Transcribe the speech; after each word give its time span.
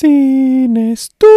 Sin 0.00 0.76
estudios. 0.76 1.28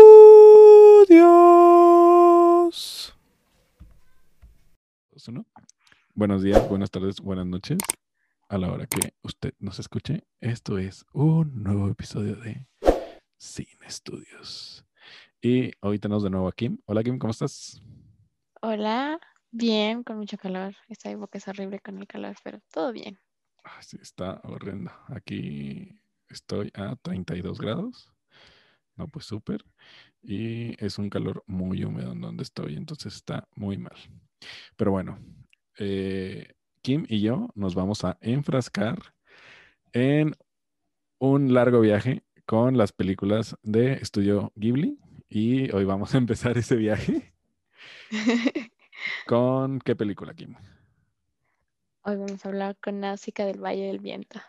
Buenos 6.13 6.43
días, 6.43 6.69
buenas 6.69 6.91
tardes, 6.91 7.21
buenas 7.21 7.47
noches. 7.47 7.79
A 8.49 8.59
la 8.59 8.71
hora 8.71 8.85
que 8.85 9.15
usted 9.23 9.55
nos 9.57 9.79
escuche, 9.79 10.27
esto 10.41 10.77
es 10.77 11.07
un 11.11 11.63
nuevo 11.63 11.89
episodio 11.89 12.35
de 12.35 12.67
Sin 13.39 13.65
Estudios. 13.83 14.85
Y 15.41 15.71
hoy 15.79 15.97
tenemos 15.97 16.21
de 16.21 16.29
nuevo 16.29 16.47
a 16.47 16.51
Kim. 16.51 16.77
Hola 16.85 17.01
Kim, 17.01 17.17
¿cómo 17.17 17.31
estás? 17.31 17.81
Hola, 18.61 19.19
bien, 19.49 20.03
con 20.03 20.19
mucho 20.19 20.37
calor. 20.37 20.75
Esta 20.87 21.09
época 21.09 21.39
es 21.39 21.47
horrible 21.47 21.79
con 21.79 21.97
el 21.97 22.05
calor, 22.05 22.35
pero 22.43 22.59
todo 22.71 22.91
bien. 22.91 23.17
sí, 23.79 23.97
está 23.99 24.39
horrendo. 24.43 24.91
Aquí 25.07 25.99
estoy 26.29 26.69
a 26.75 26.95
32 26.97 27.59
grados. 27.59 28.13
No, 29.01 29.07
pues 29.07 29.25
súper. 29.25 29.65
Y 30.21 30.75
es 30.83 30.99
un 30.99 31.09
calor 31.09 31.43
muy 31.47 31.83
húmedo 31.83 32.11
en 32.11 32.21
donde 32.21 32.43
estoy, 32.43 32.75
entonces 32.75 33.15
está 33.15 33.47
muy 33.55 33.75
mal. 33.79 33.95
Pero 34.75 34.91
bueno, 34.91 35.17
eh, 35.79 36.53
Kim 36.83 37.07
y 37.09 37.21
yo 37.21 37.49
nos 37.55 37.73
vamos 37.73 38.05
a 38.05 38.19
enfrascar 38.21 39.15
en 39.91 40.35
un 41.17 41.51
largo 41.51 41.79
viaje 41.79 42.21
con 42.45 42.77
las 42.77 42.91
películas 42.91 43.57
de 43.63 43.93
Estudio 43.93 44.53
Ghibli. 44.55 44.99
Y 45.27 45.73
hoy 45.73 45.85
vamos 45.85 46.13
a 46.13 46.19
empezar 46.19 46.55
ese 46.59 46.75
viaje. 46.75 47.33
¿Con 49.25 49.79
qué 49.79 49.95
película, 49.95 50.35
Kim? 50.35 50.53
Hoy 52.03 52.17
vamos 52.17 52.45
a 52.45 52.49
hablar 52.49 52.77
con 52.79 52.99
Náusica 52.99 53.45
del 53.45 53.63
Valle 53.63 53.87
del 53.87 53.97
Viento. 53.97 54.39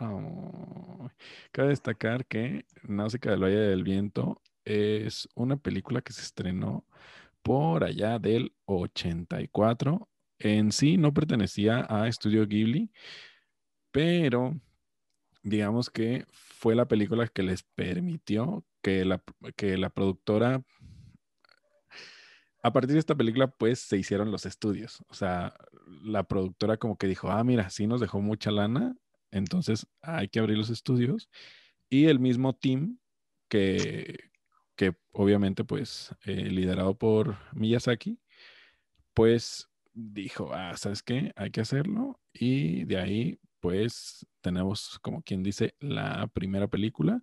Oh, 0.00 1.10
cabe 1.50 1.70
destacar 1.70 2.26
que 2.26 2.64
Náusica 2.84 3.30
del 3.30 3.42
Valle 3.42 3.56
del 3.56 3.82
Viento 3.82 4.40
es 4.64 5.28
una 5.34 5.56
película 5.56 6.02
que 6.02 6.12
se 6.12 6.22
estrenó 6.22 6.86
por 7.42 7.84
allá 7.84 8.18
del 8.18 8.54
84. 8.66 10.08
En 10.38 10.70
sí 10.72 10.96
no 10.98 11.12
pertenecía 11.12 11.86
a 11.88 12.06
Estudio 12.06 12.46
Ghibli, 12.46 12.92
pero 13.90 14.60
digamos 15.42 15.90
que 15.90 16.26
fue 16.30 16.76
la 16.76 16.86
película 16.86 17.26
que 17.26 17.42
les 17.42 17.64
permitió 17.64 18.64
que 18.82 19.04
la, 19.04 19.22
que 19.56 19.76
la 19.78 19.90
productora 19.90 20.62
a 22.62 22.72
partir 22.72 22.94
de 22.94 22.98
esta 22.98 23.14
película, 23.14 23.48
pues 23.48 23.80
se 23.80 23.96
hicieron 23.96 24.30
los 24.30 24.44
estudios. 24.46 25.02
O 25.08 25.14
sea, 25.14 25.54
la 26.02 26.24
productora 26.24 26.76
como 26.76 26.96
que 26.98 27.06
dijo, 27.06 27.30
ah, 27.30 27.42
mira, 27.44 27.70
sí 27.70 27.86
nos 27.86 28.00
dejó 28.00 28.20
mucha 28.20 28.50
lana, 28.50 28.96
entonces 29.30 29.86
hay 30.02 30.28
que 30.28 30.38
abrir 30.40 30.58
los 30.58 30.70
estudios. 30.70 31.28
Y 31.90 32.06
el 32.06 32.18
mismo 32.20 32.54
team 32.54 32.98
que, 33.48 34.30
que 34.76 34.94
obviamente 35.12 35.64
pues 35.64 36.14
eh, 36.24 36.50
liderado 36.50 36.96
por 36.96 37.36
Miyazaki, 37.52 38.18
pues 39.14 39.68
dijo, 39.94 40.52
ah, 40.54 40.76
¿sabes 40.76 41.02
qué? 41.02 41.32
Hay 41.36 41.50
que 41.50 41.60
hacerlo. 41.60 42.20
Y 42.32 42.84
de 42.84 42.98
ahí 42.98 43.40
pues 43.60 44.26
tenemos 44.40 44.98
como 45.00 45.22
quien 45.22 45.42
dice 45.42 45.74
la 45.80 46.26
primera 46.28 46.68
película. 46.68 47.22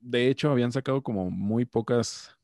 De 0.00 0.28
hecho, 0.28 0.50
habían 0.50 0.72
sacado 0.72 1.02
como 1.02 1.30
muy 1.30 1.64
pocas 1.64 2.36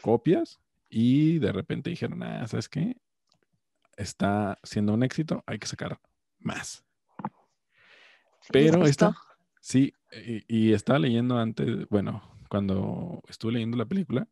copias 0.00 0.60
y 0.88 1.38
de 1.38 1.52
repente 1.52 1.90
dijeron, 1.90 2.22
ah, 2.22 2.46
¿sabes 2.46 2.68
qué? 2.68 2.96
Está 3.96 4.58
siendo 4.62 4.94
un 4.94 5.02
éxito, 5.02 5.42
hay 5.46 5.58
que 5.58 5.66
sacar 5.66 6.00
más. 6.38 6.84
Pero 8.52 8.84
esta, 8.84 9.16
sí, 9.60 9.94
y, 10.48 10.72
estaba 10.72 10.98
leyendo 10.98 11.38
antes, 11.38 11.88
bueno, 11.88 12.22
cuando 12.48 13.22
estuve 13.28 13.52
leyendo 13.52 13.76
la 13.76 13.86
película, 13.86 14.28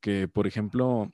que 0.00 0.28
por 0.28 0.46
ejemplo, 0.46 1.12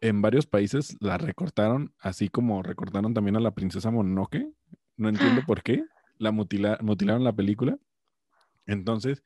en 0.00 0.22
varios 0.22 0.46
países 0.46 0.96
la 1.00 1.18
recortaron, 1.18 1.94
así 1.98 2.28
como 2.28 2.62
recortaron 2.62 3.14
también 3.14 3.36
a 3.36 3.40
la 3.40 3.54
princesa 3.54 3.90
Mononoke. 3.90 4.48
No 4.96 5.08
entiendo 5.08 5.42
por 5.46 5.62
qué. 5.62 5.84
La 6.18 6.30
mutilaron 6.30 7.24
la 7.24 7.32
película. 7.32 7.78
Entonces, 8.66 9.22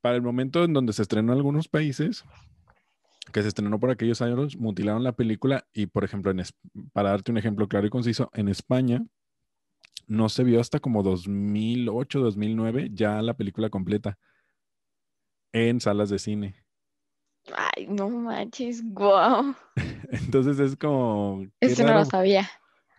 para 0.00 0.16
el 0.16 0.22
momento 0.22 0.64
en 0.64 0.72
donde 0.72 0.92
se 0.92 1.02
estrenó 1.02 1.32
en 1.32 1.38
algunos 1.38 1.68
países, 1.68 2.24
que 3.32 3.42
se 3.42 3.48
estrenó 3.48 3.78
por 3.78 3.90
aquellos 3.90 4.22
años, 4.22 4.56
mutilaron 4.56 5.02
la 5.02 5.12
película 5.12 5.66
y, 5.72 5.86
por 5.86 6.04
ejemplo, 6.04 6.30
en, 6.30 6.42
para 6.92 7.10
darte 7.10 7.32
un 7.32 7.38
ejemplo 7.38 7.68
claro 7.68 7.86
y 7.86 7.90
conciso, 7.90 8.30
en 8.34 8.48
España 8.48 9.04
no 10.06 10.28
se 10.28 10.44
vio 10.44 10.60
hasta 10.60 10.80
como 10.80 11.02
2008, 11.02 12.20
2009 12.20 12.90
ya 12.92 13.22
la 13.22 13.34
película 13.34 13.70
completa 13.70 14.18
en 15.52 15.80
salas 15.80 16.10
de 16.10 16.18
cine. 16.18 16.56
Ay, 17.54 17.86
no 17.86 18.08
manches, 18.08 18.82
wow. 18.84 19.54
Entonces 20.10 20.58
es 20.58 20.76
como... 20.76 21.46
Eso 21.60 21.84
no 21.84 21.94
lo 21.94 22.04
sabía. 22.04 22.48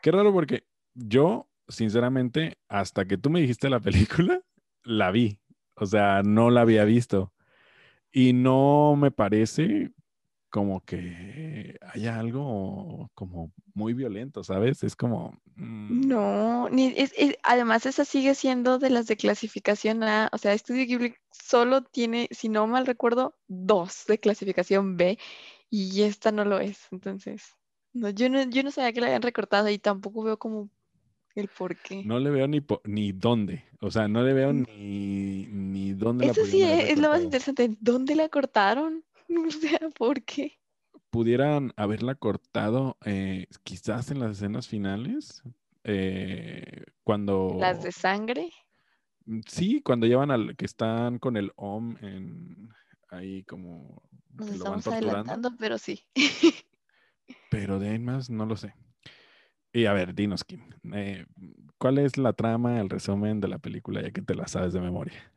Qué 0.02 0.12
raro 0.12 0.34
porque 0.34 0.64
yo, 0.94 1.50
sinceramente, 1.68 2.58
hasta 2.68 3.06
que 3.06 3.18
tú 3.18 3.30
me 3.30 3.42
dijiste 3.42 3.70
la 3.70 3.80
película, 3.80 4.42
la 4.84 5.12
vi. 5.12 5.40
O 5.76 5.86
sea, 5.86 6.22
no 6.24 6.50
la 6.50 6.62
había 6.62 6.86
visto. 6.86 7.34
Y 8.12 8.34
no 8.34 8.96
me 8.98 9.12
parece 9.12 9.92
como 10.52 10.82
que 10.82 11.78
haya 11.94 12.20
algo 12.20 13.10
como 13.16 13.52
muy 13.74 13.94
violento, 13.94 14.44
¿sabes? 14.44 14.84
Es 14.84 14.96
como... 14.96 15.42
Mm. 15.56 16.08
No, 16.08 16.70
ni, 16.70 16.94
además 17.42 17.86
esa 17.86 18.06
sigue 18.06 18.36
siendo 18.36 18.78
de 18.78 18.90
las 18.90 19.08
de 19.08 19.16
clasificación 19.16 20.04
A, 20.04 20.30
o 20.34 20.38
sea, 20.38 20.54
Estudio 20.54 20.86
Ghibli 20.86 21.16
solo 21.32 21.84
tiene, 21.84 22.28
si 22.32 22.50
no 22.50 22.68
mal 22.68 22.86
recuerdo, 22.86 23.34
dos 23.48 24.04
de 24.08 24.20
clasificación 24.20 24.98
B 24.98 25.18
y 25.70 26.02
esta 26.02 26.34
no 26.34 26.44
lo 26.44 26.60
es, 26.60 26.88
entonces, 26.92 27.56
no, 27.94 28.10
yo, 28.10 28.30
no, 28.30 28.44
yo 28.44 28.62
no 28.62 28.72
sabía 28.72 28.92
que 28.92 29.00
la 29.00 29.08
habían 29.08 29.22
recortado 29.22 29.70
y 29.70 29.80
tampoco 29.80 30.24
veo 30.24 30.38
como 30.38 30.70
el 31.34 31.48
por 31.48 31.78
qué. 31.78 32.04
No 32.04 32.20
le 32.20 32.30
veo 32.30 32.48
ni, 32.50 32.62
ni 32.84 33.14
dónde, 33.14 33.64
o 33.80 33.90
sea, 33.90 34.10
no 34.10 34.22
le 34.22 34.34
veo 34.34 34.52
mm. 34.52 34.64
ni, 34.64 35.46
ni 35.46 35.94
dónde. 35.94 36.28
Eso 36.28 36.46
sí 36.46 36.62
es 36.62 37.00
lo 37.00 37.08
más 37.08 37.22
interesante, 37.22 37.74
¿dónde 37.80 38.16
la 38.16 38.28
cortaron? 38.28 39.06
O 39.48 39.52
sea, 39.52 39.80
¿por 39.98 40.24
qué? 40.24 40.60
Pudieran 41.10 41.74
haberla 41.76 42.16
cortado 42.16 42.98
eh, 43.06 43.48
quizás 43.64 44.12
en 44.12 44.20
las 44.20 44.32
escenas 44.38 44.68
finales, 44.68 45.44
eh, 45.84 46.86
cuando... 47.04 47.56
¿Las 47.60 47.84
de 47.84 47.92
sangre? 47.92 48.50
Sí, 49.48 49.82
cuando 49.82 50.08
llevan 50.08 50.32
al 50.32 50.56
que 50.56 50.66
están 50.66 51.20
con 51.20 51.38
el 51.38 51.52
OM 51.56 51.98
en 52.02 52.70
ahí 53.10 53.44
como... 53.44 54.02
Nos 54.34 54.50
estamos 54.50 54.88
adelantando, 54.88 55.52
pero 55.60 55.78
sí. 55.78 56.06
pero 57.50 57.80
de 57.80 57.90
ahí 57.90 58.00
más 58.00 58.30
no 58.30 58.46
lo 58.46 58.56
sé. 58.56 58.74
Y 59.74 59.86
a 59.86 59.94
ver, 59.94 60.14
dinos, 60.16 60.44
Kim, 60.44 60.62
eh, 60.94 61.26
¿cuál 61.78 61.98
es 61.98 62.18
la 62.18 62.34
trama, 62.34 62.80
el 62.80 62.90
resumen 62.90 63.40
de 63.40 63.48
la 63.48 63.58
película, 63.58 64.02
ya 64.02 64.12
que 64.12 64.22
te 64.22 64.36
la 64.36 64.48
sabes 64.48 64.74
de 64.74 64.82
memoria? 64.82 65.32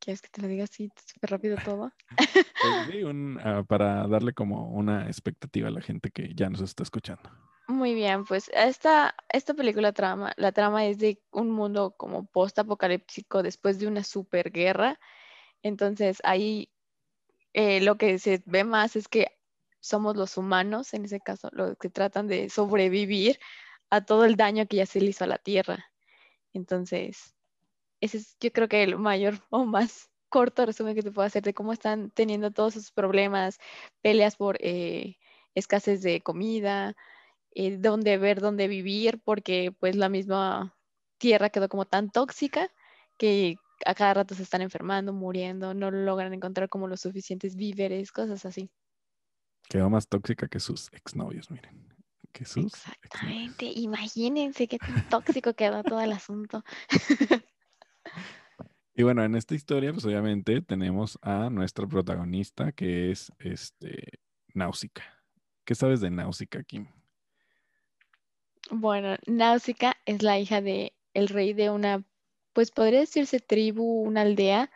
¿Quieres 0.00 0.22
que 0.22 0.28
te 0.30 0.42
lo 0.42 0.48
diga 0.48 0.64
así 0.64 0.90
súper 1.06 1.30
rápido 1.30 1.56
todo? 1.64 1.92
Pues 2.62 2.74
sí, 2.90 3.02
ah, 3.44 3.62
para 3.66 4.06
darle 4.06 4.32
como 4.32 4.70
una 4.70 5.06
expectativa 5.06 5.68
a 5.68 5.70
la 5.70 5.80
gente 5.80 6.10
que 6.10 6.34
ya 6.34 6.50
nos 6.50 6.60
está 6.60 6.82
escuchando. 6.82 7.30
Muy 7.68 7.94
bien, 7.94 8.24
pues 8.24 8.50
esta, 8.52 9.14
esta 9.28 9.54
película 9.54 9.92
trama, 9.92 10.32
la 10.36 10.52
trama 10.52 10.86
es 10.86 10.98
de 10.98 11.22
un 11.30 11.50
mundo 11.50 11.94
como 11.96 12.26
post-apocalíptico 12.26 13.42
después 13.42 13.78
de 13.78 13.86
una 13.86 14.02
superguerra. 14.02 14.98
Entonces 15.62 16.18
ahí 16.24 16.70
eh, 17.52 17.80
lo 17.80 17.96
que 17.96 18.18
se 18.18 18.42
ve 18.46 18.64
más 18.64 18.96
es 18.96 19.08
que 19.08 19.38
somos 19.80 20.16
los 20.16 20.36
humanos, 20.36 20.94
en 20.94 21.04
ese 21.04 21.20
caso, 21.20 21.48
los 21.52 21.76
que 21.78 21.90
tratan 21.90 22.26
de 22.26 22.50
sobrevivir 22.50 23.38
a 23.88 24.04
todo 24.04 24.24
el 24.24 24.36
daño 24.36 24.66
que 24.66 24.76
ya 24.78 24.86
se 24.86 25.00
le 25.00 25.10
hizo 25.10 25.24
a 25.24 25.28
la 25.28 25.38
Tierra. 25.38 25.86
Entonces, 26.52 27.34
ese 28.00 28.18
es 28.18 28.36
yo 28.40 28.52
creo 28.52 28.68
que 28.68 28.82
el 28.82 28.98
mayor 28.98 29.34
o 29.50 29.64
más 29.64 30.10
corto 30.28 30.64
resumen 30.64 30.94
que 30.94 31.02
te 31.02 31.12
puedo 31.12 31.26
hacer 31.26 31.42
de 31.42 31.54
cómo 31.54 31.72
están 31.72 32.10
teniendo 32.10 32.50
todos 32.52 32.76
esos 32.76 32.92
problemas, 32.92 33.58
peleas 34.00 34.36
por 34.36 34.58
eh, 34.60 35.16
escasez 35.54 36.02
de 36.02 36.20
comida, 36.20 36.94
eh, 37.52 37.76
dónde 37.78 38.16
ver, 38.18 38.40
dónde 38.40 38.68
vivir, 38.68 39.20
porque 39.24 39.72
pues 39.78 39.96
la 39.96 40.08
misma 40.08 40.76
tierra 41.18 41.50
quedó 41.50 41.68
como 41.68 41.84
tan 41.84 42.10
tóxica 42.10 42.70
que 43.18 43.56
a 43.84 43.94
cada 43.94 44.14
rato 44.14 44.34
se 44.34 44.42
están 44.42 44.62
enfermando, 44.62 45.12
muriendo, 45.12 45.74
no 45.74 45.90
logran 45.90 46.32
encontrar 46.32 46.68
como 46.68 46.86
los 46.86 47.00
suficientes 47.00 47.56
víveres, 47.56 48.12
cosas 48.12 48.44
así. 48.46 48.70
Quedó 49.68 49.90
más 49.90 50.08
tóxica 50.08 50.48
que 50.48 50.60
sus 50.60 50.92
exnovios, 50.92 51.50
miren. 51.50 51.88
Que 52.32 52.44
sus 52.44 52.66
Exactamente, 52.66 53.66
imagínense 53.66 54.68
qué 54.68 54.78
tan 54.78 55.08
tóxico 55.08 55.54
quedó 55.54 55.82
todo 55.82 56.00
el 56.00 56.12
asunto. 56.12 56.62
Y 59.00 59.02
bueno, 59.02 59.24
en 59.24 59.34
esta 59.34 59.54
historia, 59.54 59.94
pues 59.94 60.04
obviamente 60.04 60.60
tenemos 60.60 61.18
a 61.22 61.48
nuestra 61.48 61.86
protagonista 61.86 62.70
que 62.72 63.10
es 63.10 63.32
este 63.38 64.20
Náusica. 64.52 65.02
¿Qué 65.64 65.74
sabes 65.74 66.02
de 66.02 66.10
Náusica, 66.10 66.62
Kim? 66.64 66.86
Bueno, 68.70 69.16
Náusica 69.26 69.96
es 70.04 70.22
la 70.22 70.38
hija 70.38 70.60
de 70.60 70.92
el 71.14 71.28
rey 71.28 71.54
de 71.54 71.70
una, 71.70 72.04
pues 72.52 72.72
podría 72.72 73.00
decirse 73.00 73.40
tribu, 73.40 74.02
una 74.02 74.20
aldea 74.20 74.70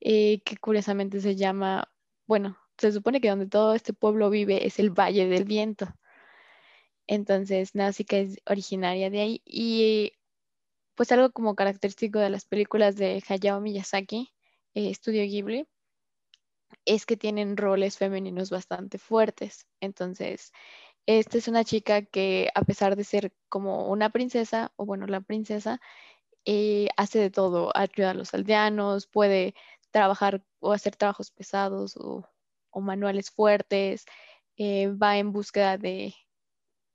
eh, 0.00 0.40
que 0.42 0.56
curiosamente 0.56 1.20
se 1.20 1.36
llama, 1.36 1.92
bueno, 2.26 2.56
se 2.78 2.92
supone 2.92 3.20
que 3.20 3.28
donde 3.28 3.46
todo 3.46 3.74
este 3.74 3.92
pueblo 3.92 4.30
vive 4.30 4.66
es 4.66 4.78
el 4.78 4.88
Valle 4.88 5.26
del 5.26 5.44
Viento. 5.44 5.94
Entonces, 7.06 7.74
Nausicaa 7.74 8.20
es 8.20 8.40
originaria 8.46 9.10
de 9.10 9.20
ahí 9.20 9.42
y 9.44 10.14
pues 10.96 11.12
algo 11.12 11.30
como 11.30 11.54
característico 11.54 12.18
de 12.18 12.30
las 12.30 12.46
películas 12.46 12.96
de 12.96 13.22
Hayao 13.28 13.60
Miyazaki, 13.60 14.32
eh, 14.74 14.90
Estudio 14.90 15.22
Ghibli, 15.24 15.68
es 16.84 17.06
que 17.06 17.16
tienen 17.16 17.56
roles 17.56 17.98
femeninos 17.98 18.50
bastante 18.50 18.98
fuertes. 18.98 19.66
Entonces, 19.80 20.52
esta 21.06 21.38
es 21.38 21.48
una 21.48 21.64
chica 21.64 22.02
que 22.02 22.50
a 22.54 22.62
pesar 22.62 22.96
de 22.96 23.04
ser 23.04 23.32
como 23.48 23.88
una 23.88 24.10
princesa, 24.10 24.72
o 24.76 24.86
bueno, 24.86 25.06
la 25.06 25.20
princesa, 25.20 25.80
eh, 26.46 26.88
hace 26.96 27.18
de 27.20 27.30
todo, 27.30 27.72
ayuda 27.76 28.10
a 28.12 28.14
los 28.14 28.34
aldeanos, 28.34 29.06
puede 29.06 29.54
trabajar 29.90 30.44
o 30.60 30.72
hacer 30.72 30.96
trabajos 30.96 31.30
pesados 31.30 31.96
o, 31.96 32.24
manuales 32.80 33.30
fuertes, 33.30 34.04
eh, 34.58 34.88
va 34.88 35.18
en 35.18 35.32
búsqueda 35.32 35.78
de 35.78 36.14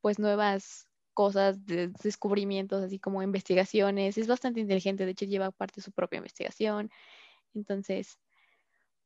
pues 0.02 0.20
nuevas 0.20 0.88
cosas, 1.12 1.66
de 1.66 1.90
descubrimientos, 2.04 2.84
así 2.84 3.00
como 3.00 3.24
investigaciones, 3.24 4.18
es 4.18 4.28
bastante 4.28 4.60
inteligente, 4.62 5.06
de 5.06 5.12
hecho 5.12 5.26
lleva 5.26 5.52
parte 5.52 5.76
de 5.78 5.84
su 5.84 5.92
propia 5.92 6.18
investigación, 6.18 6.90
entonces, 7.56 8.20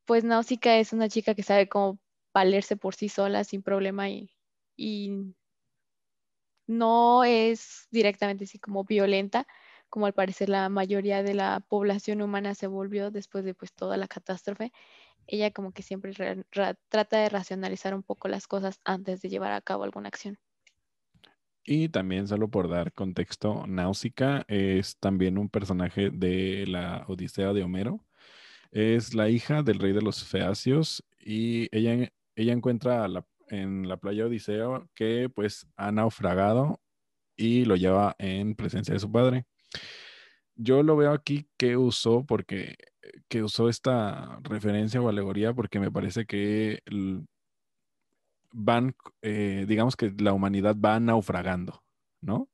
pues 0.06 0.24
Nausicaa 0.24 0.78
es 0.80 0.94
una 0.94 1.10
chica 1.10 1.36
que 1.36 1.44
sabe 1.44 1.70
cómo 1.70 2.00
valerse 2.34 2.78
por 2.78 2.96
sí 2.96 3.10
sola 3.10 3.44
sin 3.44 3.64
problema 3.64 4.10
y, 4.10 4.32
y 4.78 5.36
no 6.68 7.24
es 7.24 7.88
directamente 7.92 8.44
así 8.46 8.60
como 8.60 8.84
violenta, 8.84 9.48
como 9.90 10.06
al 10.08 10.14
parecer 10.14 10.50
la 10.50 10.70
mayoría 10.70 11.24
de 11.24 11.34
la 11.34 11.60
población 11.70 12.22
humana 12.22 12.56
se 12.56 12.68
volvió 12.68 13.12
después 13.12 13.44
de 13.46 13.54
pues 13.54 13.74
toda 13.74 13.98
la 13.98 14.08
catástrofe. 14.08 14.72
Ella 15.28 15.52
como 15.52 15.74
que 15.74 15.84
siempre 15.84 16.14
trata 16.90 17.20
de 17.20 17.30
racionalizar 17.30 17.96
un 17.96 18.04
poco 18.04 18.28
las 18.30 18.48
cosas 18.48 18.80
antes 18.86 19.22
de 19.22 19.30
llevar 19.30 19.54
a 19.54 19.62
cabo 19.62 19.84
alguna 19.86 20.10
acción. 20.10 20.40
Y 21.66 21.90
también, 21.90 22.28
solo 22.28 22.50
por 22.50 22.70
dar 22.70 22.94
contexto, 22.94 23.66
Náusica 23.68 24.46
es 24.48 24.98
también 25.00 25.38
un 25.38 25.50
personaje 25.50 26.12
de 26.12 26.66
la 26.68 27.06
Odisea 27.08 27.54
de 27.54 27.64
Homero. 27.64 28.06
Es 28.72 29.16
la 29.16 29.30
hija 29.30 29.64
del 29.64 29.80
rey 29.80 29.94
de 29.94 30.02
los 30.02 30.24
Feacios 30.26 31.04
y 31.20 31.68
ella, 31.76 32.12
ella 32.36 32.54
encuentra 32.54 33.08
en 33.50 33.88
la 33.88 33.98
playa 33.98 34.26
Odiseo 34.28 34.90
que 34.96 35.30
pues 35.34 35.68
ha 35.78 35.92
naufragado 35.92 36.82
y 37.38 37.66
lo 37.66 37.76
lleva 37.76 38.16
en 38.20 38.56
presencia 38.56 38.94
de 38.94 39.00
su 39.00 39.12
padre 39.12 39.46
yo 40.56 40.84
lo 40.84 40.96
veo 40.96 41.12
aquí 41.12 41.48
que 41.58 41.78
usó 41.78 42.26
porque 42.26 42.76
que 43.28 43.44
usó 43.44 43.70
esta 43.70 44.40
referencia 44.44 45.02
o 45.02 45.10
alegoría 45.10 45.54
porque 45.54 45.80
me 45.80 45.92
parece 45.92 46.26
que 46.26 46.82
van, 48.52 48.96
eh, 49.22 49.66
digamos 49.68 49.96
que 49.96 50.14
la 50.18 50.34
humanidad 50.34 50.76
va 50.78 51.00
naufragando, 51.00 51.84
¿no? 52.22 52.50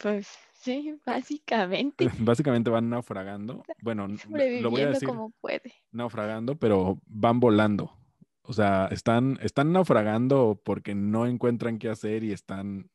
Pues 0.00 0.28
sí, 0.54 0.98
básicamente. 1.06 2.08
Básicamente 2.18 2.70
van 2.70 2.90
naufragando. 2.90 3.62
Bueno, 3.82 4.06
lo 4.06 4.70
voy 4.70 4.82
a 4.82 4.90
decir. 4.90 5.08
como 5.08 5.30
puede. 5.40 5.74
Naufragando, 5.90 6.56
pero 6.56 7.00
van 7.06 7.40
volando. 7.40 7.98
O 8.42 8.52
sea, 8.52 8.88
están, 8.92 9.38
están 9.42 9.72
naufragando 9.72 10.60
porque 10.64 10.94
no 10.94 11.26
encuentran 11.26 11.78
qué 11.78 11.88
hacer 11.88 12.22
y 12.22 12.32
están 12.32 12.90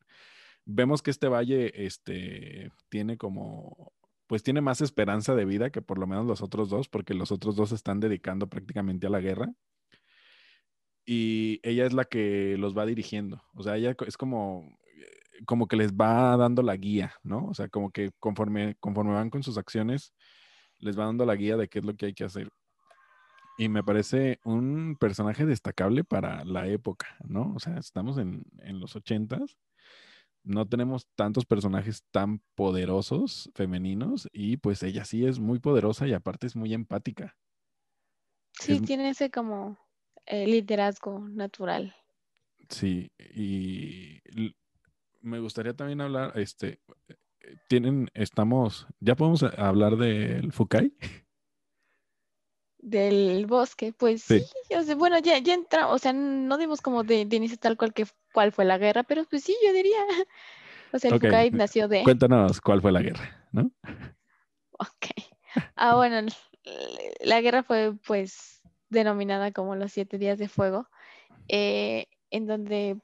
vemos 0.68 1.02
que 1.02 1.10
este 1.10 1.28
valle 1.28 1.86
este, 1.86 2.70
tiene 2.90 3.16
como, 3.16 3.92
pues 4.26 4.42
tiene 4.42 4.60
más 4.60 4.80
esperanza 4.82 5.34
de 5.34 5.46
vida 5.46 5.70
que 5.70 5.82
por 5.82 5.98
lo 5.98 6.06
menos 6.06 6.26
los 6.26 6.42
otros 6.42 6.68
dos, 6.68 6.88
porque 6.88 7.14
los 7.14 7.32
otros 7.32 7.56
dos 7.56 7.70
se 7.70 7.74
están 7.74 8.00
dedicando 8.00 8.48
prácticamente 8.48 9.06
a 9.06 9.10
la 9.10 9.20
guerra. 9.20 9.52
Y 11.10 11.58
ella 11.62 11.86
es 11.86 11.94
la 11.94 12.04
que 12.04 12.56
los 12.58 12.76
va 12.76 12.84
dirigiendo. 12.84 13.42
O 13.54 13.62
sea, 13.62 13.78
ella 13.78 13.96
es 14.06 14.18
como, 14.18 14.78
como 15.46 15.66
que 15.66 15.76
les 15.76 15.94
va 15.94 16.36
dando 16.36 16.62
la 16.62 16.76
guía, 16.76 17.14
¿no? 17.22 17.46
O 17.46 17.54
sea, 17.54 17.70
como 17.70 17.90
que 17.90 18.10
conforme, 18.18 18.76
conforme 18.78 19.14
van 19.14 19.30
con 19.30 19.42
sus 19.42 19.56
acciones, 19.56 20.12
les 20.80 20.98
va 20.98 21.06
dando 21.06 21.24
la 21.24 21.34
guía 21.34 21.56
de 21.56 21.66
qué 21.68 21.78
es 21.78 21.86
lo 21.86 21.96
que 21.96 22.04
hay 22.04 22.12
que 22.12 22.24
hacer. 22.24 22.50
Y 23.56 23.70
me 23.70 23.82
parece 23.82 24.38
un 24.44 24.98
personaje 25.00 25.46
destacable 25.46 26.04
para 26.04 26.44
la 26.44 26.68
época, 26.68 27.16
¿no? 27.24 27.54
O 27.56 27.58
sea, 27.58 27.78
estamos 27.78 28.18
en, 28.18 28.44
en 28.58 28.78
los 28.78 28.94
ochentas 28.94 29.56
no 30.44 30.66
tenemos 30.66 31.06
tantos 31.14 31.44
personajes 31.44 32.04
tan 32.10 32.40
poderosos 32.54 33.50
femeninos 33.54 34.28
y 34.32 34.56
pues 34.58 34.82
ella 34.82 35.04
sí 35.04 35.26
es 35.26 35.38
muy 35.38 35.58
poderosa 35.58 36.06
y 36.06 36.12
aparte 36.12 36.46
es 36.46 36.54
muy 36.54 36.72
empática. 36.74 37.36
Sí, 38.52 38.80
tiene 38.80 39.10
ese 39.10 39.30
como 39.30 39.78
eh, 40.28 40.46
liderazgo 40.46 41.20
natural. 41.20 41.94
Sí, 42.68 43.10
y 43.34 44.20
me 45.22 45.40
gustaría 45.40 45.74
también 45.74 46.00
hablar, 46.00 46.32
este, 46.38 46.80
tienen, 47.68 48.10
estamos, 48.14 48.86
ya 49.00 49.14
podemos 49.14 49.42
hablar 49.42 49.96
del 49.96 50.52
Fukai. 50.52 50.92
Del 52.78 53.46
bosque, 53.46 53.92
pues 53.92 54.22
sí, 54.22 54.44
bueno, 54.96 55.18
ya, 55.18 55.38
ya 55.38 55.54
entramos, 55.54 55.94
o 55.94 55.98
sea, 55.98 56.12
no 56.12 56.58
dimos 56.58 56.80
como 56.80 57.04
de, 57.04 57.24
de 57.24 57.36
inicio 57.36 57.58
tal 57.58 57.76
cual 57.76 57.92
que 57.92 58.06
cuál 58.32 58.52
fue 58.52 58.64
la 58.64 58.78
guerra, 58.78 59.02
pero 59.02 59.24
pues 59.24 59.44
sí, 59.44 59.56
yo 59.64 59.72
diría. 59.72 59.98
O 60.90 60.98
sea, 60.98 61.10
el 61.10 61.20
Fukai 61.20 61.50
nació 61.50 61.86
de. 61.86 62.02
Cuéntanos 62.02 62.62
cuál 62.62 62.80
fue 62.80 62.92
la 62.92 63.02
guerra, 63.02 63.46
¿no? 63.52 63.70
Ok. 64.78 65.06
Ah, 65.76 65.96
bueno, 65.96 66.26
la 67.20 67.40
guerra 67.42 67.62
fue 67.62 67.94
pues 68.06 68.57
denominada 68.90 69.52
como 69.52 69.76
los 69.76 69.92
siete 69.92 70.18
días 70.18 70.38
de 70.38 70.48
fuego, 70.48 70.88
eh, 71.48 72.06
en 72.30 72.46
donde 72.46 72.98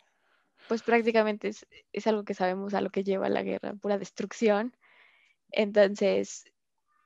pues 0.69 0.83
prácticamente 0.83 1.53
es, 1.93 2.07
algo 2.07 2.25
que 2.25 2.35
sabemos 2.35 2.75
a 2.75 2.81
lo 2.81 2.91
que 2.91 3.05
lleva 3.05 3.29
la 3.29 3.43
guerra, 3.43 3.75
pura 3.75 3.99
destrucción. 3.99 4.77
Entonces, 5.51 6.45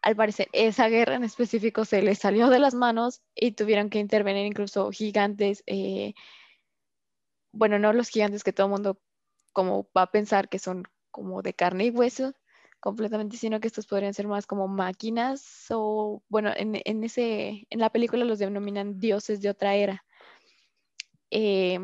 al 0.02 0.16
parecer, 0.16 0.48
esa 0.52 0.88
guerra 0.88 1.16
en 1.16 1.25
específico 1.25 1.84
se 1.84 2.02
les 2.02 2.19
salió 2.19 2.48
de 2.48 2.60
las 2.60 2.75
manos 2.75 3.22
y 3.34 3.52
tuvieron 3.52 3.90
que 3.90 3.98
intervenir 3.98 4.46
incluso 4.46 4.90
gigantes, 4.90 5.62
eh, 5.66 6.14
bueno, 7.52 7.78
no 7.78 7.92
los 7.92 8.08
gigantes 8.08 8.44
que 8.44 8.52
todo 8.52 8.66
el 8.66 8.72
mundo 8.72 9.00
como 9.52 9.88
va 9.96 10.02
a 10.02 10.12
pensar 10.12 10.48
que 10.48 10.58
son 10.58 10.84
como 11.10 11.42
de 11.42 11.54
carne 11.54 11.86
y 11.86 11.90
hueso 11.90 12.34
completamente, 12.80 13.36
sino 13.36 13.60
que 13.60 13.69
estos 13.69 13.86
podrían 13.86 14.14
ser 14.14 14.28
más 14.28 14.46
como 14.46 14.69
máquinas 14.69 15.66
o, 15.70 16.22
bueno, 16.28 16.52
en, 16.56 16.80
en 16.84 17.04
ese, 17.04 17.66
en 17.70 17.80
la 17.80 17.90
película 17.90 18.25
los 18.25 18.38
denominan 18.38 18.99
dioses 18.99 19.40
de 19.40 19.50
otra 19.50 19.75
era. 19.75 20.04
Eh, 21.30 21.78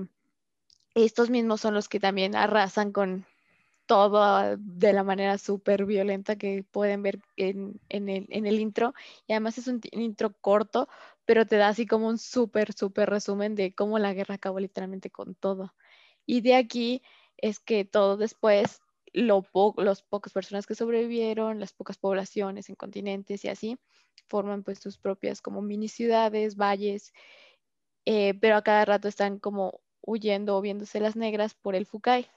estos 0.94 1.30
mismos 1.30 1.60
son 1.60 1.74
los 1.74 1.88
que 1.88 2.00
también 2.00 2.36
arrasan 2.36 2.92
con 2.92 3.26
todo 3.86 4.56
de 4.58 4.92
la 4.92 5.02
manera 5.02 5.38
súper 5.38 5.84
violenta 5.84 6.36
que 6.36 6.64
pueden 6.70 7.02
ver 7.02 7.20
en, 7.36 7.80
en, 7.88 8.08
el, 8.08 8.26
en, 8.30 8.46
el, 8.46 8.60
intro. 8.60 8.94
Y 9.26 9.32
además 9.32 9.58
es 9.58 9.66
un 9.66 9.80
intro 9.92 10.32
corto, 10.40 10.88
pero 11.24 11.46
te 11.46 11.56
da 11.56 11.68
así 11.68 11.86
como 11.86 12.08
un 12.08 12.18
súper, 12.18 12.72
súper 12.72 13.10
resumen 13.10 13.54
de 13.54 13.74
cómo 13.74 13.98
la 13.98 14.14
guerra 14.14 14.36
acabó 14.36 14.60
literalmente 14.60 15.10
con 15.10 15.34
todo. 15.34 15.74
Y 16.26 16.40
de 16.40 16.54
aquí 16.54 17.02
es 17.36 17.60
que 17.60 17.84
todo 17.84 18.16
después, 18.16 18.80
lo 19.14 19.46
los 19.76 20.02
pocas 20.02 20.32
personas 20.32 20.66
que 20.66 20.74
sobrevivieron, 20.74 21.60
las 21.60 21.72
pocas 21.72 21.96
poblaciones 21.96 22.68
en 22.68 22.74
continentes 22.74 23.44
y 23.44 23.48
así, 23.48 23.78
forman 24.28 24.64
pues 24.64 24.80
sus 24.80 24.98
propias 24.98 25.40
como 25.40 25.62
mini 25.62 25.88
ciudades, 25.88 26.56
valles, 26.56 27.12
eh, 28.04 28.34
pero 28.34 28.56
a 28.56 28.62
cada 28.62 28.84
rato 28.84 29.08
están 29.08 29.38
como 29.38 29.80
huyendo 30.02 30.56
o 30.56 30.60
viéndose 30.60 31.00
las 31.00 31.16
negras 31.16 31.54
por 31.54 31.76
el 31.76 31.86
Fukai, 31.86 32.28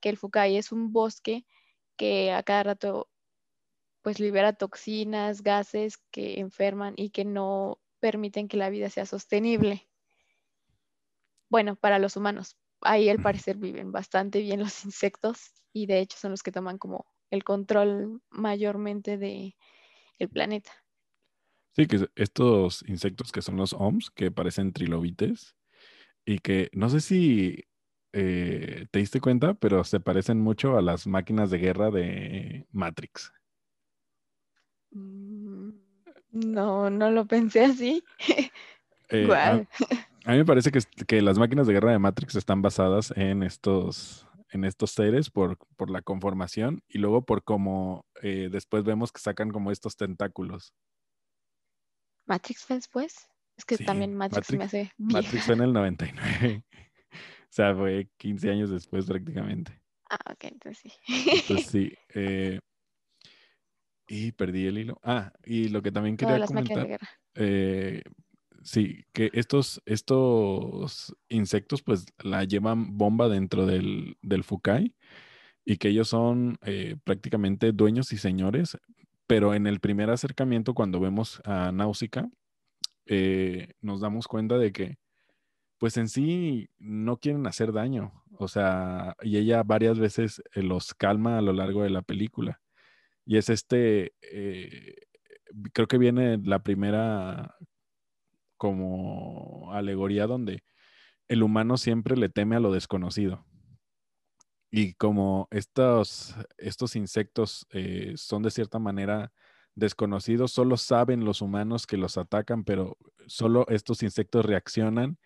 que 0.00 0.08
el 0.10 0.18
Fukai 0.18 0.56
es 0.56 0.72
un 0.72 0.92
bosque 0.92 1.46
que 1.96 2.32
a 2.32 2.42
cada 2.42 2.64
rato 2.64 3.08
pues 4.02 4.20
libera 4.20 4.52
toxinas, 4.52 5.42
gases 5.42 5.98
que 6.10 6.40
enferman 6.40 6.94
y 6.96 7.10
que 7.10 7.24
no 7.24 7.78
permiten 8.00 8.48
que 8.48 8.58
la 8.58 8.70
vida 8.70 8.90
sea 8.90 9.06
sostenible. 9.06 9.88
Bueno, 11.48 11.76
para 11.76 11.98
los 11.98 12.16
humanos. 12.16 12.58
Ahí 12.84 13.08
al 13.08 13.18
parecer 13.18 13.56
viven 13.56 13.92
bastante 13.92 14.40
bien 14.40 14.60
los 14.60 14.84
insectos 14.84 15.52
y 15.72 15.86
de 15.86 16.00
hecho 16.00 16.16
son 16.18 16.30
los 16.30 16.42
que 16.42 16.52
toman 16.52 16.78
como 16.78 17.06
el 17.30 17.42
control 17.42 18.22
mayormente 18.30 19.18
de 19.18 19.56
el 20.18 20.28
planeta. 20.28 20.70
Sí, 21.72 21.86
que 21.86 22.08
estos 22.14 22.84
insectos 22.86 23.32
que 23.32 23.42
son 23.42 23.56
los 23.56 23.72
OMS, 23.72 24.10
que 24.14 24.30
parecen 24.30 24.72
trilobites 24.72 25.56
y 26.24 26.38
que 26.38 26.70
no 26.72 26.88
sé 26.88 27.00
si 27.00 27.64
eh, 28.12 28.86
te 28.92 29.00
diste 29.00 29.20
cuenta, 29.20 29.54
pero 29.54 29.82
se 29.82 29.98
parecen 29.98 30.40
mucho 30.40 30.78
a 30.78 30.82
las 30.82 31.06
máquinas 31.06 31.50
de 31.50 31.58
guerra 31.58 31.90
de 31.90 32.66
Matrix. 32.70 33.32
Mm, 34.92 35.70
no, 36.30 36.90
no 36.90 37.10
lo 37.10 37.26
pensé 37.26 37.64
así. 37.64 38.04
Eh, 39.10 39.28
a, 39.30 39.62
mí 40.32 40.38
me 40.38 40.44
parece 40.44 40.70
que, 40.70 41.22
las 41.22 41.38
máquinas 41.38 41.66
de 41.66 41.74
guerra 41.74 41.92
de 41.92 41.98
Matrix 41.98 42.34
están 42.34 42.62
basadas 42.62 43.12
en 43.16 43.42
estos, 43.42 44.26
en 44.50 44.64
estos 44.64 44.90
seres 44.92 45.30
por, 45.30 45.58
por 45.76 45.90
la 45.90 46.02
conformación 46.02 46.82
y 46.88 46.98
luego 46.98 47.24
por 47.24 47.44
cómo 47.44 48.06
eh, 48.22 48.48
después 48.50 48.84
vemos 48.84 49.12
que 49.12 49.20
sacan 49.20 49.50
como 49.50 49.70
estos 49.70 49.96
tentáculos. 49.96 50.72
¿Matrix 52.26 52.64
fue 52.64 52.76
después? 52.76 53.28
Es 53.56 53.64
que 53.64 53.76
Sí, 53.76 53.84
también 53.84 54.14
Matrix, 54.14 54.46
se 54.46 54.56
me 54.56 54.64
hace 54.64 54.92
vieja. 54.96 55.22
Matrix 55.22 55.44
fue 55.44 55.54
en 55.54 55.60
el 55.62 55.72
99. 55.72 56.64
O 57.44 57.56
sea, 57.56 57.72
fue 57.72 58.08
15 58.16 58.50
años 58.50 58.68
después 58.68 59.06
prácticamente. 59.06 59.80
Ah, 60.10 60.32
ok, 60.32 60.44
entonces 60.46 60.78
sí. 60.82 60.92
Entonces 61.30 61.66
sí. 61.70 61.94
eh, 62.12 62.58
y 64.08 64.32
perdí 64.32 64.66
el 64.66 64.78
hilo. 64.78 64.98
Ah, 65.04 65.32
y 65.44 65.68
lo 65.68 65.80
que 65.80 65.92
también 65.92 66.16
quería 66.16 66.38
las 66.38 66.52
máquinas 66.52 66.68
de 66.68 66.74
comentar. 66.74 66.88
guerra. 66.88 67.08
eh, 67.36 68.02
sí, 68.64 69.04
que 69.12 69.30
estos, 69.34 69.82
estos 69.86 71.14
insectos 71.28 71.82
pues 71.82 72.06
la 72.22 72.44
llevan 72.44 72.98
bomba 72.98 73.28
dentro 73.28 73.66
del, 73.66 74.16
del 74.22 74.44
Fukai 74.44 74.94
y 75.64 75.76
que 75.76 75.88
ellos 75.88 76.08
son 76.08 76.58
eh, 76.62 76.96
prácticamente 77.04 77.72
dueños 77.72 78.12
y 78.12 78.18
señores, 78.18 78.78
pero 79.26 79.54
en 79.54 79.66
el 79.66 79.80
primer 79.80 80.10
acercamiento 80.10 80.74
cuando 80.74 81.00
vemos 81.00 81.40
a 81.44 81.72
Náusica, 81.72 82.28
eh, 83.06 83.68
nos 83.80 84.00
damos 84.00 84.26
cuenta 84.28 84.58
de 84.58 84.72
que 84.72 84.98
pues 85.78 85.96
en 85.96 86.08
sí 86.08 86.70
no 86.78 87.18
quieren 87.18 87.46
hacer 87.46 87.72
daño, 87.72 88.24
o 88.38 88.48
sea, 88.48 89.16
y 89.22 89.36
ella 89.36 89.62
varias 89.62 89.98
veces 89.98 90.42
eh, 90.54 90.62
los 90.62 90.94
calma 90.94 91.38
a 91.38 91.42
lo 91.42 91.52
largo 91.52 91.82
de 91.82 91.90
la 91.90 92.02
película. 92.02 92.60
Y 93.26 93.38
es 93.38 93.50
este, 93.50 94.14
eh, 94.22 94.96
creo 95.72 95.88
que 95.88 95.98
viene 95.98 96.38
la 96.38 96.62
primera 96.62 97.56
como 98.64 99.70
alegoría 99.72 100.26
donde 100.26 100.64
el 101.28 101.42
humano 101.42 101.76
siempre 101.76 102.16
le 102.16 102.30
teme 102.30 102.56
a 102.56 102.60
lo 102.60 102.72
desconocido. 102.72 103.44
Y 104.70 104.94
como 104.94 105.48
estos, 105.50 106.34
estos 106.56 106.96
insectos 106.96 107.66
eh, 107.72 108.14
son 108.16 108.42
de 108.42 108.50
cierta 108.50 108.78
manera 108.78 109.34
desconocidos, 109.74 110.50
solo 110.52 110.78
saben 110.78 111.26
los 111.26 111.42
humanos 111.42 111.86
que 111.86 111.98
los 111.98 112.16
atacan, 112.16 112.64
pero 112.64 112.96
solo 113.26 113.66
estos 113.68 114.02
insectos 114.02 114.46
reaccionan 114.46 115.18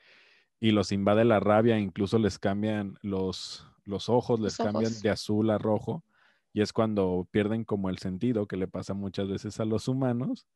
y 0.58 0.72
los 0.72 0.90
invade 0.90 1.24
la 1.24 1.38
rabia, 1.38 1.78
incluso 1.78 2.18
les 2.18 2.40
cambian 2.40 2.98
los, 3.02 3.70
los 3.84 4.08
ojos, 4.08 4.40
les 4.40 4.58
Los 4.58 4.66
cambian 4.66 4.90
ojos. 4.94 5.02
de 5.02 5.10
azul 5.10 5.50
a 5.50 5.58
rojo. 5.58 6.02
Y 6.52 6.60
es 6.60 6.72
cuando 6.72 7.28
pierden 7.30 7.62
como 7.62 7.88
el 7.88 7.98
sentido 7.98 8.48
que 8.48 8.56
le 8.56 8.66
pasa 8.66 8.94
muchas 8.94 9.28
veces 9.28 9.60
a 9.60 9.64
los 9.64 9.86
humanos 9.86 10.48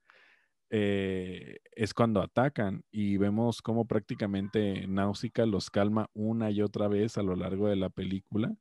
eh, 0.75 1.59
es 1.77 1.93
cuando 1.93 2.23
atacan 2.23 2.83
y 2.91 3.19
vemos 3.19 3.61
cómo 3.61 3.87
prácticamente 3.87 4.87
Náusica 4.89 5.45
los 5.47 5.71
calma 5.71 6.09
una 6.15 6.51
y 6.51 6.63
otra 6.63 6.89
vez 6.89 7.19
a 7.19 7.23
lo 7.23 7.37
largo 7.37 7.69
de 7.69 7.77
la 7.77 7.91
película 7.91 8.55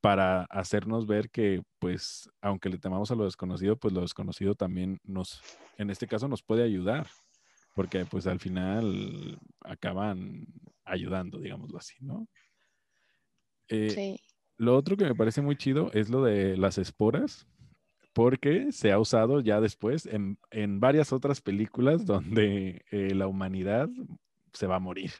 para 0.00 0.42
hacernos 0.50 1.06
ver 1.06 1.30
que, 1.30 1.62
pues, 1.78 2.28
aunque 2.42 2.68
le 2.68 2.78
temamos 2.78 3.10
a 3.12 3.14
lo 3.14 3.24
desconocido, 3.24 3.76
pues 3.78 3.94
lo 3.94 4.02
desconocido 4.02 4.56
también 4.56 4.98
nos, 5.04 5.40
en 5.78 5.90
este 5.90 6.08
caso, 6.08 6.28
nos 6.28 6.42
puede 6.42 6.64
ayudar, 6.64 7.08
porque 7.74 8.04
pues 8.06 8.26
al 8.26 8.40
final 8.40 9.38
acaban 9.60 10.46
ayudando, 10.84 11.38
digámoslo 11.40 11.78
así, 11.78 11.94
¿no? 12.00 12.28
Eh, 13.68 13.90
Sí. 13.90 14.20
Lo 14.58 14.74
otro 14.76 14.96
que 14.96 15.04
me 15.04 15.14
parece 15.14 15.42
muy 15.42 15.56
chido 15.56 15.90
es 15.92 16.08
lo 16.08 16.24
de 16.24 16.56
las 16.56 16.78
esporas, 16.78 17.46
porque 18.16 18.72
se 18.72 18.92
ha 18.92 18.98
usado 18.98 19.40
ya 19.40 19.60
después 19.60 20.06
en, 20.06 20.38
en 20.50 20.80
varias 20.80 21.12
otras 21.12 21.42
películas 21.42 22.06
donde 22.06 22.82
eh, 22.90 23.14
la 23.14 23.26
humanidad 23.26 23.90
se 24.54 24.66
va 24.66 24.76
a 24.76 24.80
morir, 24.80 25.10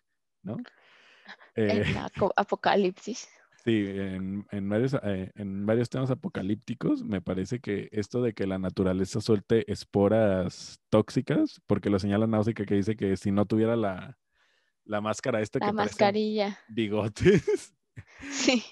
¿no? 0.42 0.56
Eh, 1.56 1.84
En 1.86 1.96
apocalipsis. 2.36 3.28
sí, 3.62 3.84
en, 3.86 4.46
en 4.50 4.68
varios, 4.70 4.94
eh, 5.02 5.30
en 5.34 5.66
varios 5.66 5.90
temas 5.90 6.10
apocalípticos 6.10 7.04
me 7.04 7.20
parece 7.20 7.60
que 7.60 7.90
esto 7.92 8.22
de 8.22 8.32
que 8.32 8.46
la 8.46 8.58
naturaleza 8.58 9.20
suelte 9.20 9.70
esporas 9.70 10.80
tóxicas, 10.88 11.60
porque 11.66 11.90
lo 11.90 11.98
señala 11.98 12.26
Náusica 12.26 12.64
que 12.64 12.76
dice 12.76 12.96
que 12.96 13.18
si 13.18 13.30
no 13.30 13.44
tuviera 13.44 13.76
la, 13.76 14.16
la 14.86 15.02
máscara 15.02 15.42
esta 15.42 15.58
La 15.58 15.66
que 15.66 15.72
mascarilla. 15.72 16.58
bigotes, 16.66 17.74
Sí. 18.30 18.64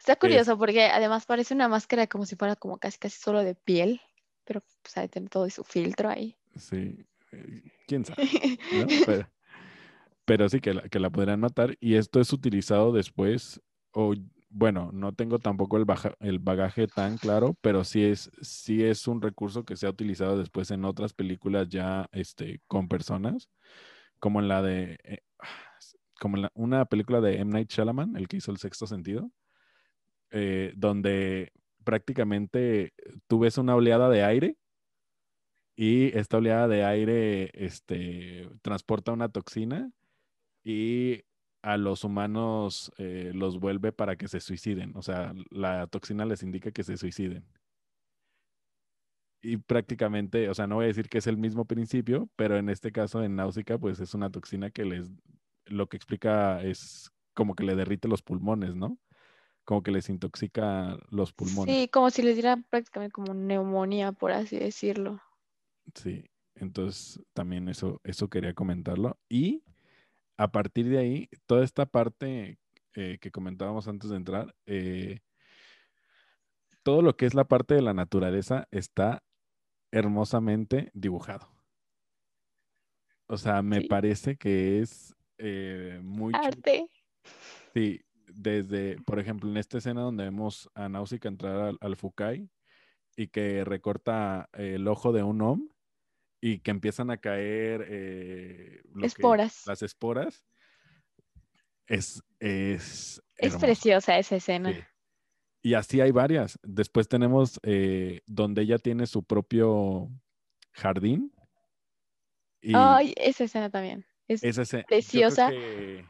Está 0.00 0.16
curioso 0.16 0.56
porque 0.58 0.84
además 0.86 1.26
parece 1.26 1.52
una 1.54 1.68
máscara 1.68 2.06
como 2.06 2.24
si 2.24 2.34
fuera 2.34 2.56
como 2.56 2.78
casi 2.78 2.98
casi 2.98 3.20
solo 3.20 3.44
de 3.44 3.54
piel, 3.54 4.00
pero 4.44 4.62
pues 4.82 4.94
de 4.94 5.08
tener 5.08 5.28
todo 5.28 5.48
su 5.50 5.62
filtro 5.62 6.08
ahí. 6.08 6.36
sí, 6.56 7.06
eh, 7.32 7.62
quién 7.86 8.04
sabe. 8.06 8.22
¿no? 8.72 8.86
Pero, 9.06 9.28
pero 10.24 10.48
sí 10.48 10.60
que 10.60 10.72
la, 10.74 10.88
que 10.88 10.98
la 10.98 11.10
podrían 11.10 11.40
matar 11.40 11.76
y 11.80 11.94
esto 11.96 12.18
es 12.20 12.32
utilizado 12.32 12.92
después, 12.92 13.60
o 13.92 14.14
bueno, 14.48 14.90
no 14.92 15.12
tengo 15.12 15.38
tampoco 15.38 15.76
el, 15.76 15.84
baja- 15.84 16.14
el 16.20 16.38
bagaje 16.38 16.86
tan 16.88 17.18
claro, 17.18 17.54
pero 17.60 17.84
sí 17.84 18.02
es, 18.02 18.30
sí 18.40 18.82
es 18.82 19.06
un 19.06 19.20
recurso 19.20 19.64
que 19.64 19.76
se 19.76 19.86
ha 19.86 19.90
utilizado 19.90 20.38
después 20.38 20.70
en 20.70 20.84
otras 20.86 21.12
películas 21.12 21.68
ya 21.68 22.08
este, 22.12 22.60
con 22.66 22.88
personas, 22.88 23.48
como 24.18 24.40
en 24.40 24.48
la 24.48 24.62
de, 24.62 24.98
eh, 25.04 25.18
como 26.18 26.36
en 26.36 26.42
la- 26.42 26.52
una 26.54 26.84
película 26.86 27.20
de 27.20 27.36
M. 27.38 27.52
Night 27.52 27.70
Shyamalan, 27.70 28.16
el 28.16 28.28
que 28.28 28.38
hizo 28.38 28.50
El 28.50 28.56
Sexto 28.58 28.86
Sentido, 28.86 29.30
eh, 30.30 30.72
donde 30.76 31.52
prácticamente 31.84 32.92
tú 33.26 33.40
ves 33.40 33.58
una 33.58 33.74
oleada 33.74 34.08
de 34.08 34.22
aire 34.22 34.56
y 35.76 36.16
esta 36.16 36.38
oleada 36.38 36.68
de 36.68 36.84
aire 36.84 37.50
este, 37.54 38.48
transporta 38.62 39.12
una 39.12 39.28
toxina 39.28 39.90
y 40.62 41.22
a 41.62 41.76
los 41.76 42.04
humanos 42.04 42.92
eh, 42.98 43.32
los 43.34 43.58
vuelve 43.58 43.92
para 43.92 44.16
que 44.16 44.28
se 44.28 44.40
suiciden. 44.40 44.92
O 44.96 45.02
sea, 45.02 45.34
la 45.50 45.86
toxina 45.86 46.24
les 46.24 46.42
indica 46.42 46.70
que 46.70 46.84
se 46.84 46.96
suiciden. 46.96 47.44
Y 49.42 49.56
prácticamente, 49.56 50.50
o 50.50 50.54
sea, 50.54 50.66
no 50.66 50.76
voy 50.76 50.84
a 50.84 50.88
decir 50.88 51.08
que 51.08 51.18
es 51.18 51.26
el 51.26 51.38
mismo 51.38 51.64
principio, 51.64 52.28
pero 52.36 52.56
en 52.58 52.68
este 52.68 52.92
caso 52.92 53.22
en 53.22 53.36
Náusica, 53.36 53.78
pues 53.78 54.00
es 54.00 54.12
una 54.14 54.30
toxina 54.30 54.70
que 54.70 54.84
les, 54.84 55.10
lo 55.64 55.88
que 55.88 55.96
explica 55.96 56.62
es 56.62 57.10
como 57.34 57.54
que 57.54 57.64
le 57.64 57.74
derrite 57.74 58.08
los 58.08 58.22
pulmones, 58.22 58.76
¿no? 58.76 58.98
Como 59.70 59.84
que 59.84 59.92
les 59.92 60.08
intoxica 60.08 60.98
los 61.10 61.32
pulmones. 61.32 61.72
Sí, 61.72 61.86
como 61.86 62.10
si 62.10 62.22
les 62.22 62.34
diera 62.34 62.56
prácticamente 62.56 63.12
como 63.12 63.34
neumonía, 63.34 64.10
por 64.10 64.32
así 64.32 64.58
decirlo. 64.58 65.22
Sí, 65.94 66.24
entonces 66.56 67.20
también 67.34 67.68
eso, 67.68 68.00
eso 68.02 68.26
quería 68.28 68.52
comentarlo. 68.52 69.16
Y 69.28 69.62
a 70.36 70.50
partir 70.50 70.88
de 70.88 70.98
ahí, 70.98 71.28
toda 71.46 71.62
esta 71.62 71.86
parte 71.86 72.58
eh, 72.96 73.18
que 73.20 73.30
comentábamos 73.30 73.86
antes 73.86 74.10
de 74.10 74.16
entrar, 74.16 74.56
eh, 74.66 75.20
todo 76.82 77.00
lo 77.00 77.16
que 77.16 77.26
es 77.26 77.34
la 77.34 77.44
parte 77.44 77.74
de 77.74 77.82
la 77.82 77.94
naturaleza 77.94 78.66
está 78.72 79.22
hermosamente 79.92 80.90
dibujado. 80.94 81.48
O 83.28 83.36
sea, 83.36 83.62
me 83.62 83.82
Sí. 83.82 83.86
parece 83.86 84.36
que 84.36 84.80
es 84.80 85.14
eh, 85.38 86.00
muy 86.02 86.32
chulo. 86.32 86.44
Arte. 86.44 86.90
Sí, 87.72 88.00
desde, 88.34 88.96
por 89.04 89.18
ejemplo, 89.18 89.48
en 89.50 89.56
esta 89.56 89.78
escena 89.78 90.02
donde 90.02 90.24
vemos 90.24 90.68
a 90.74 90.88
Náusica 90.88 91.28
entrar 91.28 91.56
al, 91.60 91.78
al 91.80 91.96
Fukai 91.96 92.48
y 93.16 93.28
que 93.28 93.64
recorta 93.64 94.48
eh, 94.52 94.74
el 94.76 94.86
ojo 94.88 95.12
de 95.12 95.22
un 95.22 95.40
Om 95.42 95.68
y 96.40 96.60
que 96.60 96.70
empiezan 96.70 97.10
a 97.10 97.18
caer 97.18 97.84
eh, 97.88 98.82
que- 99.00 99.06
Esporas. 99.06 99.66
las 99.66 99.82
esporas, 99.82 100.44
es, 101.86 102.22
es, 102.38 103.22
Es 103.36 103.56
preciosa 103.56 104.18
esa 104.18 104.36
escena. 104.36 104.72
Sí. 104.72 104.78
Y 105.62 105.74
así 105.74 106.00
hay 106.00 106.10
varias. 106.12 106.58
Después 106.62 107.08
tenemos 107.08 107.58
eh, 107.62 108.22
donde 108.26 108.62
ella 108.62 108.78
tiene 108.78 109.06
su 109.06 109.22
propio 109.24 110.08
jardín. 110.72 111.32
Y 112.62 112.72
Ay, 112.74 113.12
esa 113.16 113.44
escena 113.44 113.68
también. 113.70 114.06
Es 114.28 114.42
esa 114.44 114.62
escena- 114.62 114.82
yo 114.82 114.86
creo 114.86 114.98
preciosa. 115.00 115.50
que, 115.50 116.04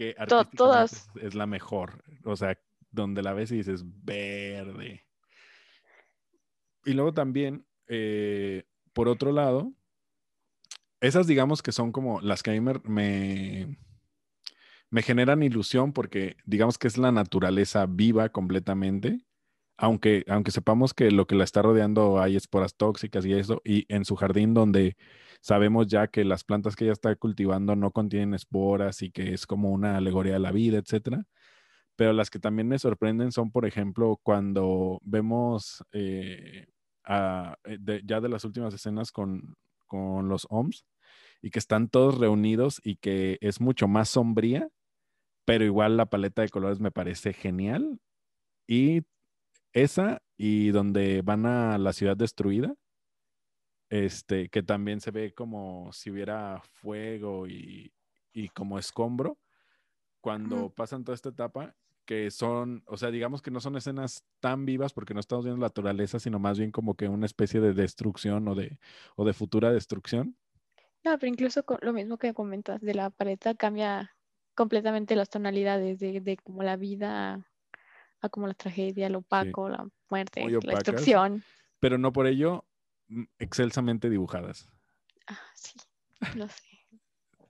que 0.00 0.14
artísticamente 0.16 0.56
todas. 0.56 1.10
es, 1.14 1.24
es 1.24 1.34
la 1.34 1.44
mejor. 1.44 2.02
O 2.24 2.34
sea, 2.34 2.58
donde 2.90 3.22
la 3.22 3.34
ves 3.34 3.52
y 3.52 3.56
dices 3.56 3.84
verde. 3.84 5.04
Y 6.86 6.94
luego 6.94 7.12
también, 7.12 7.66
eh, 7.86 8.64
por 8.94 9.08
otro 9.08 9.30
lado, 9.30 9.74
esas 11.02 11.26
digamos 11.26 11.62
que 11.62 11.72
son 11.72 11.92
como 11.92 12.18
las 12.22 12.42
que 12.42 12.50
a 12.50 12.54
mí 12.54 12.60
me, 12.60 12.80
me, 12.84 13.78
me 14.88 15.02
generan 15.02 15.42
ilusión 15.42 15.92
porque 15.92 16.36
digamos 16.46 16.78
que 16.78 16.88
es 16.88 16.96
la 16.96 17.12
naturaleza 17.12 17.84
viva 17.84 18.30
completamente. 18.30 19.20
Aunque, 19.76 20.24
aunque 20.28 20.50
sepamos 20.50 20.94
que 20.94 21.10
lo 21.10 21.26
que 21.26 21.34
la 21.34 21.44
está 21.44 21.60
rodeando 21.60 22.22
hay 22.22 22.36
esporas 22.36 22.74
tóxicas 22.74 23.26
y 23.26 23.34
eso, 23.34 23.60
y 23.64 23.84
en 23.94 24.06
su 24.06 24.16
jardín 24.16 24.54
donde 24.54 24.96
sabemos 25.40 25.86
ya 25.86 26.08
que 26.08 26.24
las 26.24 26.44
plantas 26.44 26.76
que 26.76 26.84
ella 26.84 26.92
está 26.92 27.14
cultivando 27.16 27.76
no 27.76 27.90
contienen 27.92 28.34
esporas 28.34 29.02
y 29.02 29.10
que 29.10 29.34
es 29.34 29.46
como 29.46 29.70
una 29.70 29.96
alegoría 29.96 30.34
de 30.34 30.38
la 30.40 30.52
vida, 30.52 30.78
etcétera. 30.78 31.24
Pero 31.96 32.12
las 32.12 32.30
que 32.30 32.38
también 32.38 32.68
me 32.68 32.78
sorprenden 32.78 33.32
son, 33.32 33.50
por 33.50 33.66
ejemplo, 33.66 34.18
cuando 34.22 35.00
vemos 35.02 35.84
eh, 35.92 36.66
eh, 37.08 38.02
ya 38.04 38.20
de 38.20 38.28
las 38.28 38.44
últimas 38.44 38.74
escenas 38.74 39.12
con, 39.12 39.56
con 39.86 40.28
los 40.28 40.46
OMS 40.50 40.84
y 41.42 41.50
que 41.50 41.58
están 41.58 41.88
todos 41.88 42.18
reunidos 42.18 42.80
y 42.84 42.96
que 42.96 43.38
es 43.40 43.60
mucho 43.60 43.88
más 43.88 44.08
sombría, 44.10 44.68
pero 45.44 45.64
igual 45.64 45.96
la 45.96 46.06
paleta 46.06 46.42
de 46.42 46.50
colores 46.50 46.80
me 46.80 46.90
parece 46.92 47.32
genial. 47.32 48.00
Y 48.68 49.02
esa 49.72 50.22
y 50.36 50.70
donde 50.70 51.22
van 51.22 51.46
a 51.46 51.78
la 51.78 51.92
ciudad 51.92 52.16
destruida, 52.16 52.74
este, 53.90 54.50
que 54.50 54.62
también 54.64 55.00
se 55.02 55.12
ve 55.12 55.34
como 55.34 55.92
si 55.92 56.10
hubiera 56.12 56.62
fuego 56.62 57.48
y, 57.48 57.92
y 58.32 58.48
como 58.50 58.78
escombro 58.78 59.38
cuando 60.20 60.70
pasan 60.70 61.04
toda 61.04 61.14
esta 61.16 61.30
etapa, 61.30 61.76
que 62.04 62.30
son, 62.30 62.82
o 62.86 62.96
sea, 62.96 63.10
digamos 63.10 63.42
que 63.42 63.50
no 63.50 63.60
son 63.60 63.76
escenas 63.76 64.24
tan 64.40 64.66
vivas 64.66 64.92
porque 64.92 65.14
no 65.14 65.20
estamos 65.20 65.44
viendo 65.44 65.60
la 65.60 65.66
naturaleza, 65.68 66.18
sino 66.18 66.38
más 66.38 66.58
bien 66.58 66.72
como 66.72 66.94
que 66.96 67.08
una 67.08 67.26
especie 67.26 67.60
de 67.60 67.72
destrucción 67.74 68.46
o 68.48 68.54
de, 68.54 68.78
o 69.16 69.24
de 69.24 69.32
futura 69.32 69.72
destrucción. 69.72 70.36
No, 71.04 71.18
pero 71.18 71.28
incluso 71.32 71.64
con 71.64 71.78
lo 71.82 71.92
mismo 71.92 72.18
que 72.18 72.34
comentas 72.34 72.80
de 72.80 72.94
la 72.94 73.10
paleta 73.10 73.54
cambia 73.54 74.16
completamente 74.54 75.16
las 75.16 75.30
tonalidades 75.30 75.98
de, 75.98 76.20
de 76.20 76.36
como 76.36 76.62
la 76.62 76.76
vida 76.76 77.46
a 78.20 78.28
como 78.30 78.46
la 78.48 78.54
tragedia, 78.54 79.06
el 79.08 79.16
Sí, 79.16 79.16
opaco, 79.16 79.68
la 79.68 79.88
muerte, 80.10 80.42
muy 80.42 80.52
la 80.52 80.58
opacas, 80.58 80.76
destrucción. 80.76 81.44
pero 81.80 81.98
no 81.98 82.12
por 82.12 82.26
ello 82.26 82.66
excelsamente 83.38 84.10
dibujadas. 84.10 84.68
Ah, 85.26 85.38
sí, 85.54 85.74
lo 86.34 86.48
sé. 86.48 86.86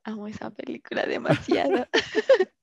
Amo 0.05 0.27
esa 0.27 0.51
película 0.51 1.07
demasiado. 1.07 1.87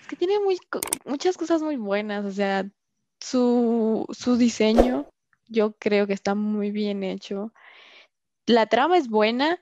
Es 0.00 0.08
que 0.08 0.16
tiene 0.16 0.38
muy, 0.38 0.58
muchas 1.06 1.38
cosas 1.38 1.62
muy 1.62 1.76
buenas, 1.76 2.26
o 2.26 2.30
sea, 2.30 2.68
su, 3.20 4.04
su 4.10 4.36
diseño 4.36 5.08
yo 5.48 5.72
creo 5.78 6.06
que 6.06 6.12
está 6.12 6.34
muy 6.34 6.70
bien 6.70 7.02
hecho. 7.02 7.52
La 8.46 8.66
trama 8.66 8.98
es 8.98 9.08
buena, 9.08 9.60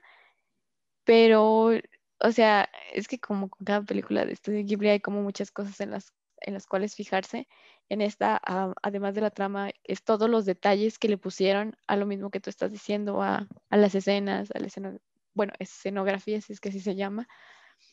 pero, 1.05 1.71
o 2.19 2.31
sea, 2.31 2.69
es 2.93 3.07
que 3.07 3.19
como 3.19 3.49
con 3.49 3.65
cada 3.65 3.81
película 3.83 4.25
de 4.25 4.33
Estudio 4.33 4.63
Ghibli 4.65 4.89
hay 4.89 4.99
como 4.99 5.21
muchas 5.21 5.51
cosas 5.51 5.79
en 5.79 5.91
las, 5.91 6.13
en 6.41 6.53
las 6.53 6.67
cuales 6.67 6.95
fijarse. 6.95 7.47
En 7.89 8.01
esta, 8.01 8.39
ah, 8.45 8.73
además 8.81 9.15
de 9.15 9.21
la 9.21 9.31
trama, 9.31 9.71
es 9.83 10.03
todos 10.03 10.29
los 10.29 10.45
detalles 10.45 10.99
que 10.99 11.09
le 11.09 11.17
pusieron 11.17 11.75
a 11.87 11.95
lo 11.97 12.05
mismo 12.05 12.29
que 12.31 12.39
tú 12.39 12.49
estás 12.49 12.71
diciendo, 12.71 13.21
a, 13.21 13.47
a 13.69 13.77
las 13.77 13.95
escenas, 13.95 14.51
a 14.55 14.59
la 14.59 14.67
escena, 14.67 14.97
bueno, 15.33 15.53
escenografía, 15.59 16.41
si 16.41 16.53
es 16.53 16.59
que 16.59 16.69
así 16.69 16.79
se 16.79 16.95
llama. 16.95 17.27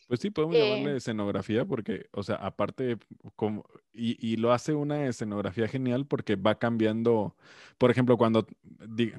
Pues 0.07 0.21
sí, 0.21 0.31
podemos 0.31 0.57
Eh, 0.57 0.59
llamarle 0.59 0.97
escenografía 0.97 1.65
porque, 1.65 2.07
o 2.13 2.25
sea, 2.25 2.35
aparte, 2.37 2.99
como, 3.37 3.65
y, 3.93 4.17
y 4.27 4.37
lo 4.39 4.53
hace 4.53 4.75
una 4.75 5.07
escenografía 5.07 5.69
genial 5.69 6.05
porque 6.07 6.35
va 6.35 6.59
cambiando, 6.59 7.37
por 7.79 7.93
ejemplo, 7.93 8.17
cuando, 8.17 8.45
di- 8.65 9.13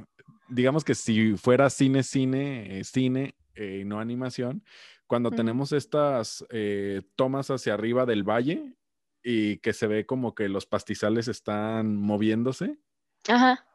digamos 0.50 0.84
que 0.84 0.94
si 0.96 1.38
fuera 1.38 1.70
cine, 1.70 2.04
cine, 2.04 2.80
eh, 2.80 2.84
cine, 2.84 3.36
eh, 3.56 3.84
no 3.86 4.02
animación, 4.02 4.66
cuando 5.08 5.34
tenemos 5.34 5.72
estas 5.72 6.46
eh, 6.50 7.04
tomas 7.16 7.50
hacia 7.52 7.74
arriba 7.74 8.06
del 8.06 8.24
valle 8.24 8.76
y 9.24 9.58
que 9.58 9.74
se 9.74 9.88
ve 9.88 10.06
como 10.06 10.34
que 10.36 10.50
los 10.50 10.66
pastizales 10.66 11.28
están 11.28 11.96
moviéndose, 11.96 12.78
Ajá, 13.28 13.66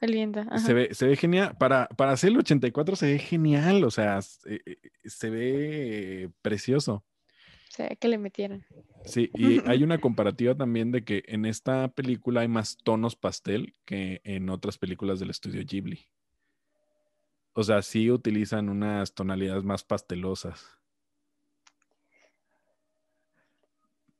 qué 0.00 0.06
linda, 0.08 0.42
se 0.44 0.50
ajá. 0.50 0.72
ve, 0.72 0.94
se 0.94 1.06
ve 1.06 1.16
genial. 1.16 1.56
Para, 1.58 1.86
para 1.96 2.12
hacer 2.12 2.30
el 2.30 2.38
84 2.38 2.96
se 2.96 3.06
ve 3.12 3.18
genial, 3.18 3.84
o 3.84 3.90
sea, 3.90 4.18
s- 4.18 4.40
eh, 4.52 4.60
eh, 4.66 4.78
se 5.04 5.30
ve 5.30 6.30
precioso. 6.42 7.04
O 7.72 7.72
sea, 7.72 7.88
que 7.96 8.08
le 8.08 8.18
metieron. 8.18 8.64
Sí, 9.04 9.30
y 9.34 9.60
hay 9.68 9.82
una 9.84 9.98
comparativa 10.00 10.54
también 10.56 10.90
de 10.92 11.04
que 11.04 11.22
en 11.28 11.44
esta 11.46 11.88
película 11.88 12.40
hay 12.42 12.48
más 12.48 12.76
tonos 12.78 13.14
pastel 13.16 13.74
que 13.84 14.20
en 14.24 14.50
otras 14.50 14.76
películas 14.78 15.20
del 15.20 15.30
estudio 15.30 15.62
Ghibli. 15.64 16.08
O 17.52 17.62
sea, 17.62 17.82
sí 17.82 18.10
utilizan 18.10 18.68
unas 18.68 19.14
tonalidades 19.14 19.64
más 19.64 19.84
pastelosas. 19.84 20.79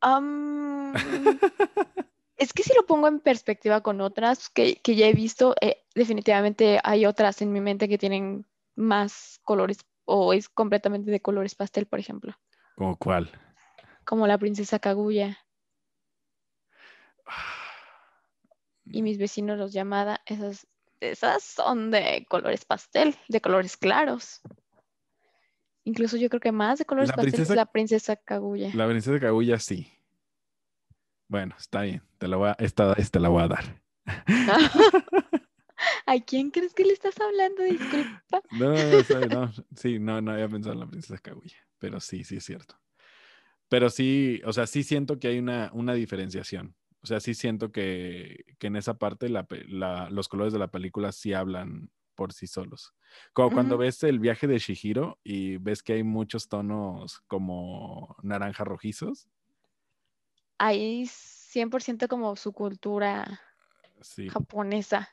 Es 2.40 2.54
que 2.54 2.62
si 2.62 2.72
lo 2.74 2.86
pongo 2.86 3.06
en 3.06 3.20
perspectiva 3.20 3.82
con 3.82 4.00
otras 4.00 4.48
que, 4.48 4.76
que 4.76 4.96
ya 4.96 5.06
he 5.06 5.12
visto, 5.12 5.54
eh, 5.60 5.84
definitivamente 5.94 6.80
hay 6.82 7.04
otras 7.04 7.42
en 7.42 7.52
mi 7.52 7.60
mente 7.60 7.86
que 7.86 7.98
tienen 7.98 8.46
más 8.76 9.40
colores 9.44 9.80
o 10.06 10.32
es 10.32 10.48
completamente 10.48 11.10
de 11.10 11.20
colores 11.20 11.54
pastel, 11.54 11.84
por 11.84 11.98
ejemplo, 11.98 12.34
¿Como 12.76 12.96
cuál? 12.96 13.30
como 14.04 14.26
la 14.26 14.38
princesa 14.38 14.78
Kaguya 14.78 15.38
y 18.86 19.02
mis 19.02 19.18
vecinos 19.18 19.58
los 19.58 19.74
llamada, 19.74 20.22
esas, 20.24 20.66
esas 21.00 21.44
son 21.44 21.90
de 21.90 22.24
colores 22.26 22.64
pastel, 22.64 23.16
de 23.28 23.42
colores 23.42 23.76
claros. 23.76 24.40
Incluso 25.90 26.16
yo 26.16 26.28
creo 26.28 26.40
que 26.40 26.52
más 26.52 26.78
de 26.78 26.84
colores 26.84 27.08
La 27.10 27.16
pastel 27.16 27.28
es 27.28 27.34
princesa, 27.34 27.54
la 27.56 27.66
princesa 27.66 28.14
Kaguya. 28.16 28.70
la 28.74 28.86
princesa 28.88 29.18
Kaguya 29.18 29.58
sí. 29.58 29.88
Bueno, 31.28 31.56
está 31.58 31.82
bien, 31.82 32.02
te 32.18 32.28
la 32.28 32.36
voy 32.36 32.48
a, 32.50 32.52
esta, 32.60 32.92
esta 32.94 33.18
la 33.18 33.28
voy 33.28 33.42
a 33.42 33.48
dar. 33.48 33.82
¿A 36.06 36.18
quién 36.20 36.50
crees 36.50 36.74
que 36.74 36.84
le 36.84 36.92
estás 36.92 37.20
hablando? 37.20 37.62
Disculpa. 37.64 38.40
No, 38.52 39.02
no, 39.02 39.28
no, 39.28 39.52
sí, 39.76 39.98
no, 39.98 40.20
no 40.20 40.30
había 40.32 40.48
pensado 40.48 40.74
en 40.74 40.80
la 40.80 40.86
princesa 40.86 41.18
Kaguya, 41.18 41.56
pero 41.78 41.98
sí, 42.00 42.22
sí 42.22 42.36
es 42.36 42.44
cierto. 42.44 42.76
Pero 43.68 43.90
sí, 43.90 44.40
o 44.44 44.52
sea, 44.52 44.66
sí 44.66 44.82
siento 44.84 45.18
que 45.18 45.28
hay 45.28 45.38
una, 45.38 45.70
una 45.72 45.94
diferenciación. 45.94 46.74
O 47.02 47.06
sea, 47.06 47.18
sí 47.20 47.34
siento 47.34 47.72
que, 47.72 48.44
que 48.58 48.66
en 48.68 48.76
esa 48.76 48.94
parte 48.94 49.28
la 49.28 49.46
la- 49.68 50.08
los 50.10 50.28
colores 50.28 50.52
de 50.52 50.58
la 50.60 50.70
película 50.70 51.12
sí 51.12 51.32
hablan 51.32 51.90
por 52.20 52.34
sí 52.34 52.46
solos. 52.46 52.92
Como 53.32 53.50
cuando 53.50 53.78
ves 53.78 54.02
el 54.02 54.18
viaje 54.18 54.46
de 54.46 54.58
Shihiro 54.58 55.18
y 55.24 55.56
ves 55.56 55.82
que 55.82 55.94
hay 55.94 56.02
muchos 56.02 56.50
tonos 56.50 57.22
como 57.28 58.14
naranja 58.22 58.62
rojizos. 58.62 59.26
Ahí 60.58 61.06
100% 61.06 62.08
como 62.08 62.36
su 62.36 62.52
cultura 62.52 63.40
Sí. 64.02 64.28
japonesa. 64.28 65.08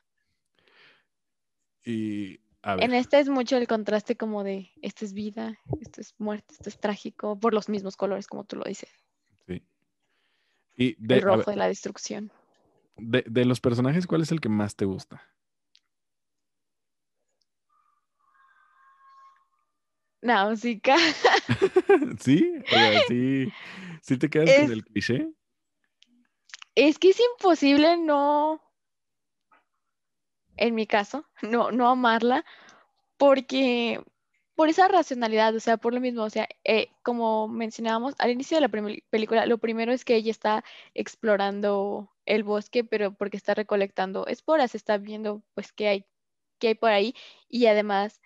Y 1.85 2.41
a 2.61 2.73
En 2.73 2.93
este 2.93 3.21
es 3.21 3.29
mucho 3.29 3.55
el 3.55 3.67
contraste 3.67 4.17
como 4.17 4.43
de 4.43 4.69
esto 4.81 5.05
es 5.05 5.13
vida, 5.13 5.57
esto 5.79 6.01
es 6.01 6.13
muerte, 6.17 6.55
esto 6.55 6.67
es 6.67 6.77
trágico, 6.77 7.39
por 7.39 7.53
los 7.53 7.69
mismos 7.69 7.95
colores 7.95 8.27
como 8.27 8.43
tú 8.43 8.57
lo 8.57 8.65
dices. 8.65 8.89
sí. 9.45 9.63
Y 10.75 10.89
El 10.89 11.07
de, 11.07 11.15
ver, 11.15 11.23
rojo 11.23 11.51
de 11.51 11.55
la 11.57 11.69
destrucción. 11.69 12.33
de, 12.97 13.23
de 13.25 13.45
los 13.45 13.61
personajes, 13.61 14.07
¿cuál 14.07 14.23
es 14.23 14.31
el 14.33 14.41
que 14.41 14.49
más 14.49 14.75
te 14.75 14.83
gusta? 14.83 15.23
Náusica. 20.21 20.95
¿Sí? 22.19 22.53
O 22.65 22.69
sea, 22.69 23.01
sí, 23.07 23.51
sí 24.01 24.17
te 24.17 24.29
quedas 24.29 24.53
con 24.53 24.65
Es, 24.65 24.71
el 24.71 24.83
cliché. 24.85 25.27
es 26.75 26.99
que 26.99 27.09
es 27.09 27.19
imposible 27.19 27.97
no, 27.97 28.61
en 30.57 30.75
mi 30.75 30.87
caso, 30.87 31.25
no, 31.41 31.71
no 31.71 31.87
amarla, 31.89 32.45
porque 33.17 34.01
por 34.55 34.69
esa 34.69 34.87
racionalidad, 34.87 35.55
o 35.55 35.59
sea, 35.59 35.77
por 35.77 35.93
lo 35.93 35.99
mismo, 36.01 36.23
o 36.23 36.29
sea, 36.31 36.47
eh, 36.63 36.89
como 37.03 37.47
mencionábamos 37.47 38.15
al 38.17 38.31
inicio 38.31 38.57
de 38.57 38.61
la 38.61 38.69
película, 39.11 39.45
lo 39.45 39.59
primero 39.59 39.91
es 39.93 40.03
que 40.03 40.15
ella 40.15 40.31
está 40.31 40.63
explorando 40.95 42.11
el 42.25 42.43
bosque, 42.43 42.83
pero 42.83 43.13
porque 43.13 43.37
está 43.37 43.53
recolectando 43.53 44.25
esporas, 44.25 44.73
está 44.73 44.97
viendo 44.97 45.43
pues 45.53 45.71
qué 45.73 45.87
hay, 45.87 46.05
qué 46.59 46.69
hay 46.69 46.75
por 46.75 46.89
ahí, 46.91 47.13
y 47.47 47.67
además, 47.67 48.19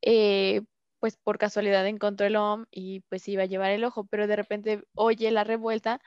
eh, 0.00 0.62
pues 1.00 1.16
por 1.16 1.38
casualidad 1.38 1.86
encontró 1.86 2.26
el 2.26 2.36
OM 2.36 2.66
y 2.70 3.00
pues 3.08 3.28
iba 3.28 3.44
a 3.44 3.46
llevar 3.46 3.70
el 3.70 3.84
ojo, 3.84 4.06
pero 4.06 4.26
de 4.26 4.36
repente 4.36 4.82
oye 4.94 5.30
la 5.30 5.44
revuelta 5.44 6.00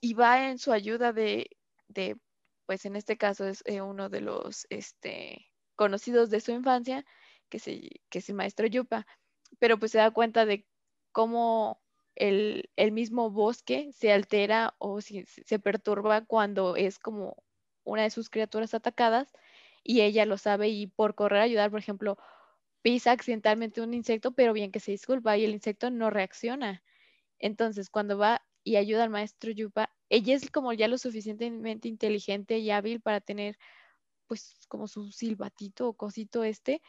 y 0.00 0.14
va 0.14 0.48
en 0.48 0.58
su 0.58 0.72
ayuda 0.72 1.12
de, 1.12 1.50
de 1.88 2.16
pues 2.66 2.84
en 2.84 2.96
este 2.96 3.16
caso 3.16 3.46
es 3.46 3.62
eh, 3.66 3.80
uno 3.80 4.08
de 4.08 4.20
los 4.20 4.66
este, 4.70 5.46
conocidos 5.76 6.30
de 6.30 6.40
su 6.40 6.52
infancia, 6.52 7.04
que, 7.48 7.58
se, 7.58 8.00
que 8.10 8.18
es 8.18 8.28
el 8.28 8.34
maestro 8.34 8.66
Yupa, 8.66 9.06
pero 9.58 9.78
pues 9.78 9.92
se 9.92 9.98
da 9.98 10.10
cuenta 10.10 10.44
de 10.44 10.66
cómo 11.12 11.80
el, 12.14 12.70
el 12.76 12.92
mismo 12.92 13.30
bosque 13.30 13.90
se 13.92 14.12
altera 14.12 14.74
o 14.78 15.00
se 15.00 15.58
perturba 15.58 16.24
cuando 16.24 16.76
es 16.76 16.98
como 16.98 17.36
una 17.84 18.02
de 18.02 18.10
sus 18.10 18.28
criaturas 18.28 18.74
atacadas 18.74 19.32
y 19.82 20.02
ella 20.02 20.26
lo 20.26 20.36
sabe 20.36 20.68
y 20.68 20.88
por 20.88 21.14
correr 21.14 21.40
a 21.40 21.44
ayudar, 21.44 21.70
por 21.70 21.80
ejemplo, 21.80 22.18
pisa 22.82 23.12
accidentalmente 23.12 23.80
un 23.82 23.94
insecto, 23.94 24.32
pero 24.32 24.52
bien 24.52 24.72
que 24.72 24.80
se 24.80 24.92
disculpa 24.92 25.36
y 25.38 25.44
el 25.44 25.52
insecto 25.52 25.90
no 25.90 26.10
reacciona. 26.10 26.82
Entonces, 27.38 27.90
cuando 27.90 28.18
va 28.18 28.42
y 28.64 28.76
ayuda 28.76 29.04
al 29.04 29.10
maestro 29.10 29.50
Yupa, 29.52 29.90
ella 30.10 30.36
es 30.36 30.50
como 30.50 30.72
ya 30.74 30.88
lo 30.88 30.98
suficientemente 30.98 31.88
inteligente 31.88 32.58
y 32.58 32.70
hábil 32.70 33.00
para 33.02 33.20
tener, 33.20 33.58
pues, 34.26 34.66
como 34.68 34.88
su 34.88 35.10
silbatito 35.12 35.88
o 35.88 35.94
cosito 35.96 36.44
este, 36.44 36.82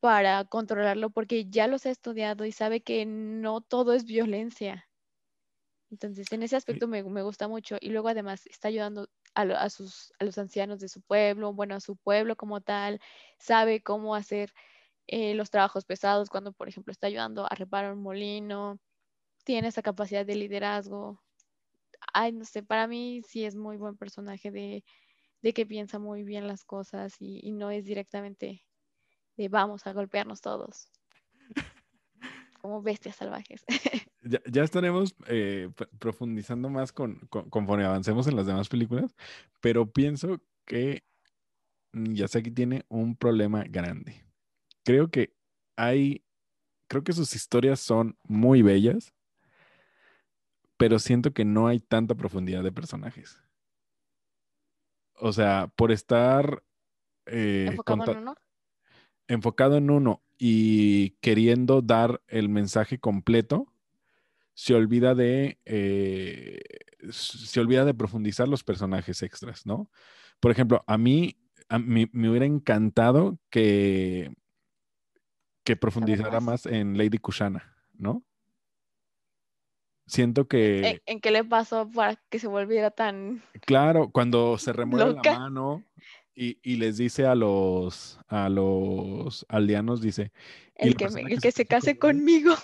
para 0.00 0.44
controlarlo, 0.46 1.10
porque 1.10 1.46
ya 1.50 1.66
los 1.68 1.86
ha 1.86 1.90
estudiado 1.90 2.44
y 2.46 2.52
sabe 2.52 2.82
que 2.82 3.06
no 3.06 3.60
todo 3.62 3.94
es 3.94 4.04
violencia. 4.04 4.88
Entonces, 5.90 6.32
en 6.32 6.42
ese 6.42 6.56
aspecto 6.56 6.88
me, 6.88 7.02
me 7.02 7.22
gusta 7.22 7.48
mucho. 7.48 7.76
Y 7.80 7.90
luego, 7.90 8.08
además, 8.08 8.46
está 8.46 8.68
ayudando 8.68 9.08
a, 9.34 9.44
lo- 9.44 9.56
a 9.56 9.68
sus, 9.70 10.12
a 10.18 10.24
los 10.24 10.38
ancianos 10.38 10.80
de 10.80 10.88
su 10.88 11.02
pueblo, 11.02 11.52
bueno, 11.52 11.74
a 11.74 11.80
su 11.80 11.96
pueblo 11.96 12.36
como 12.36 12.60
tal, 12.62 13.00
sabe 13.38 13.82
cómo 13.82 14.14
hacer 14.14 14.52
eh, 15.06 15.34
los 15.34 15.50
trabajos 15.50 15.84
pesados 15.84 16.30
cuando, 16.30 16.52
por 16.52 16.68
ejemplo, 16.68 16.92
está 16.92 17.06
ayudando 17.08 17.46
a 17.50 17.54
reparar 17.54 17.92
un 17.94 18.02
molino, 18.02 18.78
tiene 19.44 19.68
esa 19.68 19.82
capacidad 19.82 20.26
de 20.26 20.36
liderazgo. 20.36 21.22
Ay, 22.14 22.32
no 22.32 22.44
sé, 22.44 22.62
para 22.62 22.86
mí 22.86 23.22
sí 23.26 23.44
es 23.44 23.56
muy 23.56 23.76
buen 23.76 23.96
personaje 23.96 24.50
de, 24.50 24.84
de 25.42 25.52
que 25.54 25.66
piensa 25.66 25.98
muy 25.98 26.24
bien 26.24 26.46
las 26.48 26.64
cosas 26.64 27.14
y, 27.20 27.40
y 27.42 27.52
no 27.52 27.70
es 27.70 27.84
directamente 27.84 28.64
de 29.36 29.48
vamos 29.48 29.86
a 29.86 29.92
golpearnos 29.92 30.40
todos 30.40 30.88
como 32.60 32.82
bestias 32.82 33.16
salvajes. 33.16 33.64
Ya, 34.24 34.40
ya 34.48 34.62
estaremos 34.62 35.16
eh, 35.26 35.68
profundizando 35.98 36.70
más 36.70 36.92
con, 36.92 37.18
con- 37.28 37.50
conforme 37.50 37.84
avancemos 37.84 38.28
en 38.28 38.36
las 38.36 38.46
demás 38.46 38.68
películas, 38.68 39.16
pero 39.60 39.90
pienso 39.90 40.40
que 40.64 41.02
Miyazaki 41.92 42.52
tiene 42.52 42.84
un 42.88 43.16
problema 43.16 43.64
grande. 43.64 44.24
Creo 44.84 45.10
que 45.10 45.34
hay, 45.76 46.24
creo 46.88 47.04
que 47.04 47.12
sus 47.12 47.34
historias 47.34 47.80
son 47.80 48.16
muy 48.24 48.62
bellas, 48.62 49.12
pero 50.76 50.98
siento 50.98 51.32
que 51.32 51.44
no 51.44 51.68
hay 51.68 51.80
tanta 51.80 52.14
profundidad 52.14 52.62
de 52.62 52.72
personajes. 52.72 53.40
O 55.14 55.32
sea, 55.32 55.72
por 55.76 55.92
estar 55.92 56.64
eh, 57.26 57.66
Enfocado 57.70 58.12
en 58.12 58.18
uno. 58.18 58.34
enfocado 59.28 59.76
en 59.76 59.90
uno 59.90 60.22
y 60.38 61.10
queriendo 61.20 61.82
dar 61.82 62.20
el 62.26 62.48
mensaje 62.48 62.98
completo, 62.98 63.72
se 64.54 64.74
olvida 64.74 65.14
de 65.14 65.60
eh, 65.64 66.60
se 67.10 67.60
olvida 67.60 67.84
de 67.84 67.94
profundizar 67.94 68.48
los 68.48 68.64
personajes 68.64 69.22
extras, 69.22 69.66
¿no? 69.66 69.90
Por 70.40 70.50
ejemplo, 70.50 70.84
a 70.86 70.98
mí, 70.98 71.38
a 71.68 71.78
mí 71.78 72.08
me 72.12 72.28
hubiera 72.28 72.46
encantado 72.46 73.38
que, 73.50 74.32
que 75.64 75.76
profundizara 75.76 76.40
más? 76.40 76.66
en 76.66 76.96
Lady 76.98 77.18
Kushana, 77.18 77.76
¿no? 77.94 78.24
Siento 80.06 80.42
¿En, 80.42 80.46
que, 80.48 81.02
en 81.06 81.20
qué 81.20 81.30
le 81.30 81.44
pasó 81.44 81.88
para 81.90 82.16
que 82.28 82.38
se 82.38 82.48
volviera 82.48 82.90
tan 82.90 83.42
claro, 83.62 84.10
cuando 84.10 84.58
se 84.58 84.72
remueve 84.72 85.12
la 85.14 85.22
mano 85.22 85.84
y, 86.34 86.58
y 86.62 86.76
les 86.76 86.96
dice 86.96 87.26
a 87.26 87.34
los, 87.34 88.18
a 88.28 88.48
los 88.48 89.46
aldeanos, 89.48 90.00
dice, 90.02 90.32
El 90.74 90.96
que, 90.96 91.08
me- 91.08 91.20
el 91.22 91.28
se 91.34 91.40
que 91.40 91.52
se 91.52 91.64
case 91.66 91.92
case 91.92 91.98
conmigo, 91.98 92.54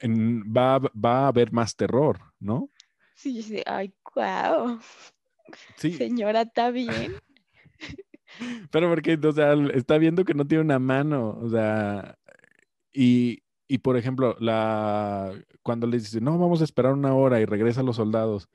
en- 0.00 0.42
va, 0.44 0.76
a- 0.76 0.78
va 0.80 1.24
a 1.24 1.28
haber 1.28 1.52
más 1.52 1.76
terror, 1.76 2.18
¿no? 2.40 2.70
Sí, 3.14 3.42
sí, 3.42 3.62
ay, 3.66 3.94
wow. 4.14 4.80
Sí, 5.76 5.92
Señora, 5.92 6.42
¿está 6.42 6.70
bien? 6.70 7.12
Pero 8.70 8.88
porque, 8.88 9.18
o 9.22 9.32
sea, 9.32 9.54
está 9.74 9.98
viendo 9.98 10.24
que 10.24 10.34
no 10.34 10.46
tiene 10.46 10.64
una 10.64 10.78
mano, 10.78 11.38
o 11.40 11.48
sea, 11.48 12.16
y, 12.92 13.42
y 13.68 13.78
por 13.78 13.96
ejemplo, 13.96 14.36
la, 14.40 15.32
cuando 15.62 15.86
le 15.86 15.98
dice, 15.98 16.20
no, 16.20 16.38
vamos 16.38 16.60
a 16.60 16.64
esperar 16.64 16.94
una 16.94 17.14
hora 17.14 17.40
y 17.40 17.44
regresan 17.46 17.86
los 17.86 17.96
soldados, 17.96 18.48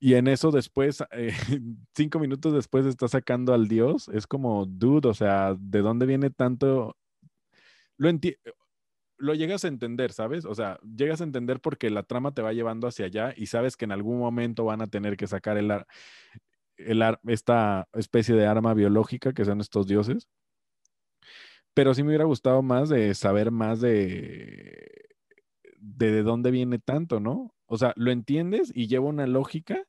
y 0.00 0.14
en 0.14 0.28
eso 0.28 0.50
después, 0.52 1.02
eh, 1.12 1.32
cinco 1.96 2.18
minutos 2.20 2.52
después 2.54 2.86
está 2.86 3.08
sacando 3.08 3.54
al 3.54 3.68
dios, 3.68 4.08
es 4.08 4.26
como, 4.26 4.66
dude, 4.66 5.08
o 5.08 5.14
sea, 5.14 5.56
¿de 5.58 5.80
dónde 5.80 6.06
viene 6.06 6.30
tanto? 6.30 6.96
Lo 7.96 8.08
enti- 8.10 8.36
lo 9.18 9.34
llegas 9.34 9.64
a 9.64 9.68
entender, 9.68 10.12
¿sabes? 10.12 10.44
O 10.46 10.54
sea, 10.54 10.78
llegas 10.96 11.20
a 11.20 11.24
entender 11.24 11.60
porque 11.60 11.90
la 11.90 12.04
trama 12.04 12.32
te 12.34 12.42
va 12.42 12.52
llevando 12.52 12.88
hacia 12.88 13.06
allá 13.06 13.34
y 13.36 13.46
sabes 13.46 13.76
que 13.76 13.84
en 13.86 13.92
algún 13.92 14.18
momento 14.18 14.64
van 14.64 14.82
a 14.82 14.88
tener 14.88 15.16
que 15.16 15.26
sacar 15.28 15.58
el, 15.58 15.72
el 16.78 17.02
esta 17.28 17.88
especie 17.94 18.34
de 18.34 18.46
arma 18.46 18.74
biológica 18.74 19.32
que 19.32 19.44
son 19.44 19.60
estos 19.60 19.86
dioses. 19.86 20.28
Pero 21.74 21.94
sí 21.94 22.02
me 22.02 22.08
hubiera 22.10 22.24
gustado 22.24 22.62
más 22.62 22.88
de 22.88 23.14
saber 23.14 23.50
más 23.50 23.80
de, 23.80 25.08
de, 25.78 26.10
de 26.12 26.22
dónde 26.22 26.50
viene 26.50 26.78
tanto, 26.78 27.20
¿no? 27.20 27.54
O 27.66 27.78
sea, 27.78 27.92
lo 27.96 28.10
entiendes 28.10 28.72
y 28.74 28.88
lleva 28.88 29.06
una 29.06 29.26
lógica, 29.26 29.84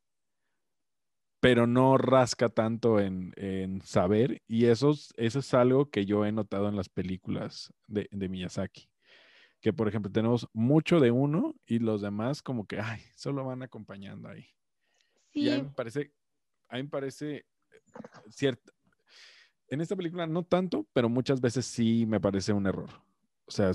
pero 1.40 1.68
no 1.68 1.98
rasca 1.98 2.50
tanto 2.50 3.00
en, 3.00 3.32
en 3.38 3.82
saber. 3.82 4.42
Y 4.48 4.66
eso, 4.66 4.92
es- 4.92 5.14
eso 5.18 5.40
es 5.40 5.54
algo 5.54 5.90
que 5.90 6.06
yo 6.06 6.26
he 6.26 6.32
notado 6.32 6.68
en 6.70 6.76
las 6.76 6.90
películas 6.90 7.74
de, 7.88 8.08
de 8.12 8.30
Miyazaki. 8.30 8.90
Que, 9.62 9.74
por 9.74 9.88
ejemplo, 9.90 10.12
tenemos 10.12 10.50
mucho 10.54 11.00
de 11.00 11.12
uno 11.12 11.56
y 11.66 11.80
los 11.80 12.02
demás 12.02 12.42
como 12.44 12.68
que, 12.68 12.80
ay, 12.82 13.02
solo 13.16 13.46
van 13.46 13.64
acompañando 13.64 14.30
ahí. 14.30 14.48
Y 15.38 15.50
a 15.50 15.56
mí 15.56 15.64
Sí, 15.64 15.70
me 15.70 15.72
parece, 15.72 16.14
a 16.70 16.78
mí 16.78 16.84
me 16.84 16.90
parece 16.90 17.46
cierto. 18.30 18.74
En 19.68 19.82
esta 19.82 19.96
película 19.96 20.26
no 20.26 20.44
tanto, 20.44 20.88
pero 20.94 21.10
muchas 21.10 21.42
veces 21.42 21.66
sí 21.66 22.06
me 22.08 22.20
parece 22.20 22.54
un 22.54 22.66
error. 22.66 22.90
O 23.46 23.52
sea, 23.52 23.72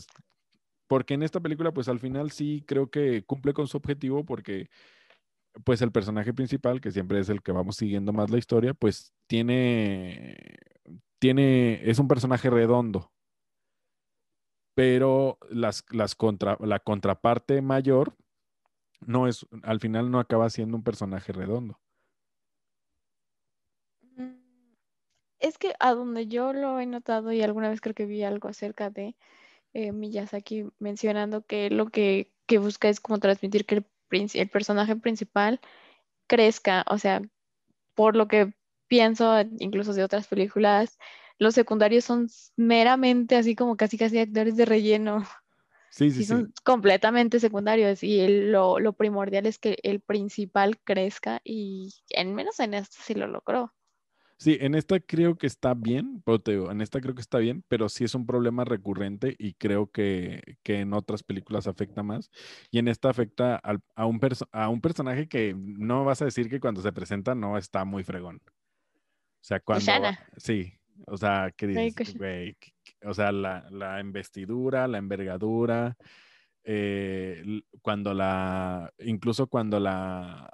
porque 0.86 1.14
en 1.14 1.22
esta 1.22 1.40
película, 1.40 1.72
pues 1.72 1.88
al 1.88 1.98
final 1.98 2.30
sí 2.30 2.64
creo 2.66 2.90
que 2.90 3.24
cumple 3.24 3.52
con 3.52 3.66
su 3.68 3.76
objetivo 3.76 4.24
porque 4.24 4.68
pues 5.64 5.82
el 5.82 5.92
personaje 5.92 6.34
principal, 6.34 6.80
que 6.80 6.90
siempre 6.90 7.20
es 7.20 7.28
el 7.28 7.42
que 7.42 7.52
vamos 7.52 7.76
siguiendo 7.76 8.12
más 8.12 8.30
la 8.30 8.38
historia, 8.38 8.74
pues 8.74 9.14
tiene, 9.28 10.36
tiene, 11.20 11.88
es 11.88 11.98
un 12.00 12.08
personaje 12.08 12.50
redondo, 12.50 13.12
pero 14.74 15.38
las, 15.48 15.84
las 15.92 16.16
contra, 16.16 16.58
la 16.60 16.80
contraparte 16.80 17.62
mayor 17.62 18.16
no 19.00 19.28
es, 19.28 19.46
al 19.62 19.78
final 19.78 20.10
no 20.10 20.18
acaba 20.18 20.50
siendo 20.50 20.76
un 20.76 20.82
personaje 20.82 21.32
redondo. 21.32 21.78
Es 25.40 25.58
que 25.58 25.74
a 25.80 25.94
donde 25.94 26.26
yo 26.28 26.52
lo 26.52 26.80
he 26.80 26.86
notado 26.86 27.32
y 27.32 27.42
alguna 27.42 27.70
vez 27.70 27.80
creo 27.80 27.94
que 27.94 28.06
vi 28.06 28.22
algo 28.24 28.48
acerca 28.48 28.90
de 28.90 29.16
eh, 29.74 29.92
Miyazaki 29.92 30.66
mencionando 30.78 31.44
que 31.46 31.70
lo 31.70 31.88
que, 31.88 32.32
que 32.46 32.58
busca 32.58 32.88
es 32.88 33.00
como 33.00 33.18
transmitir 33.20 33.66
que 33.66 33.76
el, 33.76 33.86
el 34.34 34.50
personaje 34.50 34.96
principal 34.96 35.60
crezca, 36.28 36.84
o 36.90 36.98
sea, 36.98 37.22
por 37.94 38.16
lo 38.16 38.28
que 38.28 38.54
pienso 38.88 39.34
incluso 39.58 39.92
de 39.94 40.04
otras 40.04 40.28
películas, 40.28 40.98
los 41.38 41.54
secundarios 41.54 42.04
son 42.04 42.28
meramente 42.56 43.36
así 43.36 43.56
como 43.56 43.76
casi 43.76 43.98
casi 43.98 44.18
actores 44.18 44.56
de 44.56 44.64
relleno. 44.66 45.24
Sí, 45.90 46.10
sí, 46.10 46.22
Sí, 46.22 46.24
sí. 46.24 46.34
son 46.44 46.52
completamente 46.64 47.40
secundarios 47.40 48.02
y 48.02 48.20
el- 48.20 48.52
lo, 48.52 48.78
lo 48.80 48.92
primordial 48.94 49.46
es 49.46 49.58
que 49.58 49.78
el 49.82 50.00
principal 50.00 50.78
crezca 50.84 51.40
y 51.44 51.94
en 52.10 52.34
menos 52.34 52.60
en 52.60 52.74
esto 52.74 52.96
sí 53.02 53.14
lo 53.14 53.26
logró. 53.28 53.72
Sí, 54.36 54.58
en 54.60 54.74
esta 54.74 54.98
creo 55.00 55.36
que 55.36 55.46
está 55.46 55.74
bien, 55.74 56.20
pero 56.24 56.40
te 56.40 56.52
digo, 56.52 56.70
en 56.70 56.80
esta 56.80 57.00
creo 57.00 57.14
que 57.14 57.20
está 57.20 57.38
bien, 57.38 57.64
pero 57.68 57.88
sí 57.88 58.04
es 58.04 58.14
un 58.14 58.26
problema 58.26 58.64
recurrente 58.64 59.36
y 59.38 59.54
creo 59.54 59.90
que, 59.90 60.56
que 60.62 60.80
en 60.80 60.92
otras 60.92 61.22
películas 61.22 61.66
afecta 61.66 62.02
más. 62.02 62.30
Y 62.70 62.78
en 62.78 62.88
esta 62.88 63.10
afecta 63.10 63.56
al- 63.56 63.80
a, 63.94 64.06
un 64.06 64.20
a 64.52 64.68
un 64.68 64.80
personaje 64.80 65.28
que 65.28 65.54
no 65.56 66.04
vas 66.04 66.20
a 66.20 66.26
decir 66.26 66.48
que 66.48 66.60
cuando 66.60 66.82
se 66.82 66.92
presenta 66.92 67.34
no 67.34 67.56
está 67.56 67.84
muy 67.84 68.02
fregón. 68.02 68.40
O 68.46 69.46
sea, 69.46 69.60
cuando... 69.60 69.80
Kushana. 69.80 70.18
Sí, 70.36 70.72
o 71.06 71.16
sea, 71.16 71.52
que 71.56 71.66
dices, 71.66 72.16
güey, 72.16 72.56
o 73.04 73.14
sea, 73.14 73.30
la, 73.30 73.68
la 73.70 74.00
investidura, 74.00 74.88
la 74.88 74.98
envergadura, 74.98 75.96
eh, 76.64 77.62
cuando 77.82 78.14
la, 78.14 78.92
incluso 78.98 79.46
cuando 79.46 79.78
la, 79.78 80.50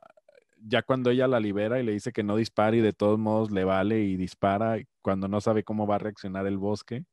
ya 0.63 0.83
cuando 0.83 1.11
ella 1.11 1.27
la 1.27 1.41
libera 1.41 1.81
y 1.81 1.85
le 1.85 1.93
dice 1.93 2.13
que 2.13 2.23
no 2.23 2.37
dispare 2.37 2.79
y 2.79 2.81
de 2.81 2.93
todos 2.93 3.19
modos 3.19 3.51
le 3.51 3.65
vale 3.65 4.01
y 4.01 4.17
dispara 4.17 4.79
cuando 5.03 5.29
no 5.29 5.41
sabe 5.41 5.65
cómo 5.65 5.87
va 5.87 5.97
a 5.97 5.99
reaccionar 5.99 6.47
el 6.47 6.59
bosque. 6.59 7.05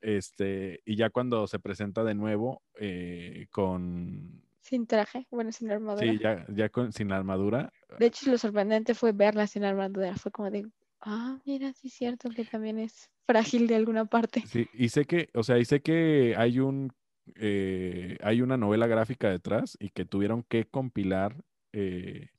Este, 0.00 0.80
y 0.84 0.96
ya 0.96 1.10
cuando 1.10 1.46
se 1.46 1.58
presenta 1.58 2.04
de 2.04 2.14
nuevo 2.14 2.62
eh, 2.78 3.46
con, 3.50 4.42
Sin 4.60 4.86
traje, 4.86 5.26
bueno, 5.30 5.50
sin 5.50 5.70
armadura. 5.70 6.06
sí, 6.06 6.18
ya, 6.18 6.46
ya 6.48 6.68
con, 6.68 6.92
sin 6.92 7.10
armadura, 7.10 7.72
De 7.98 8.06
hecho, 8.06 8.30
lo 8.30 8.38
sorprendente 8.38 8.94
fue 8.94 9.12
verla 9.12 9.46
sin 9.46 9.64
armadura. 9.64 10.14
Fue 10.16 10.30
como 10.30 10.50
de, 10.50 10.66
ah, 11.00 11.40
mira, 11.44 11.72
sí 11.72 11.88
es 11.88 11.94
cierto 11.94 12.30
que 12.30 12.44
también 12.44 12.78
es 12.78 13.10
frágil 13.26 13.66
de 13.66 13.74
alguna 13.74 14.04
parte. 14.04 14.44
Sí, 14.46 14.68
y 14.72 14.90
sé 14.90 15.04
que, 15.04 15.30
o 15.34 15.42
sea, 15.42 15.58
y 15.58 15.64
sé 15.64 15.80
que 15.80 16.34
hay 16.36 16.60
un, 16.60 16.92
eh, 17.34 18.16
hay 18.22 18.40
una 18.40 18.56
novela 18.56 18.86
gráfica 18.86 19.28
detrás 19.30 19.76
y 19.80 19.90
que 19.90 20.04
tuvieron 20.04 20.44
que 20.44 20.64
compilar 20.64 21.44
eh, 21.72 22.30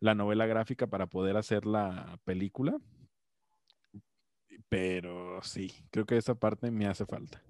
la 0.00 0.14
novela 0.14 0.46
gráfica 0.46 0.86
para 0.86 1.06
poder 1.06 1.36
hacer 1.36 1.66
la 1.66 2.18
película. 2.24 2.78
Pero 4.68 5.42
sí, 5.42 5.72
creo 5.90 6.06
que 6.06 6.16
esa 6.16 6.34
parte 6.34 6.70
me 6.70 6.86
hace 6.86 7.04
falta. 7.06 7.42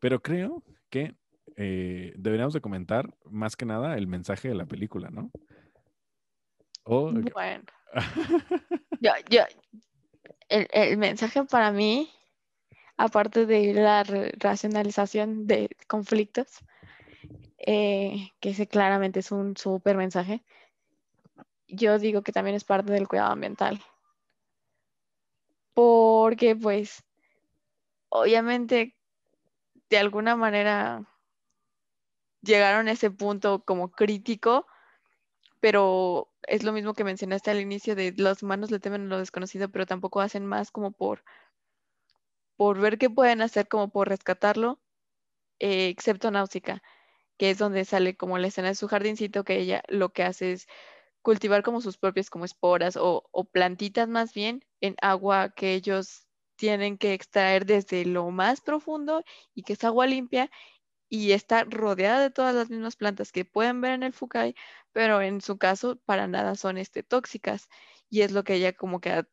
Pero 0.00 0.20
creo 0.20 0.62
que 0.90 1.16
eh, 1.56 2.12
deberíamos 2.16 2.54
de 2.54 2.60
comentar 2.60 3.12
más 3.24 3.56
que 3.56 3.66
nada 3.66 3.96
el 3.96 4.06
mensaje 4.06 4.48
de 4.48 4.54
la 4.54 4.66
película, 4.66 5.10
¿no? 5.10 5.30
Bueno, 6.84 7.64
yo, 9.00 9.12
yo, 9.30 9.42
el, 10.48 10.68
el 10.72 10.96
mensaje 10.98 11.44
para 11.44 11.72
mí, 11.72 12.10
aparte 12.96 13.46
de 13.46 13.72
la 13.74 14.04
racionalización 14.38 15.46
de 15.46 15.70
conflictos, 15.88 16.60
eh, 17.66 18.30
que 18.40 18.50
ese 18.50 18.66
claramente 18.66 19.20
es 19.20 19.32
un 19.32 19.56
súper 19.56 19.96
mensaje, 19.96 20.44
yo 21.68 21.98
digo 21.98 22.22
que 22.22 22.32
también 22.32 22.56
es 22.56 22.64
parte 22.64 22.92
del 22.92 23.08
cuidado 23.08 23.32
ambiental. 23.32 23.82
Porque, 25.74 26.54
pues, 26.54 27.02
obviamente, 28.10 28.94
de 29.90 29.98
alguna 29.98 30.36
manera 30.36 31.02
llegaron 32.42 32.88
a 32.88 32.92
ese 32.92 33.10
punto 33.10 33.64
como 33.64 33.90
crítico, 33.90 34.66
pero 35.60 36.30
es 36.46 36.62
lo 36.62 36.72
mismo 36.72 36.94
que 36.94 37.04
mencionaste 37.04 37.50
al 37.50 37.60
inicio 37.60 37.96
de 37.96 38.12
los 38.16 38.42
humanos 38.42 38.70
le 38.70 38.80
temen 38.80 39.08
lo 39.08 39.18
desconocido, 39.18 39.70
pero 39.70 39.86
tampoco 39.86 40.20
hacen 40.20 40.46
más 40.46 40.70
como 40.70 40.92
por, 40.92 41.24
por 42.56 42.78
ver 42.80 42.98
qué 42.98 43.10
pueden 43.10 43.40
hacer, 43.42 43.68
como 43.68 43.88
por 43.90 44.08
rescatarlo, 44.08 44.78
eh, 45.58 45.88
excepto 45.88 46.30
Náusica, 46.30 46.82
que 47.38 47.50
es 47.50 47.58
donde 47.58 47.84
sale 47.84 48.16
como 48.16 48.38
la 48.38 48.48
escena 48.48 48.68
de 48.68 48.74
su 48.74 48.88
jardincito, 48.88 49.44
que 49.44 49.58
ella 49.58 49.82
lo 49.88 50.12
que 50.12 50.22
hace 50.22 50.52
es 50.52 50.66
cultivar 51.24 51.62
como 51.62 51.80
sus 51.80 51.96
propias 51.98 52.30
como 52.30 52.44
esporas 52.44 52.96
o, 53.00 53.24
plantitas 53.52 54.08
más 54.08 54.34
bien 54.34 54.64
en 54.80 54.96
agua 55.02 55.54
que 55.54 55.74
ellos 55.74 56.26
tienen 56.56 56.98
que 56.98 57.14
extraer 57.14 57.66
desde 57.66 58.04
lo 58.04 58.30
más 58.30 58.60
profundo 58.60 59.24
y 59.54 59.62
que 59.62 59.72
es 59.74 59.84
agua 59.84 60.06
limpia 60.06 60.50
y 61.08 61.32
está 61.32 61.64
rodeada 61.64 62.20
de 62.20 62.30
todas 62.30 62.54
las 62.54 62.70
mismas 62.70 62.96
plantas 62.96 63.32
que 63.32 63.44
pueden 63.46 63.80
ver 63.80 63.92
en 63.92 64.02
el 64.04 64.12
Fukai, 64.12 64.54
pero 64.92 65.22
en 65.22 65.40
su 65.40 65.58
caso 65.58 65.96
para 66.04 66.28
nada 66.28 66.56
son 66.56 66.78
este, 66.78 67.02
tóxicas 67.02 67.68
y 68.10 68.22
es 68.22 68.32
lo 68.32 68.44
que 68.44 68.54
ella 68.56 68.72
como 68.74 69.00
que 69.00 69.10
ha 69.10 69.28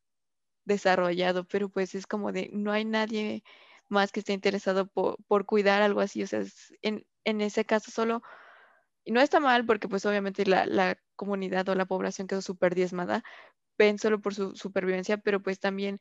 desarrollado, 0.66 1.46
pero 1.48 1.70
pues 1.70 1.96
es 1.96 2.08
como 2.08 2.32
de 2.32 2.50
no 2.54 2.72
hay 2.72 2.86
nadie 2.86 3.44
más 3.90 4.12
que 4.12 4.22
esté 4.22 4.34
interesado 4.34 4.88
por, 4.88 5.18
por 5.28 5.46
cuidar 5.46 5.82
algo 5.82 6.02
así, 6.02 6.24
o 6.24 6.28
sea, 6.28 6.44
en, 6.82 7.06
en, 7.26 7.42
ese 7.42 7.66
caso 7.66 7.92
solo, 7.92 8.22
y 9.04 9.12
no 9.12 9.22
está 9.22 9.40
mal 9.40 9.66
porque 9.66 9.88
pues 9.88 10.06
obviamente 10.06 10.46
la, 10.46 10.66
la 10.66 10.98
comunidad 11.16 11.68
o 11.70 11.76
la 11.76 11.86
población 11.86 12.28
quedó 12.28 12.42
súper 12.42 12.76
diezmada, 12.76 13.24
ven 13.78 14.00
solo 14.00 14.22
por 14.22 14.36
su 14.36 14.56
supervivencia, 14.56 15.18
pero 15.18 15.42
pues 15.42 15.60
también 15.60 16.00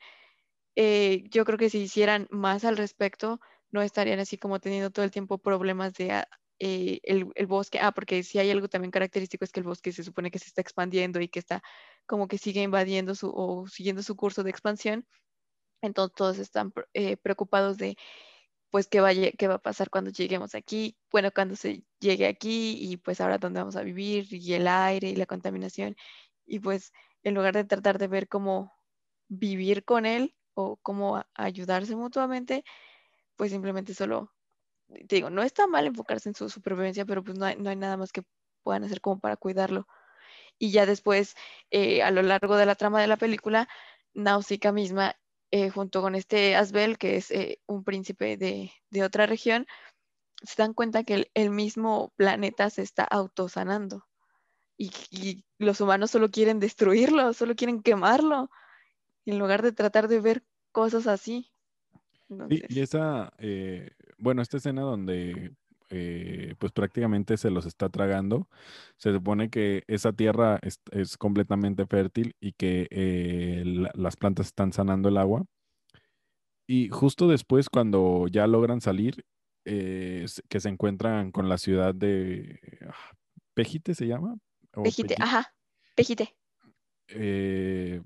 eh, 0.76 1.24
yo 1.30 1.44
creo 1.44 1.58
que 1.58 1.70
si 1.70 1.78
hicieran 1.80 2.26
más 2.30 2.64
al 2.64 2.76
respecto, 2.76 3.40
no 3.70 3.82
estarían 3.82 4.20
así 4.20 4.38
como 4.38 4.60
teniendo 4.60 4.90
todo 4.90 5.04
el 5.04 5.10
tiempo 5.10 5.38
problemas 5.38 5.94
de 5.94 6.12
ah, 6.12 6.28
eh, 6.58 7.00
el, 7.04 7.30
el, 7.34 7.46
bosque. 7.46 7.78
Ah, 7.80 7.92
porque 7.92 8.22
si 8.22 8.38
hay 8.38 8.50
algo 8.50 8.68
también 8.68 8.90
característico 8.90 9.44
es 9.44 9.52
que 9.52 9.60
el 9.60 9.66
bosque 9.66 9.92
se 9.92 10.04
supone 10.04 10.30
que 10.30 10.38
se 10.38 10.46
está 10.46 10.60
expandiendo 10.60 11.20
y 11.20 11.28
que 11.28 11.38
está 11.38 11.62
como 12.06 12.28
que 12.28 12.38
sigue 12.38 12.62
invadiendo 12.62 13.14
su, 13.14 13.30
o 13.34 13.66
siguiendo 13.68 14.02
su 14.02 14.16
curso 14.16 14.42
de 14.42 14.50
expansión. 14.50 15.06
Entonces 15.82 16.14
todos 16.16 16.38
están 16.38 16.72
eh, 16.94 17.16
preocupados 17.16 17.78
de 17.78 17.96
pues 18.70 18.88
qué 18.88 19.00
va, 19.00 19.10
qué 19.14 19.48
va 19.48 19.54
a 19.54 19.58
pasar 19.58 19.90
cuando 19.90 20.10
lleguemos 20.10 20.54
aquí, 20.54 20.96
bueno, 21.10 21.30
cuando 21.32 21.56
se 21.56 21.84
llegue 22.00 22.26
aquí 22.26 22.76
y 22.80 22.96
pues 22.98 23.20
ahora 23.20 23.38
dónde 23.38 23.60
vamos 23.60 23.76
a 23.76 23.82
vivir 23.82 24.26
y 24.32 24.54
el 24.54 24.68
aire 24.68 25.10
y 25.10 25.16
la 25.16 25.26
contaminación. 25.26 25.96
Y 26.46 26.60
pues 26.60 26.92
en 27.22 27.34
lugar 27.34 27.54
de 27.54 27.64
tratar 27.64 27.98
de 27.98 28.08
ver 28.08 28.28
cómo 28.28 28.72
vivir 29.28 29.84
con 29.84 30.06
él 30.06 30.36
o 30.54 30.76
cómo 30.82 31.24
ayudarse 31.34 31.96
mutuamente, 31.96 32.64
pues 33.36 33.52
simplemente 33.52 33.94
solo, 33.94 34.32
te 35.08 35.16
digo, 35.16 35.30
no 35.30 35.42
está 35.42 35.66
mal 35.66 35.86
enfocarse 35.86 36.28
en 36.30 36.34
su 36.34 36.48
supervivencia, 36.48 37.04
pero 37.06 37.24
pues 37.24 37.38
no 37.38 37.46
hay, 37.46 37.56
no 37.56 37.70
hay 37.70 37.76
nada 37.76 37.96
más 37.96 38.12
que 38.12 38.22
puedan 38.62 38.84
hacer 38.84 39.00
como 39.00 39.20
para 39.20 39.36
cuidarlo. 39.36 39.86
Y 40.58 40.72
ya 40.72 40.86
después, 40.86 41.36
eh, 41.70 42.02
a 42.02 42.10
lo 42.10 42.22
largo 42.22 42.56
de 42.56 42.66
la 42.66 42.74
trama 42.76 43.00
de 43.00 43.08
la 43.08 43.16
película, 43.16 43.68
Náusica 44.14 44.72
misma, 44.72 45.16
eh, 45.50 45.70
junto 45.70 46.00
con 46.02 46.14
este 46.14 46.54
Asbel, 46.56 46.98
que 46.98 47.16
es 47.16 47.30
eh, 47.30 47.60
un 47.66 47.84
príncipe 47.84 48.36
de, 48.36 48.72
de, 48.90 49.02
otra 49.02 49.26
región, 49.26 49.66
se 50.42 50.62
dan 50.62 50.74
cuenta 50.74 51.04
que 51.04 51.14
el, 51.14 51.30
el 51.34 51.50
mismo 51.50 52.12
planeta 52.16 52.70
se 52.70 52.82
está 52.82 53.04
autosanando. 53.04 54.06
Y, 54.76 54.90
y, 55.10 55.44
los 55.58 55.80
humanos 55.80 56.10
solo 56.10 56.30
quieren 56.30 56.58
destruirlo, 56.58 57.34
solo 57.34 57.54
quieren 57.54 57.82
quemarlo, 57.82 58.50
en 59.26 59.38
lugar 59.38 59.62
de 59.62 59.72
tratar 59.72 60.08
de 60.08 60.20
ver 60.20 60.42
cosas 60.72 61.06
así. 61.06 61.50
Y, 62.48 62.80
esa, 62.80 63.32
eh, 63.38 63.90
bueno, 64.18 64.40
esta 64.40 64.56
escena 64.56 64.82
donde 64.82 65.52
eh, 65.90 66.54
pues 66.58 66.72
prácticamente 66.72 67.36
se 67.36 67.50
los 67.50 67.66
está 67.66 67.88
tragando, 67.88 68.48
se 68.96 69.12
supone 69.12 69.50
que 69.50 69.84
esa 69.88 70.12
tierra 70.12 70.58
es, 70.62 70.80
es 70.92 71.16
completamente 71.16 71.86
fértil 71.86 72.34
y 72.40 72.52
que 72.52 72.88
eh, 72.90 73.62
la, 73.66 73.90
las 73.94 74.16
plantas 74.16 74.46
están 74.46 74.72
sanando 74.72 75.08
el 75.08 75.18
agua. 75.18 75.44
Y 76.66 76.88
justo 76.88 77.28
después, 77.28 77.68
cuando 77.68 78.26
ya 78.28 78.46
logran 78.46 78.80
salir, 78.80 79.24
que 79.64 80.60
se 80.60 80.68
encuentran 80.68 81.30
con 81.32 81.48
la 81.48 81.58
ciudad 81.58 81.94
de 81.94 82.58
ah, 82.88 83.14
Pejite, 83.54 83.94
¿se 83.94 84.06
llama? 84.06 84.36
Pejite, 84.82 85.16
ajá, 85.18 85.52
Pejite. 85.94 86.34
Eh, 87.08 88.00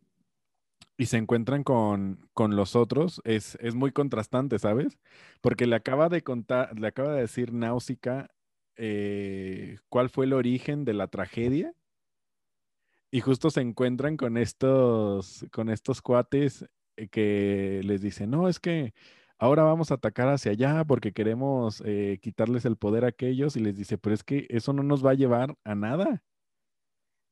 y 0.96 1.07
se 1.07 1.16
encuentran 1.16 1.64
con, 1.64 2.28
con 2.33 2.57
los 2.57 2.76
otros, 2.76 3.20
es, 3.24 3.57
es, 3.61 3.74
muy 3.74 3.92
contrastante, 3.92 4.59
¿sabes? 4.59 4.98
Porque 5.40 5.66
le 5.66 5.76
acaba 5.76 6.09
de 6.09 6.22
contar, 6.22 6.78
le 6.78 6.87
acaba 6.87 7.14
de 7.14 7.22
decir 7.22 7.52
Náusica 7.52 8.30
eh, 8.76 9.78
cuál 9.88 10.11
fue 10.11 10.26
el 10.26 10.33
origen 10.33 10.85
de 10.85 10.94
la 10.94 11.09
tragedia. 11.09 11.72
Y 13.11 13.20
justo 13.20 13.50
se 13.50 13.61
encuentran 13.61 14.16
con 14.16 14.37
estos, 14.37 15.46
con 15.52 15.70
estos 15.70 16.02
cuates 16.02 16.64
eh, 16.96 17.09
que 17.09 17.80
les 17.85 18.00
dicen, 18.02 18.30
no, 18.30 18.48
es 18.48 18.59
que 18.59 18.92
ahora 19.38 19.62
vamos 19.62 19.90
a 19.90 19.94
atacar 19.94 20.28
hacia 20.28 20.52
allá 20.52 20.85
porque 20.85 21.12
queremos 21.12 21.83
eh, 21.87 22.18
quitarles 22.22 22.64
el 22.64 22.76
poder 22.76 23.04
a 23.04 23.09
aquellos. 23.09 23.57
Y 23.57 23.61
les 23.61 23.76
dice, 23.76 23.98
pero 23.98 24.14
es 24.14 24.24
que 24.24 24.46
eso 24.50 24.72
no 24.72 24.83
nos 24.83 25.04
va 25.04 25.12
a 25.12 25.14
llevar 25.14 25.57
a 25.64 25.74
nada. 25.74 26.22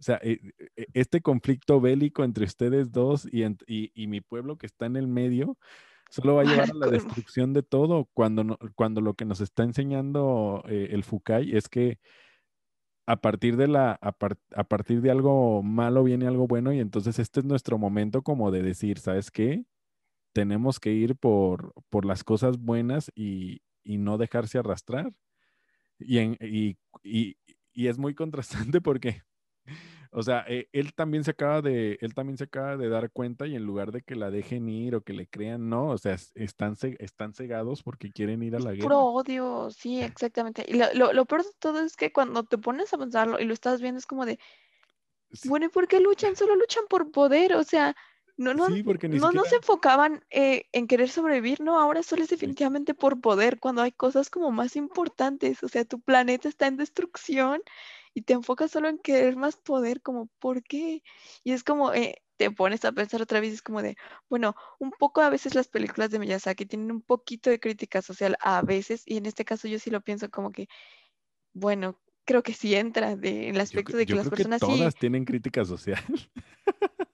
O 0.03 0.05
sea, 0.05 0.19
eh, 0.21 0.41
eh, 0.75 0.87
este 0.95 1.21
conflicto 1.21 1.81
bélico 1.81 2.25
entre 2.25 2.45
ustedes 2.45 2.91
dos 2.91 3.25
y, 3.31 3.45
y, 3.69 3.93
y, 3.95 4.09
mi 4.09 4.21
pueblo 4.21 4.59
que 4.59 4.67
está 4.67 4.87
en 4.87 4.97
el 4.97 5.07
medio 5.07 5.57
solo 6.11 6.35
va 6.35 6.43
a 6.43 6.45
llevar 6.45 6.71
a 6.71 6.75
la 6.75 6.89
destrucción 6.89 7.53
de 7.53 7.63
todo 7.63 8.09
cuando, 8.13 8.43
no, 8.43 8.59
cuando 8.75 9.01
lo 9.01 9.15
que 9.15 9.25
nos 9.25 9.41
está 9.41 9.63
enseñando 9.63 10.65
eh, 10.67 10.89
el 10.91 11.05
Fukai 11.05 11.57
es 11.57 11.69
que 11.69 12.01
a 13.07 13.21
partir 13.21 13.57
de 13.57 13.69
la 13.69 13.93
a, 14.03 14.11
par, 14.11 14.39
a, 14.57 14.65
partir 14.65 15.03
de 15.03 15.13
algo 15.13 15.63
malo 15.63 16.03
viene 16.03 16.27
algo 16.27 16.49
bueno 16.49 16.73
y 16.73 16.81
entonces 16.81 17.21
este 17.21 17.39
es 17.39 17.47
nuestro 17.47 17.79
momento 17.79 18.23
como 18.23 18.51
de 18.51 18.65
decir, 18.65 18.99
¿sabes 18.99 19.31
qué? 19.31 19.65
Tenemos 20.33 20.81
que 20.81 20.91
ir 20.91 21.15
por, 21.15 21.75
por 21.91 22.07
las 22.07 22.25
cosas 22.25 22.59
buenas 22.59 23.13
y, 23.15 23.63
y 23.85 23.99
no 23.99 24.19
dejarse 24.19 24.59
arrastrar. 24.59 25.13
Y, 26.01 26.19
en, 26.19 26.37
y, 26.41 26.77
y, 27.05 27.37
y 27.73 27.87
es 27.87 27.99
muy 27.99 28.17
contrastante 28.17 28.81
porque 28.81 29.23
o 30.11 30.23
sea, 30.23 30.45
eh, 30.47 30.69
él 30.73 30.93
también 30.95 31.25
se 31.25 31.31
acaba 31.31 31.63
de, 31.63 31.99
él 32.01 32.15
también 32.15 32.37
se 32.37 32.45
acaba 32.45 32.77
de 32.77 32.89
dar 32.89 33.11
cuenta 33.11 33.47
y 33.47 33.57
en 33.57 33.65
lugar 33.65 33.93
de 33.93 34.03
que 34.03 34.15
la 34.15 34.31
dejen 34.31 34.69
ir 34.69 34.95
o 34.95 35.01
que 35.01 35.15
le 35.15 35.27
crean, 35.27 35.69
no, 35.69 35.89
o 35.89 35.99
sea, 35.99 36.17
están, 36.35 36.77
están 36.99 37.33
cegados 37.33 37.83
porque 37.83 38.13
quieren 38.13 38.43
ir 38.43 38.55
a 38.55 38.59
la 38.59 38.73
guerra. 38.73 38.83
Puro 38.83 39.01
odio, 39.01 39.71
sí, 39.71 40.01
exactamente. 40.03 40.65
Y 40.69 40.75
lo, 40.75 40.93
lo, 40.95 41.13
lo, 41.13 41.25
peor 41.25 41.45
de 41.45 41.51
todo 41.59 41.81
es 41.81 41.97
que 41.97 42.13
cuando 42.13 42.45
te 42.45 42.59
pones 42.59 42.93
a 42.93 42.99
pensarlo 42.99 43.41
y 43.41 43.45
lo 43.45 43.55
estás 43.55 43.81
viendo 43.81 43.99
es 43.99 44.07
como 44.07 44.27
de, 44.27 44.39
sí. 45.33 45.49
bueno, 45.49 45.67
¿y 45.67 45.71
por 45.71 45.89
qué 45.89 46.01
luchan? 46.01 46.37
Solo 46.37 46.57
luchan 46.57 46.85
por 46.91 47.11
poder, 47.11 47.55
o 47.55 47.65
sea, 47.65 47.97
no, 48.37 48.55
no, 48.55 48.67
sí, 48.69 48.83
porque 48.83 49.09
ni 49.09 49.17
no, 49.17 49.29
siquiera... 49.29 49.43
no 49.43 49.49
se 49.49 49.57
enfocaban 49.57 50.25
eh, 50.31 50.67
en 50.73 50.87
querer 50.87 51.09
sobrevivir, 51.09 51.61
no, 51.61 51.79
ahora 51.79 52.03
solo 52.03 52.23
es 52.23 52.31
definitivamente 52.31 52.95
por 52.95 53.21
poder, 53.21 53.59
cuando 53.59 53.83
hay 53.83 53.93
cosas 53.93 54.31
como 54.31 54.51
más 54.51 54.77
importantes, 54.77 55.63
o 55.63 55.69
sea, 55.69 55.85
tu 55.85 56.01
planeta 56.01 56.49
está 56.49 56.67
en 56.67 56.77
destrucción 56.77 57.63
y 58.15 58.23
te 58.23 58.35
enfocas 58.35 58.71
solo 58.71 58.89
en 58.89 58.99
querer 58.99 59.37
más 59.37 59.57
poder, 59.57 60.03
como, 60.03 60.29
¿por 60.39 60.63
qué? 60.63 61.03
Y 61.45 61.53
es 61.53 61.65
como, 61.65 61.93
eh, 61.95 62.23
te 62.37 62.51
pones 62.51 62.85
a 62.85 62.93
pensar 62.93 63.23
otra 63.23 63.41
vez, 63.41 63.53
es 63.55 63.63
como 63.63 63.83
de, 63.83 63.97
bueno, 64.29 64.55
un 64.79 64.91
poco 64.91 65.21
a 65.21 65.31
veces 65.31 65.55
las 65.55 65.69
películas 65.69 66.11
de 66.11 66.19
Miyazaki 66.19 66.67
tienen 66.67 66.91
un 66.91 67.03
poquito 67.03 67.51
de 67.51 67.61
crítica 67.61 68.03
social, 68.03 68.37
a 68.41 68.63
veces, 68.63 69.03
y 69.07 69.17
en 69.17 69.27
este 69.27 69.45
caso 69.45 69.69
yo 69.69 69.79
sí 69.79 69.91
lo 69.91 70.01
pienso 70.01 70.31
como 70.31 70.51
que, 70.51 70.69
bueno, 71.53 72.01
creo 72.25 72.43
que 72.43 72.53
sí 72.53 72.75
entra 72.75 73.17
de, 73.17 73.49
en 73.49 73.55
el 73.55 73.61
aspecto 73.61 73.93
yo, 73.93 73.99
de 73.99 74.07
que 74.07 74.11
yo 74.11 74.17
las 74.17 74.27
creo 74.27 74.37
personas 74.37 74.61
que 74.61 74.67
todas 74.67 74.95
sí. 74.95 75.01
tienen 75.01 75.25
crítica 75.25 75.65
social. 75.65 76.03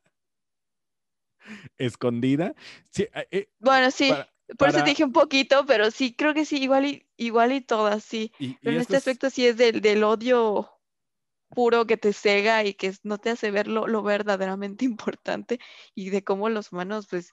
Escondida. 1.79 2.55
Sí, 2.91 3.07
eh, 3.31 3.49
bueno, 3.59 3.91
sí. 3.91 4.11
Para, 4.11 4.25
por 4.49 4.57
para... 4.57 4.71
eso 4.71 4.85
te 4.85 4.91
dije 4.91 5.05
un 5.05 5.13
poquito, 5.13 5.65
pero 5.67 5.91
sí, 5.91 6.15
creo 6.15 6.35
que 6.35 6.45
sí, 6.45 6.63
igual 6.63 6.87
y, 6.87 7.07
igual 7.17 7.53
y 7.53 7.61
todas, 7.61 8.03
sí. 8.03 8.33
Y, 8.39 8.55
pero 8.63 8.73
y 8.73 8.77
en 8.77 8.81
este 8.83 8.95
es... 8.95 8.99
aspecto 8.99 9.31
sí 9.31 9.47
es 9.47 9.57
del, 9.57 9.81
del 9.81 10.05
odio 10.05 10.78
puro 11.51 11.87
que 11.87 11.97
te 11.97 12.13
cega 12.13 12.65
y 12.65 12.75
que 12.75 12.93
no 13.03 13.19
te 13.19 13.31
hace 13.31 13.51
ver 13.51 13.69
lo, 13.69 13.87
lo, 13.87 14.03
verdaderamente 14.03 14.85
importante 14.85 15.59
y 15.95 16.11
de 16.11 16.23
cómo 16.23 16.49
los 16.49 16.73
humanos 16.73 17.07
pues 17.09 17.33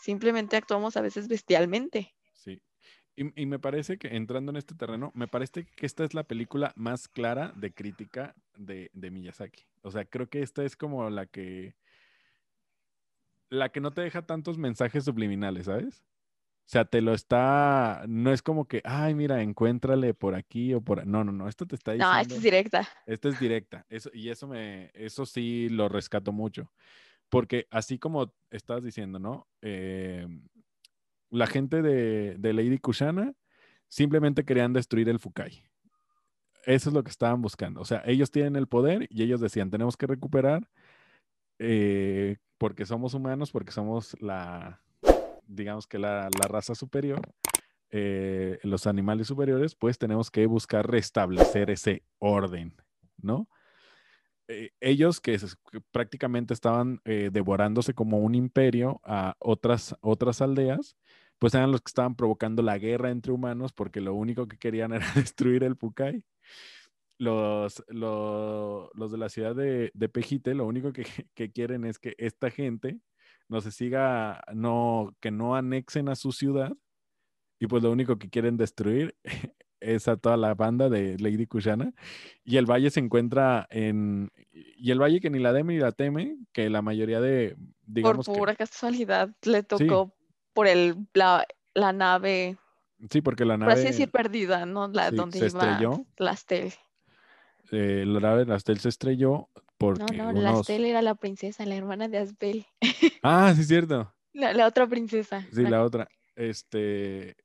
simplemente 0.00 0.56
actuamos 0.56 0.96
a 0.96 1.02
veces 1.02 1.28
bestialmente. 1.28 2.14
Sí. 2.32 2.62
Y, 3.16 3.42
y, 3.42 3.46
me 3.46 3.58
parece 3.60 3.96
que 3.96 4.08
entrando 4.08 4.50
en 4.50 4.56
este 4.56 4.74
terreno, 4.74 5.12
me 5.14 5.28
parece 5.28 5.66
que 5.66 5.86
esta 5.86 6.04
es 6.04 6.14
la 6.14 6.24
película 6.24 6.72
más 6.74 7.06
clara 7.06 7.52
de 7.54 7.72
crítica 7.72 8.34
de, 8.56 8.90
de 8.92 9.10
Miyazaki. 9.10 9.64
O 9.82 9.90
sea, 9.90 10.04
creo 10.04 10.28
que 10.28 10.42
esta 10.42 10.64
es 10.64 10.76
como 10.76 11.08
la 11.10 11.26
que 11.26 11.76
la 13.50 13.68
que 13.70 13.80
no 13.80 13.92
te 13.92 14.02
deja 14.02 14.26
tantos 14.26 14.58
mensajes 14.58 15.04
subliminales, 15.04 15.66
¿sabes? 15.66 16.02
O 16.66 16.66
sea, 16.66 16.86
te 16.86 17.02
lo 17.02 17.12
está, 17.12 18.04
no 18.08 18.32
es 18.32 18.40
como 18.40 18.66
que, 18.66 18.80
ay, 18.84 19.14
mira, 19.14 19.42
encuéntrale 19.42 20.14
por 20.14 20.34
aquí 20.34 20.72
o 20.72 20.80
por, 20.80 21.06
no, 21.06 21.22
no, 21.22 21.30
no, 21.30 21.46
esto 21.46 21.66
te 21.66 21.74
está 21.74 21.92
diciendo. 21.92 22.14
No, 22.14 22.20
esta 22.20 22.34
es 22.34 22.42
directa. 22.42 22.88
Esta 23.04 23.28
es 23.28 23.38
directa, 23.38 23.86
eso, 23.90 24.10
y 24.14 24.30
eso 24.30 24.48
me, 24.48 24.90
eso 24.94 25.26
sí 25.26 25.68
lo 25.68 25.90
rescato 25.90 26.32
mucho, 26.32 26.72
porque 27.28 27.66
así 27.70 27.98
como 27.98 28.32
estás 28.50 28.82
diciendo, 28.82 29.18
¿no? 29.18 29.46
Eh, 29.60 30.26
la 31.28 31.46
gente 31.46 31.82
de, 31.82 32.36
de, 32.38 32.52
Lady 32.54 32.78
Kushana 32.78 33.34
simplemente 33.88 34.44
querían 34.44 34.72
destruir 34.72 35.10
el 35.10 35.18
Fukai. 35.18 35.64
eso 36.64 36.88
es 36.88 36.94
lo 36.94 37.04
que 37.04 37.10
estaban 37.10 37.42
buscando. 37.42 37.82
O 37.82 37.84
sea, 37.84 38.02
ellos 38.06 38.30
tienen 38.30 38.56
el 38.56 38.68
poder 38.68 39.06
y 39.10 39.22
ellos 39.22 39.40
decían, 39.40 39.70
tenemos 39.70 39.98
que 39.98 40.06
recuperar 40.06 40.66
eh, 41.58 42.38
porque 42.56 42.86
somos 42.86 43.12
humanos, 43.12 43.50
porque 43.50 43.72
somos 43.72 44.16
la, 44.22 44.83
digamos 45.46 45.86
que 45.86 45.98
la, 45.98 46.28
la 46.40 46.48
raza 46.48 46.74
superior, 46.74 47.20
eh, 47.90 48.58
los 48.64 48.88
animales 48.88 49.28
superiores, 49.28 49.76
pues 49.76 49.98
tenemos 49.98 50.30
que 50.30 50.46
buscar 50.46 50.90
restablecer 50.90 51.70
ese 51.70 52.02
orden, 52.18 52.74
¿no? 53.18 53.48
Eh, 54.48 54.70
ellos 54.80 55.20
que, 55.20 55.38
prácticamente 55.92 56.52
estaban 56.52 57.00
eh, 57.04 57.30
devorándose 57.32 57.94
como 57.94 58.18
un 58.18 58.34
imperio 58.34 59.00
a 59.04 59.36
otras, 59.38 59.94
otras 60.00 60.42
aldeas, 60.42 60.96
pues 61.38 61.54
eran 61.54 61.70
los 61.72 61.80
que 61.82 61.90
estaban 61.90 62.14
provocando 62.16 62.62
la 62.62 62.78
guerra 62.78 63.10
entre 63.10 63.32
humanos 63.32 63.72
porque 63.72 64.00
lo 64.00 64.14
único 64.14 64.48
que 64.48 64.58
querían 64.58 64.92
era 64.94 65.06
destruir 65.14 65.64
el 65.64 65.76
Pucay. 65.76 66.24
Los, 67.16 67.82
los, 67.86 69.12
de 69.12 69.18
la 69.18 69.28
ciudad 69.28 69.54
de, 69.54 69.92
de 69.94 70.08
Pejite 70.08 70.52
lo 70.54 70.66
único 70.66 70.92
que, 70.92 71.06
que, 71.34 71.52
quieren 71.52 71.84
es 71.84 72.00
que 72.00 72.16
esta 72.18 72.50
gente 72.50 72.98
no 73.54 73.60
se 73.60 73.70
siga, 73.70 74.42
no, 74.52 75.14
que 75.20 75.30
no 75.30 75.54
anexen 75.54 76.08
a 76.08 76.16
su 76.16 76.32
ciudad 76.32 76.72
y 77.60 77.68
pues 77.68 77.84
lo 77.84 77.92
único 77.92 78.18
que 78.18 78.28
quieren 78.28 78.56
destruir 78.56 79.16
es 79.80 80.08
a 80.08 80.16
toda 80.16 80.36
la 80.36 80.54
banda 80.54 80.88
de 80.88 81.16
Lady 81.20 81.46
Kushana. 81.46 81.92
Y 82.44 82.56
el 82.56 82.66
valle 82.66 82.90
se 82.90 82.98
encuentra 82.98 83.68
en. 83.70 84.32
Y 84.52 84.90
el 84.90 85.00
valle 85.00 85.20
que 85.20 85.30
ni 85.30 85.38
la 85.38 85.52
deme 85.52 85.74
ni 85.74 85.78
la 85.78 85.92
teme, 85.92 86.36
que 86.52 86.68
la 86.68 86.82
mayoría 86.82 87.20
de. 87.20 87.56
Digamos 87.86 88.26
por 88.26 88.38
pura 88.38 88.56
casualidad 88.56 89.30
le 89.44 89.62
tocó 89.62 90.12
por 90.52 90.66
el, 90.66 90.96
la, 91.14 91.46
la, 91.74 91.92
nave. 91.92 92.56
Sí, 93.08 93.20
porque 93.20 93.44
la 93.44 93.56
nave. 93.56 93.70
Por 93.70 93.78
así 93.78 93.86
decir, 93.86 94.10
perdida, 94.10 94.66
¿no? 94.66 94.88
La, 94.88 95.12
donde 95.12 95.38
se 95.38 95.46
iba 95.46 95.60
estrelló. 95.60 96.04
Lastel. 96.16 96.72
Eh, 97.70 98.04
la 98.04 98.18
nave 98.18 98.46
Lastel 98.46 98.80
se 98.80 98.88
estrelló 98.88 99.48
porque. 99.84 100.16
No, 100.16 100.32
no, 100.32 100.40
Lastel 100.40 100.84
era 100.84 101.02
la 101.02 101.14
princesa, 101.14 101.66
la 101.66 101.76
hermana 101.76 102.08
de 102.08 102.18
Asbel. 102.18 102.66
ah, 103.22 103.52
sí, 103.54 103.62
es 103.62 103.68
cierto. 103.68 104.12
La, 104.32 104.52
la 104.52 104.66
otra 104.66 104.86
princesa. 104.86 105.46
Sí, 105.52 105.62
la 105.62 105.84
otra. 105.84 106.08
Este. 106.36 107.36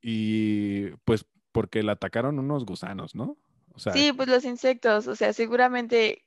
Y 0.00 0.90
pues 1.04 1.26
porque 1.52 1.82
la 1.82 1.92
atacaron 1.92 2.38
unos 2.38 2.66
gusanos, 2.66 3.14
¿no? 3.14 3.38
O 3.74 3.78
sea, 3.78 3.92
sí, 3.92 4.12
pues 4.12 4.28
los 4.28 4.44
insectos, 4.44 5.06
o 5.06 5.16
sea, 5.16 5.32
seguramente, 5.32 6.24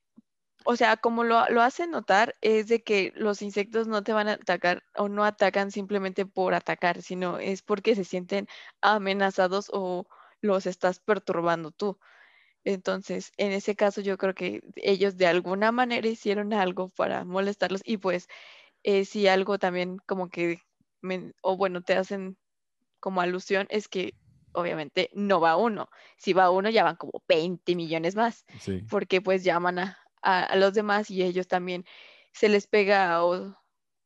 o 0.65 0.75
sea, 0.75 0.97
como 0.97 1.23
lo, 1.23 1.47
lo 1.49 1.61
hacen 1.61 1.91
notar, 1.91 2.35
es 2.41 2.67
de 2.67 2.81
que 2.81 3.13
los 3.15 3.41
insectos 3.41 3.87
no 3.87 4.03
te 4.03 4.13
van 4.13 4.27
a 4.29 4.33
atacar 4.33 4.83
o 4.95 5.07
no 5.07 5.23
atacan 5.23 5.71
simplemente 5.71 6.25
por 6.25 6.53
atacar, 6.53 7.01
sino 7.01 7.37
es 7.39 7.61
porque 7.61 7.95
se 7.95 8.03
sienten 8.03 8.47
amenazados 8.81 9.69
o 9.71 10.07
los 10.41 10.65
estás 10.65 10.99
perturbando 10.99 11.71
tú. 11.71 11.99
Entonces, 12.63 13.31
en 13.37 13.51
ese 13.51 13.75
caso, 13.75 14.01
yo 14.01 14.17
creo 14.17 14.33
que 14.33 14.61
ellos 14.75 15.17
de 15.17 15.27
alguna 15.27 15.71
manera 15.71 16.07
hicieron 16.07 16.53
algo 16.53 16.89
para 16.89 17.23
molestarlos 17.23 17.81
y 17.85 17.97
pues 17.97 18.27
eh, 18.83 19.05
si 19.05 19.27
algo 19.27 19.57
también 19.59 19.99
como 20.05 20.29
que, 20.29 20.61
o 21.41 21.57
bueno, 21.57 21.81
te 21.81 21.95
hacen 21.95 22.37
como 22.99 23.21
alusión, 23.21 23.67
es 23.69 23.87
que 23.87 24.13
obviamente 24.53 25.09
no 25.13 25.39
va 25.39 25.55
uno. 25.55 25.89
Si 26.17 26.33
va 26.33 26.49
uno, 26.49 26.69
ya 26.69 26.83
van 26.83 26.95
como 26.95 27.23
20 27.27 27.75
millones 27.75 28.15
más, 28.15 28.45
porque 28.89 29.21
pues 29.21 29.43
llaman 29.43 29.79
a, 29.79 29.97
a, 30.21 30.55
los 30.55 30.73
demás 30.73 31.09
y 31.09 31.23
ellos 31.23 31.47
también 31.47 31.85
se 32.33 32.49
les 32.49 32.67
pega 32.67 33.23
o, 33.23 33.55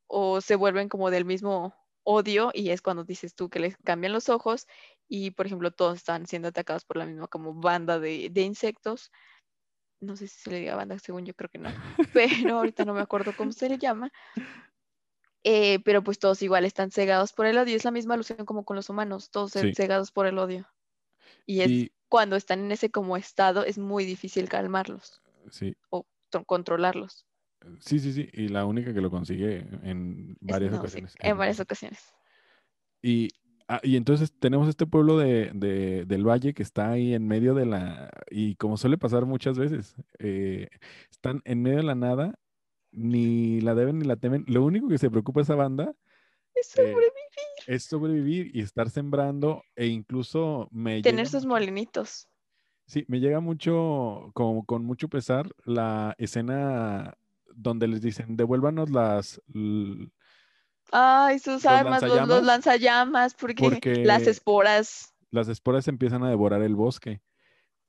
o, 0.07 0.41
se 0.41 0.55
vuelven 0.55 0.89
como 0.89 1.09
del 1.09 1.25
mismo 1.25 1.73
odio 2.03 2.51
y 2.53 2.71
es 2.71 2.81
cuando 2.81 3.03
dices 3.03 3.35
tú 3.35 3.49
que 3.49 3.59
les 3.59 3.77
cambian 3.77 4.13
los 4.13 4.29
ojos 4.29 4.67
y 5.13 5.31
por 5.31 5.45
ejemplo 5.45 5.71
todos 5.71 5.97
están 5.97 6.25
siendo 6.25 6.47
atacados 6.47 6.85
por 6.85 6.95
la 6.95 7.05
misma 7.05 7.27
como 7.27 7.53
banda 7.53 7.99
de, 7.99 8.29
de 8.31 8.41
insectos. 8.43 9.11
No 9.99 10.15
sé 10.15 10.29
si 10.29 10.39
se 10.39 10.49
le 10.49 10.59
diga 10.59 10.77
banda, 10.77 10.97
según 10.99 11.25
yo 11.25 11.33
creo 11.33 11.49
que 11.49 11.57
no, 11.57 11.69
pero 12.13 12.59
ahorita 12.59 12.85
no 12.85 12.93
me 12.93 13.01
acuerdo 13.01 13.33
cómo 13.35 13.51
se 13.51 13.67
le 13.67 13.77
llama. 13.77 14.09
Eh, 15.43 15.79
pero 15.83 16.01
pues 16.01 16.17
todos 16.17 16.41
igual 16.43 16.63
están 16.63 16.91
cegados 16.91 17.33
por 17.33 17.45
el 17.45 17.57
odio. 17.57 17.75
Es 17.75 17.83
la 17.83 17.91
misma 17.91 18.13
alusión 18.13 18.45
como 18.45 18.63
con 18.63 18.77
los 18.77 18.89
humanos, 18.89 19.31
todos 19.31 19.51
cegados 19.51 20.11
por 20.11 20.27
el 20.27 20.37
odio. 20.37 20.65
Y 21.45 21.59
es 21.59 21.91
cuando 22.07 22.37
están 22.37 22.61
en 22.61 22.71
ese 22.71 22.89
como 22.89 23.17
estado, 23.17 23.65
es 23.65 23.77
muy 23.77 24.05
difícil 24.05 24.47
calmarlos. 24.47 25.21
Sí. 25.49 25.75
O 25.89 26.05
controlarlos. 26.45 27.27
Sí, 27.81 27.99
sí, 27.99 28.13
sí. 28.13 28.29
Y 28.31 28.47
la 28.47 28.63
única 28.65 28.93
que 28.93 29.01
lo 29.01 29.11
consigue 29.11 29.67
en 29.83 30.37
varias 30.39 30.73
ocasiones. 30.73 31.15
en 31.19 31.37
varias 31.37 31.59
ocasiones. 31.59 32.13
Y, 33.01 33.29
ah, 33.75 33.79
y 33.83 33.95
entonces 33.95 34.33
tenemos 34.39 34.67
este 34.67 34.85
pueblo 34.85 35.17
de, 35.17 35.51
de, 35.53 36.05
del 36.05 36.27
valle 36.27 36.53
que 36.53 36.63
está 36.63 36.91
ahí 36.91 37.13
en 37.13 37.27
medio 37.27 37.53
de 37.53 37.65
la... 37.65 38.09
Y 38.29 38.55
como 38.55 38.77
suele 38.77 38.97
pasar 38.97 39.25
muchas 39.25 39.57
veces, 39.57 39.95
eh, 40.19 40.69
están 41.09 41.41
en 41.45 41.61
medio 41.61 41.77
de 41.77 41.83
la 41.83 41.95
nada 41.95 42.39
ni 42.91 43.61
la 43.61 43.73
deben 43.75 43.99
ni 43.99 44.05
la 44.05 44.17
temen. 44.17 44.43
Lo 44.47 44.63
único 44.63 44.87
que 44.87 44.97
se 44.97 45.09
preocupa 45.09 45.41
esa 45.41 45.55
banda 45.55 45.95
es 46.53 46.67
eh, 46.77 46.81
sobrevivir. 46.81 47.11
es 47.67 47.83
sobrevivir 47.83 48.51
y 48.53 48.61
estar 48.61 48.89
sembrando 48.89 49.63
e 49.75 49.87
incluso 49.87 50.67
me 50.71 51.01
tener 51.01 51.27
sus 51.27 51.45
molinitos. 51.45 52.27
Sí, 52.85 53.05
me 53.07 53.19
llega 53.19 53.39
mucho, 53.39 54.31
con, 54.33 54.63
con 54.63 54.83
mucho 54.83 55.07
pesar, 55.07 55.49
la 55.63 56.13
escena 56.17 57.17
donde 57.53 57.87
les 57.87 58.01
dicen, 58.01 58.35
devuélvanos 58.35 58.89
las... 58.89 59.41
Ay, 60.91 61.39
sus 61.39 61.65
armas, 61.65 62.03
los 62.03 62.43
lanzallamas, 62.43 63.33
porque, 63.33 64.03
las 64.05 64.27
esporas. 64.27 65.13
Las 65.31 65.47
esporas 65.47 65.87
empiezan 65.87 66.23
a 66.23 66.29
devorar 66.29 66.61
el 66.61 66.75
bosque. 66.75 67.21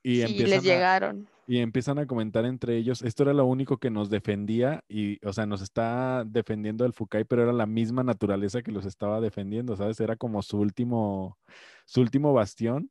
Y 0.02 0.22
sí, 0.22 0.46
les 0.46 0.62
llegaron 0.62 1.28
y 1.46 1.58
empiezan 1.58 1.98
a 1.98 2.06
comentar 2.06 2.44
entre 2.44 2.76
ellos, 2.76 3.02
esto 3.02 3.24
era 3.24 3.34
lo 3.34 3.44
único 3.44 3.78
que 3.78 3.90
nos 3.90 4.10
defendía 4.10 4.84
y, 4.88 5.24
o 5.26 5.32
sea, 5.32 5.44
nos 5.46 5.60
está 5.60 6.24
defendiendo 6.24 6.84
el 6.84 6.92
Fukai, 6.92 7.24
pero 7.24 7.42
era 7.42 7.52
la 7.52 7.66
misma 7.66 8.04
naturaleza 8.04 8.62
que 8.62 8.72
los 8.72 8.86
estaba 8.86 9.20
defendiendo, 9.20 9.76
¿sabes? 9.76 10.00
Era 10.00 10.16
como 10.16 10.42
su 10.42 10.58
último, 10.58 11.38
su 11.84 12.00
último 12.00 12.32
bastión 12.32 12.90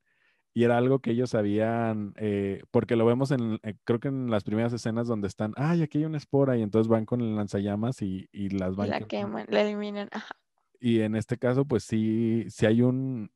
y 0.54 0.64
era 0.64 0.78
algo 0.78 1.00
que 1.00 1.12
ellos 1.12 1.34
habían, 1.34 2.14
eh, 2.18 2.62
porque 2.72 2.96
lo 2.96 3.06
vemos 3.06 3.32
en, 3.32 3.60
eh, 3.64 3.76
creo 3.86 4.00
que 4.00 4.10
en 4.10 4.30
las 4.30 4.44
primeras 4.44 4.74
escenas 4.74 5.08
donde 5.08 5.28
están, 5.28 5.54
ay, 5.56 5.82
aquí 5.82 6.00
hay 6.00 6.06
una 6.06 6.18
espora 6.18 6.58
y 6.58 6.62
entonces 6.62 6.90
van 6.90 7.06
con 7.06 7.22
el 7.22 7.36
lanzallamas 7.36 8.02
y, 8.02 8.28
y 8.32 8.50
las 8.50 8.76
van. 8.76 8.90
la 8.90 9.02
queman, 9.02 9.46
la 9.50 9.62
eliminan, 9.62 10.10
ajá. 10.12 10.36
Y 10.80 11.02
en 11.02 11.16
este 11.16 11.38
caso, 11.38 11.64
pues 11.66 11.84
sí, 11.84 12.46
sí 12.50 12.66
hay 12.66 12.82
un, 12.82 13.32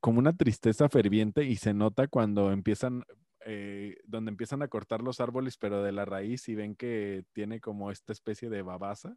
como 0.00 0.18
una 0.18 0.36
tristeza 0.36 0.88
ferviente 0.88 1.44
y 1.44 1.56
se 1.56 1.74
nota 1.74 2.08
cuando 2.08 2.50
empiezan, 2.50 3.04
eh, 3.44 3.96
donde 4.04 4.30
empiezan 4.30 4.62
a 4.62 4.68
cortar 4.68 5.02
los 5.02 5.20
árboles, 5.20 5.56
pero 5.58 5.82
de 5.82 5.92
la 5.92 6.04
raíz 6.04 6.48
y 6.48 6.54
ven 6.54 6.74
que 6.74 7.24
tiene 7.32 7.60
como 7.60 7.90
esta 7.90 8.12
especie 8.12 8.50
de 8.50 8.62
babasa. 8.62 9.16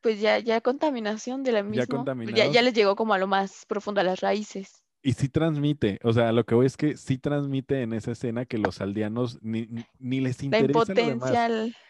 Pues 0.00 0.20
ya, 0.20 0.38
ya 0.38 0.60
contaminación 0.60 1.42
de 1.42 1.52
la 1.52 1.62
misma. 1.62 2.04
Ya, 2.34 2.46
ya, 2.46 2.62
les 2.62 2.72
llegó 2.72 2.94
como 2.94 3.14
a 3.14 3.18
lo 3.18 3.26
más 3.26 3.64
profundo, 3.66 4.00
a 4.00 4.04
las 4.04 4.20
raíces. 4.20 4.84
Y 5.02 5.12
sí 5.12 5.28
transmite, 5.28 6.00
o 6.02 6.12
sea, 6.12 6.32
lo 6.32 6.44
que 6.44 6.54
voy 6.54 6.66
es 6.66 6.76
que 6.76 6.96
sí 6.96 7.18
transmite 7.18 7.82
en 7.82 7.92
esa 7.92 8.12
escena 8.12 8.46
que 8.46 8.58
los 8.58 8.80
aldeanos 8.80 9.38
ni, 9.42 9.68
ni 9.98 10.20
les 10.20 10.42
interesa. 10.42 10.92
La 10.92 11.02
impotencia, 11.02 11.48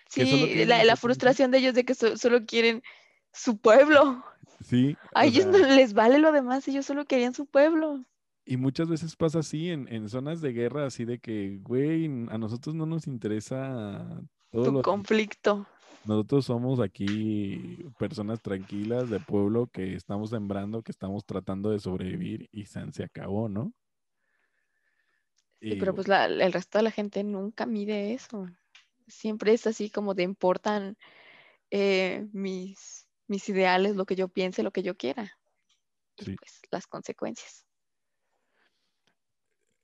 sí, 0.09 0.65
la, 0.67 0.85
la 0.85 0.97
frustración 0.97 1.51
de 1.51 1.59
ellos 1.59 1.75
de 1.75 1.85
que 1.85 1.95
solo 1.95 2.45
quieren 2.45 2.83
su 3.33 3.59
pueblo. 3.59 4.23
Sí. 4.63 4.97
A 5.15 5.25
ellos 5.25 5.47
no 5.47 5.59
les 5.59 5.95
vale 5.95 6.19
lo 6.19 6.33
demás, 6.33 6.69
ellos 6.69 6.85
solo 6.85 7.07
querían 7.07 7.33
su 7.33 7.47
pueblo. 7.47 8.05
Y 8.45 8.57
muchas 8.57 8.89
veces 8.89 9.15
pasa 9.17 9.41
así 9.41 9.71
en, 9.71 9.87
en, 9.93 10.09
zonas 10.09 10.41
de 10.41 10.53
guerra, 10.53 10.87
así 10.87 11.05
de 11.05 11.19
que, 11.19 11.59
güey, 11.63 12.07
a 12.31 12.39
nosotros 12.39 12.75
no 12.75 12.87
nos 12.87 13.07
interesa 13.07 14.23
todo 14.51 14.73
tu 14.73 14.83
conflicto. 14.83 15.67
Nosotros 16.05 16.47
somos 16.47 16.81
aquí 16.81 17.85
personas 17.99 18.41
tranquilas 18.41 19.11
de 19.11 19.21
pueblo 19.21 19.69
que 19.69 19.95
estamos 19.95 20.31
sembrando, 20.31 20.83
que 20.83 20.93
estamos 20.93 21.25
tratando 21.27 21.71
de 21.71 21.81
sobrevivir 21.81 22.49
y 22.53 22.65
se, 22.67 22.91
se 22.93 23.05
acabó, 23.05 23.49
¿no? 23.49 23.73
Sí, 25.61 25.77
pero 25.77 25.95
pues 25.95 26.09
la, 26.09 26.27
el 26.27 26.53
resto 26.53 26.79
de 26.79 26.85
la 26.85 26.91
gente 26.91 27.25
nunca 27.25 27.67
mide 27.67 28.15
eso. 28.15 28.47
Siempre 29.09 29.53
es 29.55 29.67
así 29.67 29.91
como 29.91 30.15
de 30.15 30.23
importan 30.23 30.97
eh, 31.71 32.29
mis, 32.33 33.09
mis 33.29 33.49
ideales, 33.51 33.97
lo 33.97 34.07
que 34.07 34.17
yo 34.17 34.29
piense, 34.29 34.65
lo 34.65 34.73
que 34.73 34.85
yo 34.85 34.97
quiera. 34.97 35.33
Y 36.17 36.27
pues 36.33 36.63
las 36.73 36.89
consecuencias. 36.89 37.68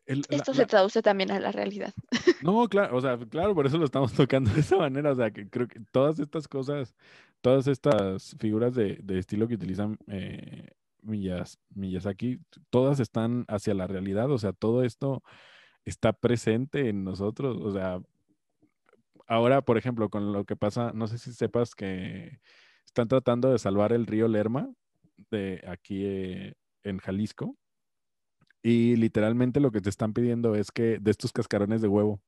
Esto 0.07 0.53
se 0.53 0.67
traduce 0.67 1.01
también 1.03 1.31
a 1.31 1.41
la 1.41 1.53
realidad. 1.53 1.93
No, 2.43 2.69
claro, 2.69 2.97
o 2.97 3.01
sea, 3.01 3.17
claro, 3.17 3.55
por 3.55 3.67
eso 3.67 3.79
lo 3.79 3.87
estamos 3.87 4.13
tocando 4.13 4.51
de 4.53 4.61
esa 4.61 4.77
manera. 4.77 5.13
O 5.13 5.15
sea, 5.15 5.31
que 5.31 5.49
creo 5.49 5.67
que 5.67 5.81
todas 5.93 6.19
estas 6.19 6.47
cosas, 6.47 6.95
todas 7.41 7.67
estas 7.69 8.37
figuras 8.39 8.75
de, 8.75 9.03
estilo 9.09 9.49
que 9.49 9.55
utilizan 9.55 9.97
eh, 10.09 10.69
Miyazaki, 11.03 12.41
todas 12.69 13.01
están 13.01 13.47
hacia 13.49 13.73
la 13.73 13.87
realidad. 13.87 14.31
O 14.31 14.37
sea, 14.37 14.53
todo 14.53 14.85
esto 14.85 15.23
está 15.87 16.13
presente 16.13 16.91
en 16.91 17.03
nosotros. 17.03 17.57
O 17.63 17.73
sea, 17.73 18.01
ahora, 19.27 19.63
por 19.63 19.79
ejemplo, 19.79 20.11
con 20.11 20.33
lo 20.33 20.45
que 20.45 20.57
pasa, 20.57 20.93
no 20.95 21.07
sé 21.07 21.17
si 21.17 21.33
sepas 21.33 21.75
que 21.75 22.41
están 22.85 23.09
tratando 23.09 23.51
de 23.51 23.59
salvar 23.59 23.93
el 23.95 24.07
río 24.07 24.29
Lerma 24.29 24.71
de 25.31 25.65
aquí 25.67 26.05
eh, 26.05 26.55
en 26.83 26.99
Jalisco 26.99 27.57
Y 28.67 28.97
literalmente 28.97 29.61
lo 29.61 29.71
que 29.71 29.83
te 29.83 29.91
están 29.91 30.15
pidiendo 30.15 30.55
es 30.55 30.73
que 30.73 30.99
de 30.99 31.11
estos 31.11 31.33
cascarones 31.33 31.83
de 31.83 31.89
huevo. 31.89 32.21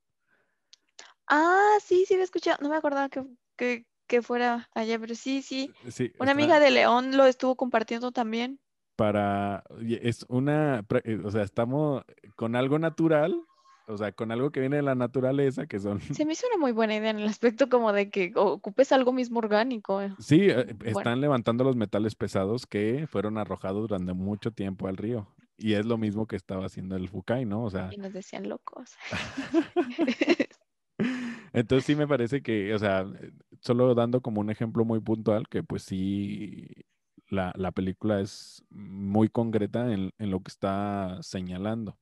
Ah, 1.27 1.77
sí, 1.83 2.05
sí, 2.07 2.13
lo 2.13 2.21
he 2.21 2.23
escuchado. 2.23 2.57
No 2.61 2.69
me 2.69 2.75
acordaba 2.77 3.09
que, 3.09 3.23
que, 3.57 3.85
que 4.05 4.21
fuera 4.21 4.69
allá, 4.75 4.99
pero 4.99 5.15
sí, 5.15 5.41
sí. 5.41 5.73
Sí, 5.89 6.11
Una 6.19 6.31
está- 6.31 6.41
amiga 6.43 6.59
de 6.59 6.69
León 6.71 7.17
lo 7.17 7.25
estuvo 7.25 7.55
compartiendo 7.55 8.11
también. 8.11 8.59
para, 8.95 9.63
es 9.81 10.25
una, 10.29 10.85
eh, 11.03 11.19
o 11.23 11.31
sea, 11.31 11.41
estamos 11.43 12.03
con 12.35 12.55
algo 12.55 12.77
natural, 12.79 13.43
o 13.87 13.97
sea, 13.97 14.11
con 14.11 14.31
algo 14.31 14.51
que 14.51 14.59
viene 14.59 14.75
de 14.77 14.81
la 14.83 14.95
naturaleza, 14.95 15.65
que 15.67 15.79
son, 15.79 15.99
Se 16.01 16.23
me 16.25 16.33
hizo 16.33 16.45
una 16.47 16.57
muy 16.57 16.71
buena 16.71 16.95
idea 16.95 17.09
en 17.11 17.19
el 17.19 17.27
aspecto 17.27 17.67
como 17.69 17.93
de 17.93 18.09
que 18.09 18.31
ocupes 18.35 18.91
algo 18.91 19.11
mismo 19.11 19.39
orgánico. 19.39 20.01
eh. 20.03 20.13
sí, 20.19 20.49
eh, 20.49 20.73
Bueno. 20.77 20.99
están 20.99 21.19
levantando 21.21 21.63
los 21.63 21.75
metales 21.75 22.15
pesados 22.15 22.65
que 22.67 23.05
fueron 23.07 23.37
arrojados 23.39 23.87
durante 23.89 24.13
mucho 24.13 24.51
tiempo 24.51 24.87
al 24.87 24.97
río. 24.97 25.27
Y 25.57 25.73
es 25.73 25.85
lo 25.85 25.97
mismo 25.97 26.27
que 26.27 26.35
estaba 26.35 26.65
haciendo 26.65 26.95
el 26.95 27.09
Fukai, 27.09 27.45
¿no? 27.45 27.63
O 27.63 27.69
sea, 27.69 27.89
Y 27.91 27.97
nos 27.97 28.13
decían 28.13 28.47
locos. 28.47 28.95
entonces 31.53 31.85
sí 31.85 31.95
me 31.95 32.07
parece 32.07 32.41
que, 32.41 32.73
o 32.73 32.79
sea, 32.79 33.01
eh, 33.01 33.31
solo 33.61 33.93
dando 33.95 34.21
como 34.21 34.41
un 34.41 34.49
ejemplo 34.49 34.85
muy 34.85 34.99
puntual, 34.99 35.47
que 35.49 35.63
pues 35.63 35.83
sí, 35.83 36.67
la, 37.29 37.53
la 37.55 37.71
película 37.71 38.21
es 38.21 38.63
muy 38.69 39.29
concreta 39.29 39.91
en, 39.91 40.11
en 40.17 40.31
lo 40.31 40.41
que 40.41 40.49
está 40.49 41.17
señalando. 41.21 41.97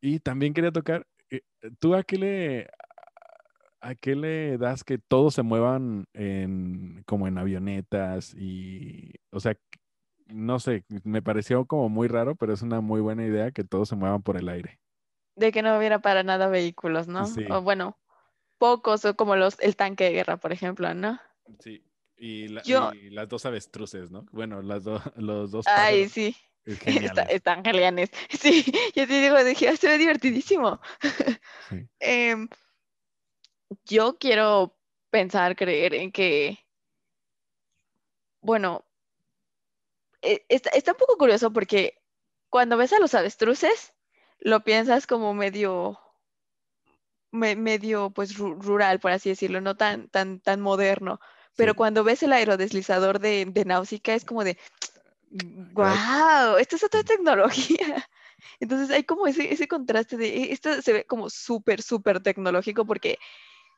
Y 0.00 0.20
también 0.20 0.54
quería 0.54 0.72
tocar, 0.72 1.06
eh, 1.30 1.42
¿tú 1.78 1.94
a 1.94 2.02
qué 2.02 2.16
le, 2.16 2.70
a 3.80 3.94
qué 3.94 4.14
le 4.14 4.58
das 4.58 4.84
que 4.84 4.98
todos 4.98 5.34
se 5.34 5.42
muevan 5.42 6.06
en, 6.12 7.02
como 7.06 7.26
en 7.28 7.38
avionetas 7.38 8.34
y, 8.34 9.12
o 9.30 9.40
sea, 9.40 9.56
no 10.32 10.58
sé, 10.60 10.84
me 11.04 11.22
pareció 11.22 11.64
como 11.66 11.88
muy 11.88 12.08
raro, 12.08 12.34
pero 12.36 12.52
es 12.52 12.62
una 12.62 12.80
muy 12.80 13.00
buena 13.00 13.24
idea 13.24 13.50
que 13.50 13.64
todos 13.64 13.88
se 13.88 13.96
muevan 13.96 14.22
por 14.22 14.36
el 14.36 14.48
aire. 14.48 14.80
De 15.36 15.52
que 15.52 15.62
no 15.62 15.76
hubiera 15.78 16.00
para 16.00 16.22
nada 16.22 16.48
vehículos, 16.48 17.08
¿no? 17.08 17.26
Sí. 17.26 17.44
O 17.50 17.62
bueno, 17.62 17.98
pocos, 18.58 19.04
o 19.04 19.16
como 19.16 19.36
los, 19.36 19.58
el 19.60 19.76
tanque 19.76 20.04
de 20.04 20.10
guerra, 20.12 20.36
por 20.36 20.52
ejemplo, 20.52 20.92
¿no? 20.94 21.18
Sí. 21.60 21.84
Y, 22.16 22.48
la- 22.48 22.62
Yo- 22.62 22.92
y 22.92 23.10
las 23.10 23.28
dos 23.28 23.46
avestruces, 23.46 24.10
¿no? 24.10 24.26
Bueno, 24.32 24.60
las 24.62 24.84
dos, 24.84 25.02
los 25.16 25.50
dos 25.50 25.66
Ay, 25.66 26.04
pájaros, 26.06 26.12
sí. 26.12 26.36
Está- 27.14 27.22
están 27.22 27.64
geniales. 27.64 28.10
Sí, 28.30 28.64
yo 28.94 29.06
te 29.06 29.20
digo, 29.20 29.42
dije, 29.42 29.68
"Ah, 29.68 29.76
se 29.76 29.88
ve 29.88 29.98
divertidísimo. 29.98 30.80
Sí. 31.70 31.86
Em, 32.00 32.48
yo 33.84 34.18
quiero 34.18 34.76
pensar, 35.10 35.56
creer 35.56 35.94
en 35.94 36.12
que, 36.12 36.58
bueno, 38.42 38.84
eh, 40.22 40.44
está, 40.48 40.70
está 40.70 40.92
un 40.92 40.98
poco 40.98 41.16
curioso 41.16 41.52
porque 41.52 41.94
cuando 42.48 42.76
ves 42.76 42.92
a 42.92 42.98
los 43.00 43.14
avestruces, 43.14 43.92
lo 44.38 44.60
piensas 44.64 45.06
como 45.06 45.34
medio, 45.34 45.98
me- 47.30 47.56
medio, 47.56 48.10
pues, 48.10 48.36
ru- 48.38 48.60
rural, 48.60 49.00
por 49.00 49.12
así 49.12 49.28
decirlo, 49.30 49.60
no 49.60 49.76
tan, 49.76 50.08
tan, 50.08 50.40
tan 50.40 50.60
moderno. 50.60 51.20
Pero 51.56 51.72
Sí. 51.72 51.76
cuando 51.76 52.04
ves 52.04 52.22
el 52.22 52.32
aerodeslizador 52.32 53.18
de, 53.20 53.44
de 53.46 53.64
Náusica, 53.64 54.14
es 54.14 54.24
como 54.24 54.44
de, 54.44 54.58
wow, 55.30 56.56
esto 56.58 56.76
es 56.76 56.84
otra 56.84 57.02
tecnología. 57.02 58.08
Entonces 58.60 58.90
hay 58.90 59.04
como 59.04 59.26
ese, 59.26 59.52
ese 59.52 59.68
contraste 59.68 60.16
de, 60.16 60.28
"Eh, 60.28 60.52
esto 60.52 60.80
se 60.82 60.92
ve 60.92 61.04
como 61.06 61.30
súper, 61.30 61.82
súper 61.82 62.20
tecnológico 62.22 62.86
porque 62.86 63.18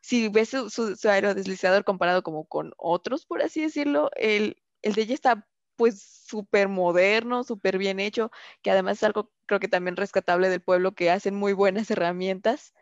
si 0.03 0.28
ves 0.28 0.51
su, 0.51 0.70
su, 0.70 0.97
su 0.97 1.09
aerodeslizador 1.09 1.84
comparado 1.84 2.22
como 2.22 2.47
con 2.47 2.72
otros, 2.76 3.26
por 3.26 3.43
así 3.43 3.62
decirlo, 3.62 4.11
el, 4.16 4.62
el 4.82 4.95
de 4.95 5.03
ella 5.03 5.14
está 5.14 5.49
pues 5.76 6.02
súper 6.02 6.68
moderno, 6.68 7.44
súper 7.44 7.78
bien 7.78 8.00
hecho, 8.00 8.30
que 8.62 8.70
además 8.70 8.98
es 8.98 9.04
algo 9.04 9.30
creo 9.46 9.60
que 9.60 9.68
también 9.68 9.96
rescatable 9.96 10.48
del 10.48 10.62
pueblo, 10.62 10.94
que 10.94 11.10
hacen 11.10 11.34
muy 11.34 11.52
buenas 11.52 11.90
herramientas. 11.90 12.74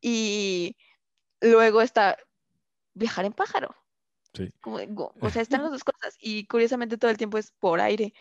Y 0.00 0.76
luego 1.40 1.80
está 1.80 2.16
viajar 2.94 3.24
en 3.24 3.32
pájaro. 3.32 3.74
Sí. 4.34 4.50
Como 4.60 4.78
o 5.20 5.30
sea, 5.30 5.42
están 5.42 5.62
las 5.62 5.70
dos 5.72 5.84
cosas 5.84 6.16
y 6.20 6.46
curiosamente 6.46 6.98
todo 6.98 7.10
el 7.10 7.16
tiempo 7.16 7.38
es 7.38 7.52
por 7.52 7.80
aire. 7.80 8.14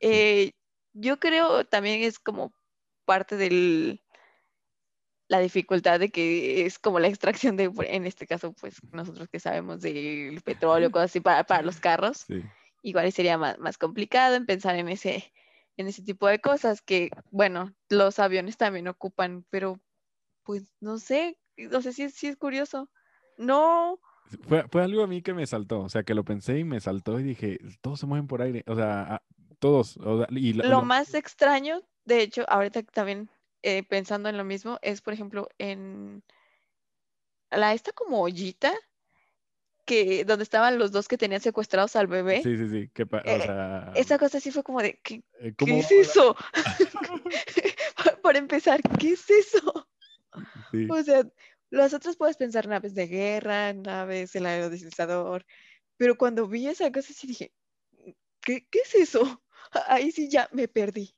Eh, 0.00 0.52
yo 0.92 1.18
creo 1.18 1.64
también 1.64 2.02
es 2.02 2.18
como 2.18 2.52
parte 3.04 3.36
de 3.36 4.02
la 5.28 5.38
dificultad 5.38 5.98
de 5.98 6.10
que 6.10 6.66
es 6.66 6.78
como 6.78 6.98
la 7.00 7.08
extracción 7.08 7.56
de, 7.56 7.70
en 7.86 8.06
este 8.06 8.26
caso, 8.26 8.52
pues 8.52 8.76
nosotros 8.92 9.28
que 9.28 9.40
sabemos 9.40 9.80
del 9.80 10.42
petróleo, 10.42 10.90
cosas 10.90 11.10
así 11.10 11.20
para, 11.20 11.44
para 11.44 11.62
los 11.62 11.80
carros, 11.80 12.24
Sí. 12.26 12.42
Igual 12.82 13.10
sería 13.12 13.38
más, 13.38 13.58
más 13.58 13.78
complicado 13.78 14.34
en 14.36 14.46
pensar 14.46 14.76
en 14.76 14.88
ese, 14.88 15.32
en 15.76 15.86
ese 15.88 16.02
tipo 16.02 16.26
de 16.28 16.40
cosas 16.40 16.82
que, 16.82 17.10
bueno, 17.30 17.74
los 17.88 18.18
aviones 18.18 18.56
también 18.56 18.88
ocupan, 18.88 19.44
pero 19.50 19.80
pues 20.44 20.72
no 20.80 20.98
sé, 20.98 21.38
no 21.56 21.80
sé 21.82 21.92
si, 21.92 22.02
es- 22.04 22.14
si 22.14 22.26
es 22.26 22.36
curioso. 22.36 22.90
No, 23.38 23.98
Fue, 24.48 24.64
fue 24.68 24.82
algo 24.82 25.02
a 25.02 25.06
mí 25.06 25.22
que 25.22 25.34
me 25.34 25.46
saltó, 25.46 25.80
o 25.80 25.88
sea, 25.88 26.02
que 26.04 26.14
lo 26.14 26.24
pensé 26.24 26.58
y 26.58 26.64
me 26.64 26.80
saltó 26.80 27.18
y 27.18 27.22
dije, 27.22 27.58
todos 27.80 28.00
se 28.00 28.06
mueven 28.06 28.26
por 28.26 28.42
aire, 28.42 28.62
o 28.66 28.74
sea, 28.76 29.22
todos. 29.58 29.96
o 29.98 30.18
sea, 30.18 30.26
y 30.30 30.52
lo- 30.52 30.64
Lo 30.64 30.70
lo- 30.80 30.84
más 30.84 31.14
extraño, 31.14 31.82
de 32.04 32.22
hecho, 32.22 32.44
ahorita 32.48 32.82
también 32.82 33.30
eh, 33.62 33.82
pensando 33.84 34.28
en 34.28 34.36
lo 34.36 34.44
mismo, 34.44 34.78
es 34.82 35.00
por 35.02 35.12
ejemplo 35.14 35.48
en 35.58 36.22
la 37.50 37.74
esta 37.74 37.92
como 37.92 38.20
ollita 38.22 38.72
que 39.92 40.24
donde 40.24 40.42
estaban 40.44 40.78
los 40.78 40.90
dos 40.92 41.08
que 41.08 41.18
tenían 41.18 41.40
secuestrados 41.40 41.96
al 41.96 42.06
bebé. 42.06 42.42
Sí, 42.42 42.56
sí, 42.56 42.68
sí, 42.68 42.88
que 42.94 43.02
o 43.02 43.06
Eh, 43.24 43.40
sea, 43.42 43.92
Esa 43.94 44.18
cosa 44.18 44.40
sí 44.40 44.50
fue 44.50 44.62
como 44.62 44.80
de, 44.80 44.98
¿qué, 45.02 45.16
eh, 45.16 45.22
qué 45.40 45.54
¿cómo 45.56 45.76
es 45.76 45.90
eso? 45.92 46.36
Para 48.22 48.38
empezar, 48.38 48.80
¿qué 48.98 49.10
es 49.12 49.28
eso? 49.28 49.88
Sí, 50.70 50.88
O 50.90 51.02
sea, 51.02 51.26
las 51.70 51.92
otras 51.92 52.16
puedes 52.16 52.36
pensar 52.36 52.66
naves 52.66 52.94
de 52.94 53.06
guerra, 53.06 53.72
naves, 53.74 54.34
el 54.34 54.46
aerodeslizador, 54.46 55.44
pero 55.98 56.16
cuando 56.16 56.48
vi 56.48 56.66
esa 56.68 56.90
cosa 56.90 57.12
sí 57.12 57.26
dije, 57.26 57.52
¿qué, 58.40 58.66
qué 58.70 58.78
es 58.84 58.94
eso? 58.94 59.42
Ahí 59.88 60.10
sí 60.10 60.28
ya 60.30 60.48
me 60.52 60.68
perdí. 60.68 61.14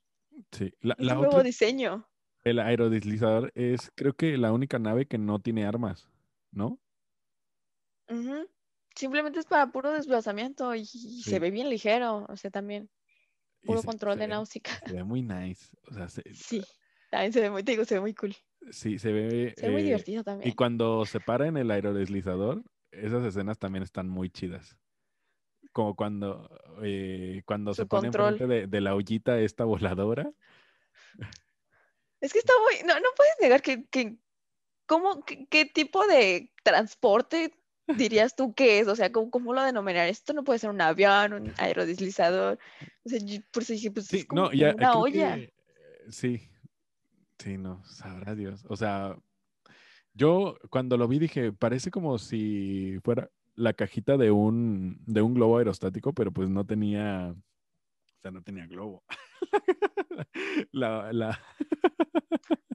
sí. 0.51 0.73
La, 0.81 0.95
nuevo 0.99 1.27
otra, 1.27 1.43
diseño. 1.43 2.07
el 2.43 2.59
aerodeslizador 2.59 3.51
es, 3.55 3.91
creo 3.95 4.13
que 4.13 4.37
la 4.37 4.51
única 4.51 4.79
nave 4.79 5.05
que 5.07 5.17
no 5.17 5.39
tiene 5.39 5.65
armas, 5.65 6.09
¿no? 6.51 6.79
Ujú. 8.09 8.47
Simplemente 8.95 9.39
es 9.39 9.45
para 9.45 9.71
puro 9.71 9.91
desplazamiento 9.91 10.73
y, 10.73 10.81
y 10.81 10.85
Sí. 10.85 11.21
se 11.23 11.39
ve 11.39 11.51
bien 11.51 11.69
ligero, 11.69 12.25
o 12.29 12.37
sea, 12.37 12.49
también 12.51 12.89
Y 13.61 13.67
puro 13.67 13.81
se- 13.81 13.87
control 13.87 14.13
se 14.15 14.19
de 14.21 14.27
náusica. 14.27 14.71
Se 14.85 14.93
ve 14.93 15.03
muy 15.03 15.21
nice, 15.21 15.67
o 15.89 15.93
sea, 15.93 16.07
se- 16.07 16.23
Sí, 16.33 16.63
también 17.11 17.33
se 17.33 17.41
ve 17.41 17.49
muy, 17.49 17.63
te 17.63 17.71
digo, 17.73 17.85
se 17.85 17.95
ve 17.95 18.01
muy 18.01 18.13
cool. 18.13 18.35
sí, 18.71 18.97
se 18.99 19.11
ve... 19.11 19.53
Se 19.57 19.67
ve 19.67 19.71
muy 19.73 19.81
eh, 19.81 19.85
divertido 19.85 20.21
Y 20.21 20.25
también. 20.25 20.55
cuando 20.55 21.05
se 21.05 21.19
para 21.19 21.47
en 21.47 21.57
el 21.57 21.69
aerodeslizador, 21.71 22.63
esas 22.91 23.23
escenas 23.25 23.59
también 23.59 23.83
están 23.83 24.07
muy 24.07 24.29
chidas. 24.29 24.77
Como 25.73 25.95
cuando, 25.95 26.49
eh, 26.83 27.41
cuando 27.45 27.73
Su 27.73 27.81
se 27.81 27.85
pone 27.85 28.07
enfrente 28.07 28.47
de, 28.47 28.67
de 28.67 28.81
la 28.81 28.95
ollita 28.95 29.39
esta 29.39 29.65
voladora. 29.65 30.31
Es 32.21 32.31
que 32.33 32.39
está 32.39 32.53
muy, 32.63 32.87
no, 32.87 32.95
no 32.99 33.07
puedes 33.15 33.33
negar 33.41 33.61
que, 33.61 33.85
que 33.87 34.17
¿cómo, 34.87 35.23
qué, 35.25 35.47
qué 35.47 35.65
tipo 35.65 36.07
de 36.07 36.53
transporte 36.63 37.53
dirías 37.87 38.35
tú 38.35 38.53
que 38.53 38.79
es? 38.79 38.87
O 38.87 38.95
sea, 38.95 39.11
¿cómo, 39.11 39.29
cómo 39.29 39.53
lo 39.53 39.63
denominar? 39.63 40.07
Esto 40.07 40.33
no 40.33 40.43
puede 40.43 40.59
ser 40.59 40.69
un 40.69 40.81
avión, 40.81 41.33
un 41.33 41.53
aerodeslizador. 41.57 42.59
O 43.03 43.09
sea, 43.09 43.19
yo 43.19 43.39
por 43.51 43.63
eso 43.63 43.73
dije, 43.73 43.91
pues 43.91 44.07
Sí, 44.07 44.19
es 44.19 44.25
como, 44.25 44.43
no, 44.43 44.53
ya 44.53 44.73
una 44.75 44.93
olla. 44.93 45.35
que, 45.35 45.43
eh, 45.43 45.53
sí, 46.09 46.49
sí, 47.37 47.57
no, 47.57 47.83
sabrá 47.85 48.35
Dios. 48.35 48.65
O 48.69 48.75
sea, 48.75 49.17
yo 50.13 50.57
cuando 50.69 50.97
lo 50.97 51.07
vi 51.07 51.19
dije, 51.19 51.51
parece 51.51 51.91
como 51.91 52.17
si 52.17 52.99
fuera 53.03 53.29
la 53.55 53.73
cajita 53.73 54.17
de 54.17 54.31
un, 54.31 54.99
de 55.05 55.21
un 55.21 55.33
globo 55.33 55.57
aerostático, 55.57 56.13
pero 56.13 56.31
pues 56.31 56.49
no 56.49 56.65
tenía, 56.65 57.33
o 57.33 58.21
sea, 58.21 58.31
no 58.31 58.41
tenía 58.41 58.67
globo. 58.67 59.03
La, 60.71 61.11
la, 61.11 61.39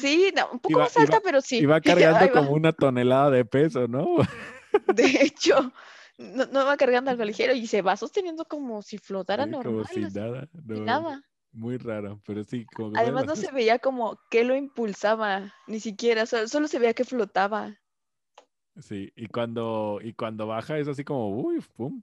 sí, 0.00 0.32
no, 0.36 0.48
un 0.52 0.58
poco 0.58 0.72
Iba- 0.72 0.84
más 0.84 0.96
alta, 0.96 1.16
iba- 1.16 1.22
pero 1.24 1.40
sí. 1.40 1.58
iba 1.58 1.80
cargando 1.80 2.30
como 2.32 2.52
una 2.52 2.72
tonelada 2.72 3.30
de 3.30 3.44
peso, 3.44 3.88
¿no? 3.88 4.06
De 4.86 5.04
hecho, 5.22 5.72
no, 6.18 6.46
no 6.46 6.64
va 6.64 6.76
cargando 6.76 7.10
algo 7.10 7.24
ligero 7.24 7.54
y 7.54 7.66
se 7.66 7.82
va 7.82 7.96
sosteniendo 7.96 8.44
como 8.44 8.82
si 8.82 8.98
flotara 8.98 9.44
Sí, 9.44 9.50
como 9.50 9.62
normal. 9.64 9.86
sin 9.92 10.04
así, 10.04 10.18
nada. 10.18 10.48
sin 10.52 10.84
nada. 10.84 11.22
Muy 11.52 11.76
raro, 11.76 12.20
pero 12.26 12.42
sí, 12.44 12.64
como 12.74 12.96
Además, 12.96 13.26
no 13.26 13.36
se 13.36 13.50
veía 13.52 13.78
como 13.78 14.18
que 14.30 14.44
lo 14.44 14.56
impulsaba, 14.56 15.52
ni 15.66 15.80
siquiera, 15.80 16.24
so- 16.26 16.48
solo 16.48 16.68
se 16.68 16.78
veía 16.78 16.94
que 16.94 17.04
flotaba. 17.04 17.78
Sí, 18.80 19.12
y 19.16 19.26
cuando, 19.26 19.98
y 20.02 20.14
cuando 20.14 20.46
baja 20.46 20.78
es 20.78 20.88
así 20.88 21.04
como, 21.04 21.28
uy, 21.28 21.62
pum. 21.76 22.02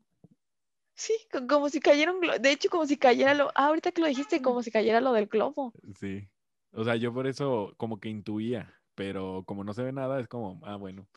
Sí, 0.94 1.14
co- 1.32 1.48
como 1.48 1.70
si 1.70 1.80
cayera 1.80 2.12
un 2.12 2.20
globo. 2.20 2.38
De 2.38 2.52
hecho, 2.52 2.70
como 2.70 2.86
si 2.86 2.98
cayera 2.98 3.34
lo. 3.34 3.50
Ah, 3.56 3.68
ahorita 3.68 3.92
que 3.92 4.02
lo 4.02 4.08
dijiste, 4.08 4.42
como 4.42 4.62
si 4.62 4.70
cayera 4.70 5.02
lo 5.02 5.14
del 5.14 5.26
globo. 5.28 5.74
Sí. 6.00 6.28
O 6.74 6.84
sea, 6.84 6.96
yo 6.96 7.14
por 7.14 7.28
eso 7.28 7.74
como 7.78 8.00
que 8.00 8.10
intuía, 8.10 8.74
pero 8.96 9.44
como 9.46 9.64
no 9.64 9.74
se 9.74 9.84
ve 9.84 9.92
nada, 9.92 10.20
es 10.20 10.28
como, 10.28 10.60
ah, 10.66 10.76
bueno. 10.76 11.08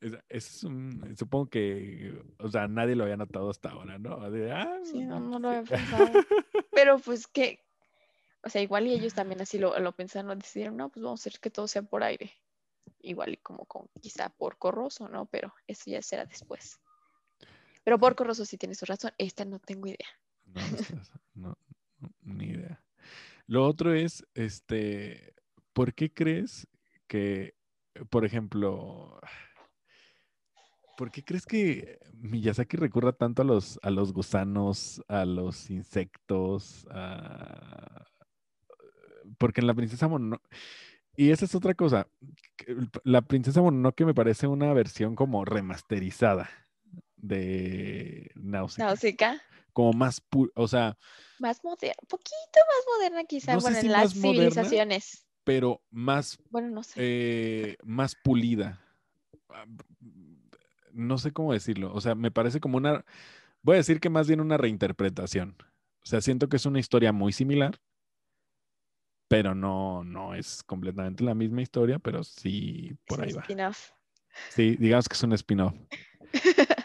Es, 0.00 0.12
es 0.28 0.64
un- 0.64 1.14
supongo 1.16 1.48
que, 1.48 2.22
o 2.38 2.48
sea, 2.48 2.66
nadie 2.68 2.96
lo 2.96 3.04
había 3.04 3.16
notado 3.16 3.50
hasta 3.50 3.70
ahora, 3.70 3.98
¿no? 3.98 4.30
De, 4.30 4.50
ah, 4.52 4.80
Sí, 4.84 5.00
no, 5.02 5.20
no, 5.20 5.38
lo 5.38 5.48
había 5.48 5.62
pensado. 5.62 6.10
Pero 6.72 6.98
pues 6.98 7.26
que, 7.26 7.60
o 8.42 8.48
sea, 8.50 8.60
igual 8.62 8.86
y 8.86 8.92
ellos 8.92 9.14
también 9.14 9.40
así 9.40 9.58
lo, 9.58 9.78
lo 9.78 9.92
pensaron, 9.92 10.38
decidieron, 10.38 10.76
no, 10.76 10.90
pues 10.90 11.02
vamos 11.04 11.20
a 11.20 11.28
hacer 11.28 11.40
que 11.40 11.50
todo 11.50 11.68
sea 11.68 11.82
por 11.82 12.02
aire. 12.02 12.32
Igual 13.00 13.34
y 13.34 13.36
como 13.36 13.64
con 13.66 13.86
quizá 14.00 14.28
por 14.30 14.56
corroso, 14.58 15.08
¿no? 15.08 15.26
Pero 15.26 15.54
eso 15.66 15.84
ya 15.90 16.02
será 16.02 16.24
después. 16.26 16.80
Pero 17.84 17.98
por 17.98 18.14
corroso 18.16 18.44
sí 18.44 18.56
tienes 18.56 18.80
razón, 18.82 19.12
esta 19.18 19.44
no 19.44 19.58
tengo 19.60 19.86
idea. 19.86 20.08
No, 20.46 20.60
no, 21.34 21.56
no, 22.00 22.10
ni 22.22 22.46
idea. 22.46 22.82
Lo 23.46 23.66
otro 23.66 23.92
es, 23.92 24.26
este, 24.34 25.34
¿por 25.72 25.92
qué 25.94 26.12
crees 26.12 26.66
que, 27.06 27.54
por 28.10 28.24
ejemplo, 28.24 29.20
¿por 30.96 31.10
qué 31.10 31.22
crees 31.22 31.44
que 31.44 31.98
Miyazaki 32.14 32.76
recurra 32.76 33.12
tanto 33.12 33.42
a 33.42 33.44
los, 33.44 33.78
a 33.82 33.90
los 33.90 34.12
gusanos, 34.12 35.02
a 35.08 35.24
los 35.24 35.70
insectos, 35.70 36.86
a- 36.90 38.06
porque 39.38 39.60
en 39.60 39.66
la 39.66 39.74
princesa 39.74 40.08
Mononoke, 40.08 40.46
y 41.16 41.30
esa 41.30 41.44
es 41.44 41.54
otra 41.54 41.74
cosa, 41.74 42.06
la 43.04 43.22
princesa 43.22 43.60
Mononoke 43.62 44.04
me 44.04 44.14
parece 44.14 44.46
una 44.46 44.72
versión 44.72 45.14
como 45.14 45.44
remasterizada 45.44 46.48
de 47.16 48.30
Nausicaa, 48.34 48.86
Náusica, 48.88 49.42
como 49.74 49.92
más, 49.92 50.22
pu- 50.30 50.50
o 50.54 50.66
sea, 50.66 50.96
más 51.38 51.62
moderna, 51.62 51.94
poquito 52.08 52.60
más 52.66 52.96
moderna 52.96 53.24
quizá, 53.24 53.54
No 53.54 53.60
bueno, 53.60 53.78
si 53.78 53.86
en 53.86 53.92
las 53.92 54.16
moderna. 54.16 54.32
civilizaciones. 54.64 55.26
pero 55.44 55.82
más 55.90 56.38
Bueno, 56.48 56.70
no 56.70 56.82
sé. 56.82 56.92
eh, 56.96 57.76
más 57.84 58.14
pulida. 58.14 58.80
Ah, 59.50 59.66
No 60.92 61.18
sé 61.18 61.32
cómo 61.32 61.52
decirlo. 61.52 61.92
O 61.92 62.00
sea, 62.00 62.14
me 62.14 62.30
parece 62.30 62.60
como 62.60 62.76
una, 62.78 63.04
voy 63.62 63.74
a 63.74 63.78
decir 63.78 64.00
que 64.00 64.08
más 64.08 64.26
bien 64.28 64.40
una 64.40 64.56
reinterpretación. 64.56 65.56
O 66.02 66.06
sea, 66.06 66.20
siento 66.20 66.48
que 66.48 66.56
es 66.56 66.66
una 66.66 66.78
historia 66.78 67.12
muy 67.12 67.32
similar, 67.32 67.78
pero 69.28 69.54
no, 69.54 70.04
no 70.04 70.34
es 70.34 70.62
completamente 70.62 71.24
la 71.24 71.34
misma 71.34 71.62
historia, 71.62 71.98
pero 71.98 72.22
sí 72.24 72.90
Es 72.92 72.98
por 73.06 73.18
un 73.18 73.24
ahí 73.24 73.32
va. 73.32 73.40
spin-off. 73.40 73.90
Sí, 74.50 74.76
digamos 74.76 75.08
que 75.08 75.14
es 75.14 75.22
un 75.24 75.32
spin-off. 75.32 75.74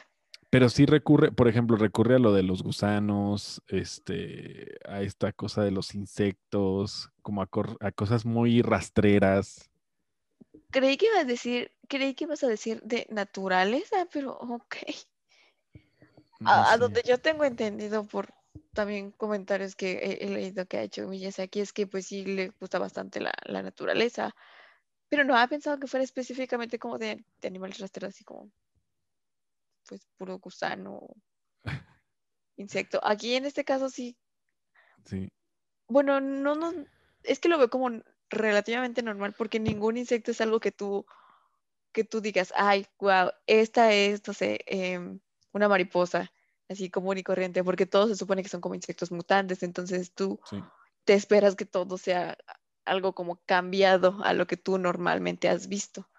Pero 0.51 0.69
sí 0.69 0.85
recurre, 0.87 1.31
por 1.31 1.47
ejemplo, 1.47 1.77
recurre 1.77 2.15
a 2.15 2.19
lo 2.19 2.33
de 2.33 2.41
los 2.41 2.63
gusanos, 2.63 3.61
este, 3.67 4.79
a 4.87 5.01
esta 5.01 5.31
cosa 5.31 5.63
de 5.63 5.69
los 5.71 5.93
insectos, 5.93 7.09
como 7.21 7.41
a, 7.43 7.47
cor- 7.47 7.77
a 7.81 7.91
cosas 7.91 8.25
muy 8.25 8.63
rastreras. 8.63 9.69
Creí 10.71 10.97
que 10.97 11.05
ibas 11.05 11.19
a 11.19 11.23
decir, 11.25 11.71
creí 11.87 12.15
que 12.15 12.23
ibas 12.23 12.43
a 12.43 12.47
decir 12.47 12.81
de 12.83 13.05
naturaleza, 13.11 14.07
pero 14.11 14.37
ok. 14.39 14.75
No 16.39 16.51
A, 16.51 16.77
donde 16.77 17.03
yo 17.05 17.19
tengo 17.19 17.43
entendido 17.43 18.03
por 18.05 18.33
también 18.73 19.11
comentarios 19.11 19.75
que 19.75 19.91
he, 19.91 20.25
he 20.25 20.29
leído 20.29 20.65
que 20.65 20.77
ha 20.77 20.83
hecho 20.83 21.07
Miyazaki 21.07 21.59
es 21.59 21.73
que 21.73 21.85
pues 21.85 22.07
sí 22.07 22.25
le 22.25 22.49
gusta 22.59 22.79
bastante 22.79 23.19
la, 23.19 23.33
la 23.45 23.61
naturaleza, 23.61 24.33
pero 25.09 25.23
no 25.23 25.35
había 25.35 25.47
pensado 25.47 25.77
que 25.79 25.87
fuera 25.87 26.03
específicamente 26.03 26.79
como 26.79 26.97
de, 26.97 27.23
de 27.41 27.47
animales 27.47 27.79
rastreros, 27.79 28.15
así 28.15 28.23
como 28.23 28.49
pues 29.89 30.07
puro 30.17 30.39
gusano, 30.39 31.01
insecto. 32.57 32.99
Aquí 33.03 33.33
en 33.35 33.45
este 33.45 33.63
caso 33.65 33.89
sí, 33.89 34.15
Sí, 35.05 35.29
bueno, 35.87 36.21
no, 36.21 36.55
no, 36.55 36.73
es 37.23 37.39
que 37.39 37.49
lo 37.49 37.57
veo 37.57 37.69
como 37.69 37.89
relativamente 38.29 39.01
normal 39.01 39.33
porque 39.37 39.59
ningún 39.59 39.97
insecto 39.97 40.31
es 40.31 40.41
algo 40.41 40.59
que 40.59 40.71
tú, 40.71 41.05
que 41.93 42.03
tú 42.03 42.21
digas, 42.21 42.53
ay, 42.57 42.87
wow, 42.99 43.31
esta 43.47 43.93
es, 43.93 44.27
no 44.27 44.33
sé, 44.33 44.61
em, 44.67 45.19
una 45.53 45.69
mariposa, 45.69 46.31
así 46.69 46.89
común 46.91 47.17
y 47.17 47.23
corriente, 47.23 47.63
porque 47.63 47.85
todos 47.87 48.09
se 48.09 48.15
supone 48.17 48.43
que 48.43 48.49
son 48.49 48.61
como 48.61 48.75
insectos 48.75 49.11
mutantes, 49.11 49.63
entonces 49.63 50.13
tú 50.13 50.39
sí. 50.49 50.61
te 51.05 51.13
esperas 51.13 51.55
que 51.55 51.65
todo 51.65 51.97
sea 51.97 52.37
algo 52.85 53.13
como 53.15 53.37
cambiado 53.45 54.19
a 54.23 54.33
lo 54.33 54.47
que 54.47 54.57
tú 54.57 54.77
normalmente 54.77 55.49
has 55.49 55.67
visto. 55.69 56.09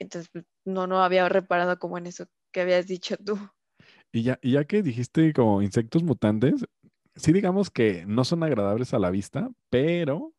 Entonces, 0.00 0.28
pues, 0.32 0.44
no, 0.64 0.88
no 0.88 1.02
había 1.04 1.28
reparado 1.28 1.78
como 1.78 1.98
en 1.98 2.06
eso 2.06 2.26
que 2.52 2.62
habías 2.62 2.88
dicho 2.88 3.16
tú. 3.18 3.38
Y 4.12 4.22
ya, 4.24 4.38
y 4.42 4.52
ya 4.52 4.64
que 4.64 4.82
dijiste 4.82 5.32
como 5.32 5.62
insectos 5.62 6.02
mutantes, 6.02 6.66
sí 7.14 7.32
digamos 7.32 7.70
que 7.70 8.04
no 8.06 8.24
son 8.24 8.42
agradables 8.42 8.92
a 8.92 8.98
la 8.98 9.10
vista, 9.10 9.50
pero 9.68 10.32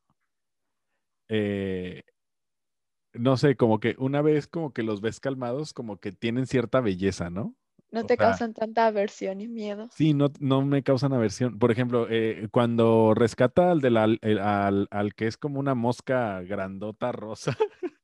eh, 1.30 2.03
no 3.14 3.38
sé, 3.38 3.55
como 3.55 3.80
que 3.80 3.95
una 3.97 4.22
vez 4.22 4.47
como 4.47 4.74
que 4.74 4.84
los 4.84 5.01
ves 5.01 5.20
calmados, 5.20 5.74
como 5.74 5.97
que 5.99 6.12
tienen 6.12 6.47
cierta 6.47 6.80
belleza, 6.82 7.30
¿no? 7.30 7.55
No 7.91 8.01
O 8.05 8.07
te 8.07 8.16
sea, 8.16 8.28
causan 8.28 8.53
tanta 8.53 8.88
aversión 8.88 9.41
y 9.41 9.47
miedo. 9.49 9.89
Sí, 9.91 10.14
no, 10.14 10.32
no 10.39 10.62
me 10.62 10.82
causan 10.84 11.12
aversión. 11.12 11.59
Por 11.59 11.72
ejemplo, 11.72 12.07
eh, 12.09 12.47
cuando 12.51 13.14
rescata 13.14 13.72
al, 13.72 13.82
de 13.82 13.89
la- 13.91 14.05
el- 14.05 14.39
al, 14.39 14.88
al 14.91 15.14
que 15.14 15.28
es 15.28 15.38
como 15.38 15.59
una 15.59 15.76
mosca 15.76 16.41
grandota 16.41 17.12
rosa, 17.12 17.57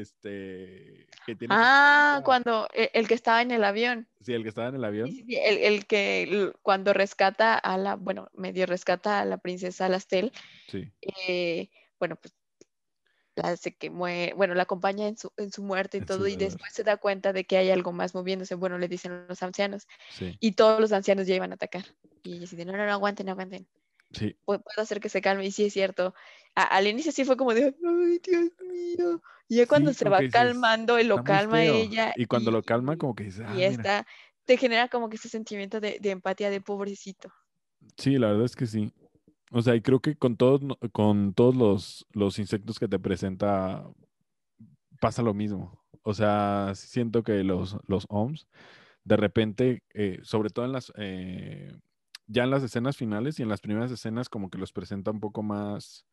este, 0.00 1.06
que 1.26 1.34
tiene... 1.36 1.54
Ah, 1.54 2.22
cuando 2.24 2.68
e- 2.72 2.90
el, 2.94 3.08
que 3.08 3.14
estaba 3.14 3.42
en 3.42 3.50
el 3.50 3.64
avión. 3.64 4.08
Sí, 4.20 4.32
el 4.32 4.42
que 4.42 4.48
estaba 4.48 4.68
en 4.68 4.76
el 4.76 4.84
avión. 4.84 5.08
sí, 5.10 5.24
sí, 5.26 5.36
El, 5.36 5.58
el 5.58 5.86
que 5.86 6.52
cuando 6.62 6.92
rescata 6.92 7.56
a 7.58 7.76
la, 7.78 7.96
bueno, 7.96 8.28
medio 8.34 8.66
rescata 8.66 9.20
a 9.20 9.24
la 9.24 9.38
princesa 9.38 9.88
Lastel, 9.88 10.32
Sí, 10.68 10.92
eh, 11.02 11.70
bueno, 11.98 12.16
pues 12.16 12.34
la 13.36 13.48
hace 13.50 13.74
que 13.76 13.90
muere, 13.90 14.32
bueno, 14.34 14.54
la 14.54 14.62
acompaña 14.62 15.08
en 15.08 15.16
su, 15.16 15.32
en 15.36 15.50
su 15.52 15.62
muerte 15.62 15.98
y 15.98 16.00
En 16.00 16.06
todo, 16.06 16.26
y 16.28 16.36
dolor. 16.36 16.36
después 16.36 16.72
se 16.72 16.84
da 16.84 16.96
cuenta 16.98 17.32
de 17.32 17.44
que 17.44 17.56
hay 17.56 17.70
algo 17.70 17.92
más 17.92 18.14
moviéndose, 18.14 18.54
bueno, 18.54 18.78
le 18.78 18.88
dicen 18.88 19.26
los 19.28 19.42
ancianos, 19.42 19.86
sí, 20.08 20.38
y 20.40 20.52
todos 20.52 20.80
los 20.80 20.92
ancianos 20.92 21.26
ya 21.26 21.34
iban 21.34 21.50
a 21.52 21.56
atacar. 21.56 21.84
Y 22.22 22.32
ella 22.36 22.40
dice, 22.42 22.64
no, 22.64 22.72
no, 22.72 22.86
no, 22.86 22.92
aguanten, 22.92 23.28
aguanten, 23.28 23.68
sí. 24.12 24.36
pu- 24.46 24.62
puedo 24.62 24.82
hacer 24.82 25.00
que 25.00 25.08
se 25.08 25.20
calme, 25.22 25.46
y 25.46 25.50
sí 25.52 25.64
es 25.66 25.72
cierto. 25.72 26.14
A- 26.54 26.64
al 26.76 26.86
inicio 26.86 27.12
sí 27.12 27.24
fue 27.24 27.36
como 27.36 27.54
de, 27.54 27.74
ay, 27.84 28.20
Dios 28.22 28.50
mío, 28.68 29.22
y 29.48 29.56
ya 29.56 29.66
cuando 29.66 29.92
Sí, 29.92 29.98
se 29.98 30.08
va 30.08 30.20
dices, 30.22 30.32
calmando 30.32 30.98
y 31.00 31.04
lo 31.04 31.16
está 31.16 31.24
calma 31.24 31.64
ella, 31.64 32.12
Y 32.16 32.26
cuando 32.26 32.50
lo 32.50 32.62
calma, 32.62 32.96
como 32.96 33.14
que 33.14 33.24
dices, 33.24 33.44
ah, 33.46 33.54
y 33.54 33.62
mira. 33.62 33.82
esta, 33.82 34.06
te 34.44 34.56
genera 34.56 34.88
como 34.88 35.08
que 35.08 35.16
ese 35.16 35.28
sentimiento 35.28 35.80
de, 35.80 35.98
de 36.00 36.10
empatía 36.10 36.50
de 36.50 36.60
pobrecito. 36.60 37.32
Sí, 37.96 38.18
la 38.18 38.28
verdad 38.28 38.44
es 38.44 38.56
que 38.56 38.66
sí. 38.66 38.92
O 39.52 39.62
sea, 39.62 39.74
y 39.76 39.82
creo 39.82 40.00
que 40.00 40.16
con 40.16 40.36
todos, 40.36 40.60
con 40.92 41.34
todos 41.34 41.54
los, 41.56 42.06
los 42.12 42.38
insectos 42.38 42.78
que 42.78 42.88
te 42.88 42.98
presenta 42.98 43.86
pasa 45.00 45.22
lo 45.22 45.34
mismo. 45.34 45.82
O 46.02 46.14
sea, 46.14 46.72
siento 46.74 47.22
que 47.22 47.42
los, 47.44 47.76
los 47.86 48.06
OMS, 48.08 48.44
de 49.04 49.16
repente, 49.16 49.82
eh, 49.94 50.20
sobre 50.22 50.50
todo 50.50 50.64
en 50.64 50.72
las, 50.72 50.92
eh, 50.96 51.72
ya 52.26 52.44
en 52.44 52.50
las 52.50 52.62
escenas 52.62 52.96
finales 52.96 53.38
y 53.38 53.42
en 53.42 53.48
las 53.48 53.60
primeras 53.60 53.90
escenas, 53.90 54.28
como 54.28 54.50
que 54.50 54.58
los 54.58 54.72
presenta 54.72 55.10
un 55.10 55.20
poco 55.20 55.42
más, 55.42 56.06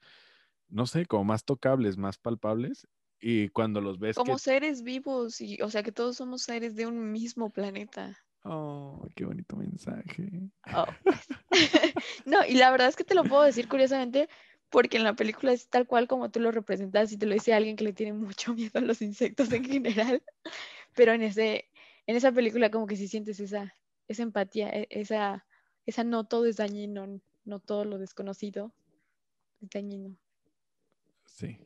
no 0.70 0.86
sé, 0.86 1.05
como 1.05 1.24
más 1.24 1.43
tocables, 1.45 1.97
más 1.97 2.18
palpables. 2.18 2.88
Y 3.20 3.49
cuando 3.49 3.82
los 3.82 3.99
ves 3.99 4.16
Como 4.16 4.34
que... 4.34 4.39
seres 4.39 4.84
vivos, 4.84 5.39
y, 5.41 5.62
o 5.62 5.70
sea 5.70 5.84
que 5.84 5.91
todos 5.91 6.18
somos 6.18 6.41
seres 6.41 6.76
de 6.76 6.88
un 6.88 7.12
mismo 7.12 7.51
planeta. 7.51 8.18
Oh, 8.43 9.07
qué 9.16 9.26
bonito 9.26 9.55
mensaje. 9.55 10.30
Oh, 10.74 10.86
pues. 11.03 11.28
No, 12.26 12.45
y 12.45 12.55
la 12.55 12.72
verdad 12.72 12.88
es 12.88 12.95
que 12.95 13.03
te 13.03 13.14
lo 13.14 13.24
puedo 13.24 13.43
decir 13.43 13.68
curiosamente, 13.68 14.30
porque 14.70 14.97
en 14.97 15.03
la 15.03 15.16
película 15.16 15.51
es 15.51 15.68
tal 15.68 15.86
cual 15.86 16.07
como 16.07 16.32
tú 16.32 16.39
lo 16.39 16.51
representas 16.51 17.12
y 17.12 17.18
te 17.18 17.26
lo 17.26 17.34
dice 17.34 17.53
alguien 17.53 17.76
que 17.76 17.84
le 17.84 17.93
tiene 17.93 18.14
mucho 18.14 18.53
miedo 18.53 18.80
a 18.80 18.82
los 18.82 19.01
insectos 19.01 19.51
en 19.51 19.66
general, 19.66 20.24
pero 20.95 21.14
en 21.14 21.22
ese, 21.22 21.70
en 22.07 22.16
esa 22.16 22.32
película 22.32 22.72
como 22.72 22.88
que 22.88 22.95
sí 22.95 23.07
sientes 23.07 23.39
esa, 23.39 23.76
esa 24.07 24.24
empatía, 24.24 24.70
e- 24.70 24.88
esa, 24.89 25.45
esa 25.86 26.04
no 26.04 26.26
todo 26.26 26.46
es 26.48 26.58
dañino, 26.58 27.22
no 27.46 27.60
todo 27.60 27.86
lo 27.86 27.98
desconocido 28.00 28.74
es 29.62 29.70
dañino. 29.72 30.18
Sí. 31.26 31.58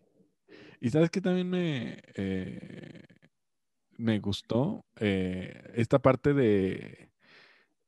Y 0.81 0.89
sabes 0.91 1.09
que 1.11 1.21
también 1.21 1.49
me, 1.49 2.01
eh, 2.15 3.03
me 3.97 4.19
gustó 4.19 4.85
Eh, 4.99 5.71
esta 5.75 5.99
parte 5.99 6.33
de, 6.33 7.11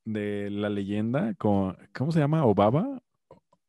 de 0.06 0.50
la 0.52 0.70
leyenda 0.70 1.36
con, 1.36 1.78
¿cómo 1.94 2.12
se 2.12 2.20
llama? 2.20 2.46
¿Obaba? 2.46 3.00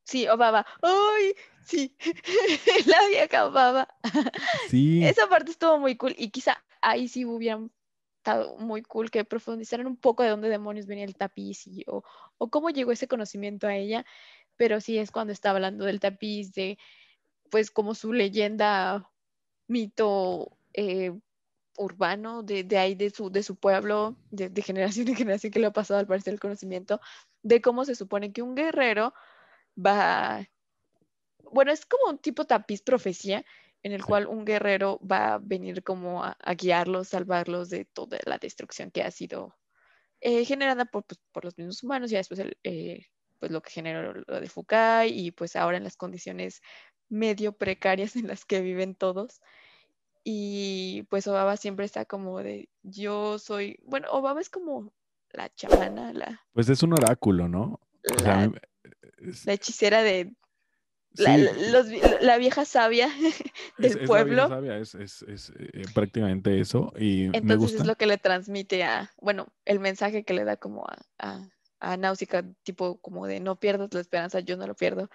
Sí, 0.04 0.26
Obaba, 0.28 0.66
¡ay! 0.82 1.34
Sí, 1.60 1.94
la 2.86 3.08
vieja 3.08 3.46
Obaba. 3.46 3.88
Sí, 4.64 5.04
Esa 5.04 5.28
parte 5.28 5.50
estuvo 5.50 5.78
muy 5.78 5.96
cool 5.96 6.14
y 6.18 6.30
quizá 6.30 6.64
ahí 6.80 7.08
sí 7.08 7.24
hubieran 7.24 7.70
muy 8.58 8.82
cool 8.82 9.10
que 9.10 9.24
profundizaran 9.24 9.86
un 9.86 9.96
poco 9.96 10.22
de 10.22 10.30
dónde 10.30 10.48
demonios 10.48 10.86
venía 10.86 11.04
el 11.04 11.16
tapiz 11.16 11.66
y, 11.66 11.84
o, 11.86 12.02
o 12.38 12.50
cómo 12.50 12.70
llegó 12.70 12.92
ese 12.92 13.08
conocimiento 13.08 13.66
a 13.66 13.76
ella, 13.76 14.04
pero 14.56 14.80
sí 14.80 14.98
es 14.98 15.10
cuando 15.10 15.32
está 15.32 15.50
hablando 15.50 15.84
del 15.84 16.00
tapiz, 16.00 16.52
de 16.52 16.78
pues 17.50 17.70
como 17.70 17.94
su 17.94 18.12
leyenda, 18.12 19.10
mito 19.68 20.58
eh, 20.74 21.12
urbano 21.76 22.42
de, 22.42 22.64
de 22.64 22.78
ahí, 22.78 22.94
de 22.94 23.10
su, 23.10 23.30
de 23.30 23.42
su 23.42 23.56
pueblo, 23.56 24.16
de, 24.30 24.48
de 24.48 24.62
generación 24.62 25.08
en 25.08 25.16
generación 25.16 25.52
que 25.52 25.60
le 25.60 25.66
ha 25.66 25.72
pasado 25.72 26.00
al 26.00 26.06
parecer 26.06 26.34
el 26.34 26.40
conocimiento, 26.40 27.00
de 27.42 27.60
cómo 27.60 27.84
se 27.84 27.94
supone 27.94 28.32
que 28.32 28.42
un 28.42 28.54
guerrero 28.54 29.14
va, 29.76 30.46
bueno, 31.52 31.72
es 31.72 31.86
como 31.86 32.10
un 32.10 32.18
tipo 32.18 32.44
tapiz 32.44 32.82
profecía 32.82 33.44
en 33.82 33.92
el 33.92 34.04
cual 34.04 34.26
un 34.26 34.44
guerrero 34.44 35.00
va 35.00 35.34
a 35.34 35.38
venir 35.38 35.82
como 35.82 36.24
a, 36.24 36.36
a 36.40 36.54
guiarlos, 36.54 37.08
salvarlos 37.08 37.70
de 37.70 37.84
toda 37.84 38.18
la 38.24 38.38
destrucción 38.38 38.90
que 38.90 39.02
ha 39.02 39.10
sido 39.10 39.56
eh, 40.20 40.44
generada 40.44 40.84
por, 40.84 41.04
pues, 41.04 41.20
por 41.32 41.44
los 41.44 41.56
mismos 41.56 41.82
humanos 41.82 42.10
y 42.10 42.16
después 42.16 42.40
el, 42.40 42.58
eh, 42.64 43.06
pues 43.38 43.52
lo 43.52 43.62
que 43.62 43.70
generó 43.70 44.14
lo 44.26 44.40
de 44.40 44.48
Fukai 44.48 45.10
y 45.10 45.30
pues 45.30 45.54
ahora 45.54 45.76
en 45.76 45.84
las 45.84 45.96
condiciones 45.96 46.60
medio 47.08 47.52
precarias 47.52 48.16
en 48.16 48.26
las 48.26 48.44
que 48.44 48.60
viven 48.60 48.94
todos. 48.94 49.40
Y 50.24 51.04
pues 51.08 51.26
Obaba 51.26 51.56
siempre 51.56 51.86
está 51.86 52.04
como 52.04 52.42
de, 52.42 52.68
yo 52.82 53.38
soy, 53.38 53.78
bueno, 53.84 54.08
Obaba 54.10 54.40
es 54.40 54.50
como 54.50 54.92
la 55.30 55.54
chamana, 55.54 56.12
la... 56.12 56.44
Pues 56.52 56.68
es 56.68 56.82
un 56.82 56.92
oráculo, 56.92 57.48
¿no? 57.48 57.80
La, 58.24 58.52
la 59.44 59.52
hechicera 59.52 60.02
de... 60.02 60.34
La, 61.16 62.36
vieja 62.38 62.64
sabia 62.64 63.08
del 63.78 63.98
pueblo. 64.06 64.44
Es 64.44 64.48
la 64.50 64.60
vieja 64.60 64.84
sabia, 64.84 65.02
es, 65.02 65.22
es 65.22 65.52
eh, 65.58 65.82
prácticamente 65.94 66.60
eso. 66.60 66.92
Y 66.98 67.24
Entonces 67.24 67.44
me 67.44 67.56
gusta. 67.56 67.78
es 67.78 67.86
lo 67.86 67.96
que 67.96 68.06
le 68.06 68.18
transmite 68.18 68.84
a, 68.84 69.10
bueno, 69.20 69.48
el 69.64 69.80
mensaje 69.80 70.24
que 70.24 70.34
le 70.34 70.44
da 70.44 70.56
como 70.56 70.86
a, 70.86 70.96
a, 71.18 71.48
a 71.80 71.96
Náusica, 71.96 72.44
tipo 72.62 72.98
como 72.98 73.26
de 73.26 73.40
no 73.40 73.56
pierdas 73.56 73.92
la 73.92 74.00
esperanza, 74.00 74.40
yo 74.40 74.56
no 74.56 74.66
lo 74.66 74.74
pierdo. 74.74 75.08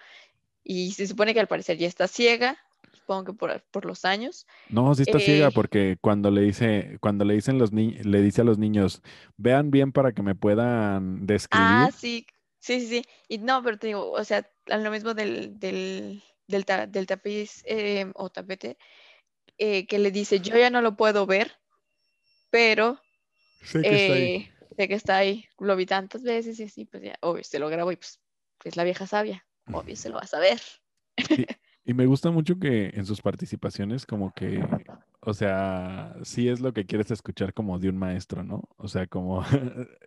Y 0.62 0.92
se 0.92 1.06
supone 1.06 1.34
que 1.34 1.40
al 1.40 1.46
parecer 1.46 1.76
ya 1.78 1.86
está 1.86 2.08
ciega, 2.08 2.56
supongo 2.92 3.24
que 3.24 3.32
por, 3.34 3.62
por 3.70 3.84
los 3.84 4.04
años. 4.04 4.46
No, 4.70 4.94
sí 4.94 5.02
está 5.02 5.20
ciega 5.20 5.48
Eh, 5.48 5.52
porque 5.54 5.98
cuando 6.00 6.30
le 6.30 6.40
dice, 6.40 6.96
cuando 7.00 7.24
le 7.24 7.34
dicen 7.34 7.58
los 7.58 7.72
ni- 7.72 7.98
le 7.98 8.22
dice 8.22 8.40
a 8.40 8.44
los 8.44 8.58
niños, 8.58 9.02
vean 9.36 9.70
bien 9.70 9.92
para 9.92 10.12
que 10.12 10.22
me 10.22 10.34
puedan 10.34 11.26
describir. 11.26 11.68
Ah, 11.68 11.90
sí, 11.96 12.26
sí, 12.64 12.80
sí, 12.80 12.88
sí. 12.88 13.04
Y 13.28 13.38
no, 13.38 13.62
pero 13.62 13.78
te 13.78 13.88
digo, 13.88 14.10
o 14.10 14.24
sea, 14.24 14.48
a 14.70 14.76
lo 14.78 14.90
mismo 14.90 15.14
del, 15.14 15.58
del, 15.58 16.22
del, 16.46 16.64
ta- 16.64 16.86
del 16.86 17.06
tapiz 17.06 17.62
eh, 17.66 18.10
o 18.14 18.30
tapete, 18.30 18.78
eh, 19.58 19.86
que 19.86 19.98
le 19.98 20.10
dice, 20.10 20.40
yo 20.40 20.56
ya 20.58 20.70
no 20.70 20.82
lo 20.82 20.96
puedo 20.96 21.26
ver, 21.26 21.52
pero 22.50 23.00
sé 23.62 23.84
que 23.86 23.94
está 23.96 24.14
ahí. 24.14 24.32
eh, 24.36 24.50
sé 24.76 24.88
que 24.88 24.94
está 24.94 25.18
ahí, 25.18 25.46
lo 25.58 25.76
vi 25.76 25.86
tantas 25.86 26.22
veces 26.22 26.58
y 26.60 26.64
así, 26.64 26.84
pues 26.86 27.02
ya, 27.04 27.16
obvio, 27.22 27.44
se 27.44 27.58
lo 27.58 27.68
grabo 27.68 27.92
y 27.92 27.96
pues 27.96 28.20
es 28.64 28.76
la 28.76 28.84
vieja 28.84 29.06
sabia, 29.06 29.46
obvio, 29.70 29.96
se 29.96 30.10
lo 30.10 30.16
vas 30.16 30.34
a 30.34 30.40
ver. 30.40 30.60
Y 31.84 31.94
me 31.94 32.06
gusta 32.06 32.30
mucho 32.30 32.58
que 32.58 32.88
en 32.94 33.04
sus 33.04 33.20
participaciones 33.20 34.06
como 34.06 34.32
que, 34.32 34.86
o 35.20 35.34
sea, 35.34 36.16
sí 36.22 36.48
es 36.48 36.60
lo 36.60 36.72
que 36.72 36.86
quieres 36.86 37.10
escuchar 37.10 37.52
como 37.52 37.78
de 37.78 37.90
un 37.90 37.98
maestro, 37.98 38.42
¿no? 38.42 38.62
O 38.76 38.88
sea, 38.88 39.06
como, 39.06 39.42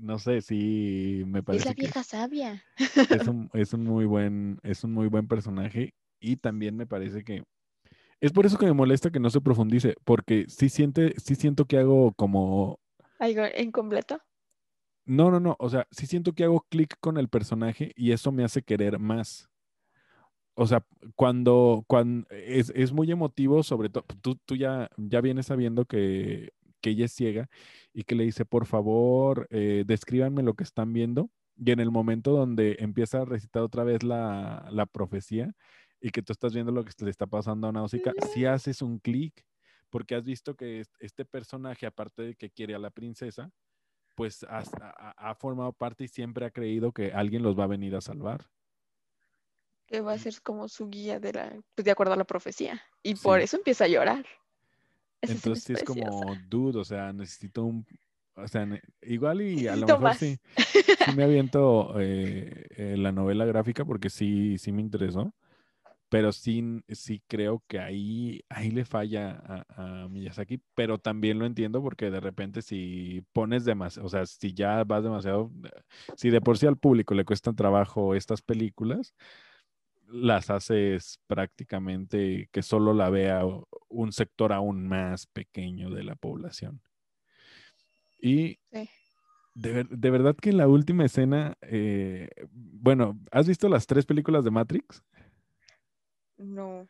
no 0.00 0.18
sé, 0.18 0.40
sí 0.42 1.22
me 1.26 1.42
Es 1.48 1.64
parece 1.64 1.64
la 1.64 1.74
que 1.74 1.74
vieja 1.74 2.04
sabia. 2.04 2.62
es 3.08 3.26
un, 3.28 3.50
es 3.52 3.72
un 3.72 3.84
muy 3.84 4.04
buen, 4.06 4.58
es 4.62 4.84
un 4.84 4.92
muy 4.92 5.08
buen 5.08 5.28
personaje 5.28 5.94
y 6.20 6.36
también 6.36 6.76
me 6.76 6.86
parece 6.86 7.24
que 7.24 7.44
es 8.20 8.32
por 8.32 8.46
eso 8.46 8.58
que 8.58 8.66
me 8.66 8.72
molesta 8.74 9.10
que 9.10 9.20
no 9.20 9.30
se 9.30 9.40
profundice, 9.42 9.94
porque 10.04 10.46
sí 10.48 10.68
siente, 10.70 11.14
sí 11.18 11.34
siento 11.36 11.66
que 11.66 11.78
hago 11.78 12.12
como, 12.14 12.80
Algo 13.18 13.42
incompleto. 13.58 14.22
no, 15.04 15.30
no, 15.30 15.40
no, 15.40 15.56
o 15.58 15.68
sea, 15.70 15.86
sí 15.90 16.06
siento 16.06 16.32
que 16.34 16.44
hago 16.44 16.66
clic 16.68 16.96
con 17.00 17.16
el 17.18 17.28
personaje 17.28 17.92
y 17.96 18.12
eso 18.12 18.32
me 18.32 18.44
hace 18.44 18.62
querer 18.62 18.98
más. 18.98 19.48
O 20.58 20.66
sea, 20.66 20.84
cuando, 21.16 21.84
cuando 21.86 22.26
es, 22.30 22.72
es 22.74 22.92
muy 22.92 23.10
emotivo, 23.10 23.62
sobre 23.62 23.90
todo, 23.90 24.04
tú, 24.22 24.36
tú 24.46 24.56
ya, 24.56 24.88
ya 24.96 25.20
vienes 25.20 25.46
sabiendo 25.46 25.84
que, 25.84 26.50
que 26.80 26.90
ella 26.90 27.06
es 27.06 27.12
ciega 27.12 27.48
y 27.92 28.04
que 28.04 28.14
le 28.14 28.24
dice, 28.24 28.44
por 28.44 28.66
favor, 28.66 29.46
eh, 29.50 29.84
descríbanme 29.86 30.42
lo 30.42 30.54
que 30.54 30.64
están 30.64 30.92
viendo. 30.92 31.30
Y 31.56 31.70
en 31.70 31.80
el 31.80 31.90
momento 31.90 32.32
donde 32.32 32.76
empieza 32.80 33.22
a 33.22 33.24
recitar 33.24 33.62
otra 33.62 33.82
vez 33.84 34.02
la, 34.02 34.68
la 34.70 34.86
profecía 34.86 35.54
y 36.00 36.10
que 36.10 36.22
tú 36.22 36.32
estás 36.32 36.52
viendo 36.52 36.72
lo 36.72 36.84
que 36.84 36.92
le 37.02 37.10
está 37.10 37.26
pasando 37.26 37.68
a 37.68 37.72
Náusica, 37.72 38.12
sí 38.32 38.44
haces 38.44 38.82
un 38.82 38.98
clic, 38.98 39.44
porque 39.90 40.14
has 40.14 40.24
visto 40.24 40.54
que 40.54 40.80
es- 40.80 40.92
este 41.00 41.24
personaje, 41.24 41.86
aparte 41.86 42.22
de 42.22 42.34
que 42.34 42.50
quiere 42.50 42.74
a 42.74 42.78
la 42.78 42.90
princesa, 42.90 43.50
pues 44.14 44.44
ha, 44.48 45.34
formado 45.34 45.72
parte 45.72 46.04
y 46.04 46.08
siempre 46.08 46.46
ha 46.46 46.50
creído 46.50 46.92
que 46.92 47.12
alguien 47.12 47.42
los 47.42 47.58
va 47.58 47.64
a 47.64 47.68
venir 47.68 47.94
a 47.94 48.00
salvar. 48.00 48.46
que 49.88 50.00
va 50.00 50.14
a 50.14 50.18
ser 50.18 50.42
como 50.42 50.66
su 50.66 50.88
guía 50.88 51.20
de 51.20 51.32
la, 51.32 51.60
pues 51.76 51.84
de 51.84 51.92
acuerdo 51.92 52.14
a 52.14 52.16
la 52.16 52.24
profecía. 52.24 52.82
Y 53.04 53.14
por 53.14 53.38
eso 53.38 53.56
empieza 53.56 53.84
a 53.84 53.88
llorar. 53.88 54.26
Escena 55.34 55.60
Entonces 55.60 55.70
es 55.70 55.82
preciosa. 55.82 55.84
como, 55.84 56.36
dude, 56.36 56.78
o 56.80 56.84
sea, 56.84 57.12
necesito 57.12 57.64
un, 57.64 57.86
o 58.36 58.46
sea, 58.48 58.66
igual 59.02 59.42
y 59.42 59.66
a 59.68 59.76
lo 59.76 59.88
mejor 59.88 60.14
más. 60.14 60.16
sí, 60.16 60.38
sí 60.96 61.12
me 61.12 61.24
aviento 61.24 61.94
eh, 62.00 62.66
eh, 62.76 62.96
la 62.98 63.12
novela 63.12 63.44
gráfica 63.46 63.84
porque 63.84 64.10
sí, 64.10 64.58
sí 64.58 64.72
me 64.72 64.82
interesó, 64.82 65.34
pero 66.08 66.32
sí, 66.32 66.82
sí 66.90 67.22
creo 67.28 67.62
que 67.68 67.80
ahí, 67.80 68.42
ahí 68.48 68.70
le 68.70 68.84
falla 68.84 69.32
a, 69.68 70.04
a 70.04 70.08
Miyazaki, 70.08 70.60
pero 70.74 70.98
también 70.98 71.38
lo 71.38 71.46
entiendo 71.46 71.82
porque 71.82 72.10
de 72.10 72.20
repente 72.20 72.62
si 72.62 73.24
pones 73.32 73.64
demasiado, 73.64 74.06
o 74.06 74.10
sea, 74.10 74.26
si 74.26 74.54
ya 74.54 74.84
vas 74.84 75.02
demasiado, 75.04 75.50
si 76.16 76.30
de 76.30 76.40
por 76.40 76.58
sí 76.58 76.66
al 76.66 76.78
público 76.78 77.14
le 77.14 77.24
cuestan 77.24 77.56
trabajo 77.56 78.14
estas 78.14 78.42
películas, 78.42 79.14
las 80.08 80.50
haces 80.50 81.20
prácticamente 81.26 82.48
que 82.52 82.62
solo 82.62 82.94
la 82.94 83.10
vea 83.10 83.42
un 83.88 84.12
sector 84.12 84.52
aún 84.52 84.86
más 84.86 85.26
pequeño 85.26 85.90
de 85.90 86.04
la 86.04 86.14
población. 86.14 86.80
Y 88.18 88.58
Sí. 88.72 88.88
de, 89.54 89.84
de 89.84 90.10
verdad 90.10 90.36
que 90.36 90.50
en 90.50 90.56
la 90.58 90.68
última 90.68 91.04
escena, 91.04 91.56
eh, 91.62 92.28
bueno, 92.50 93.18
¿has 93.30 93.46
visto 93.48 93.68
las 93.68 93.86
tres 93.86 94.06
películas 94.06 94.44
de 94.44 94.50
Matrix? 94.50 95.02
No, 96.36 96.88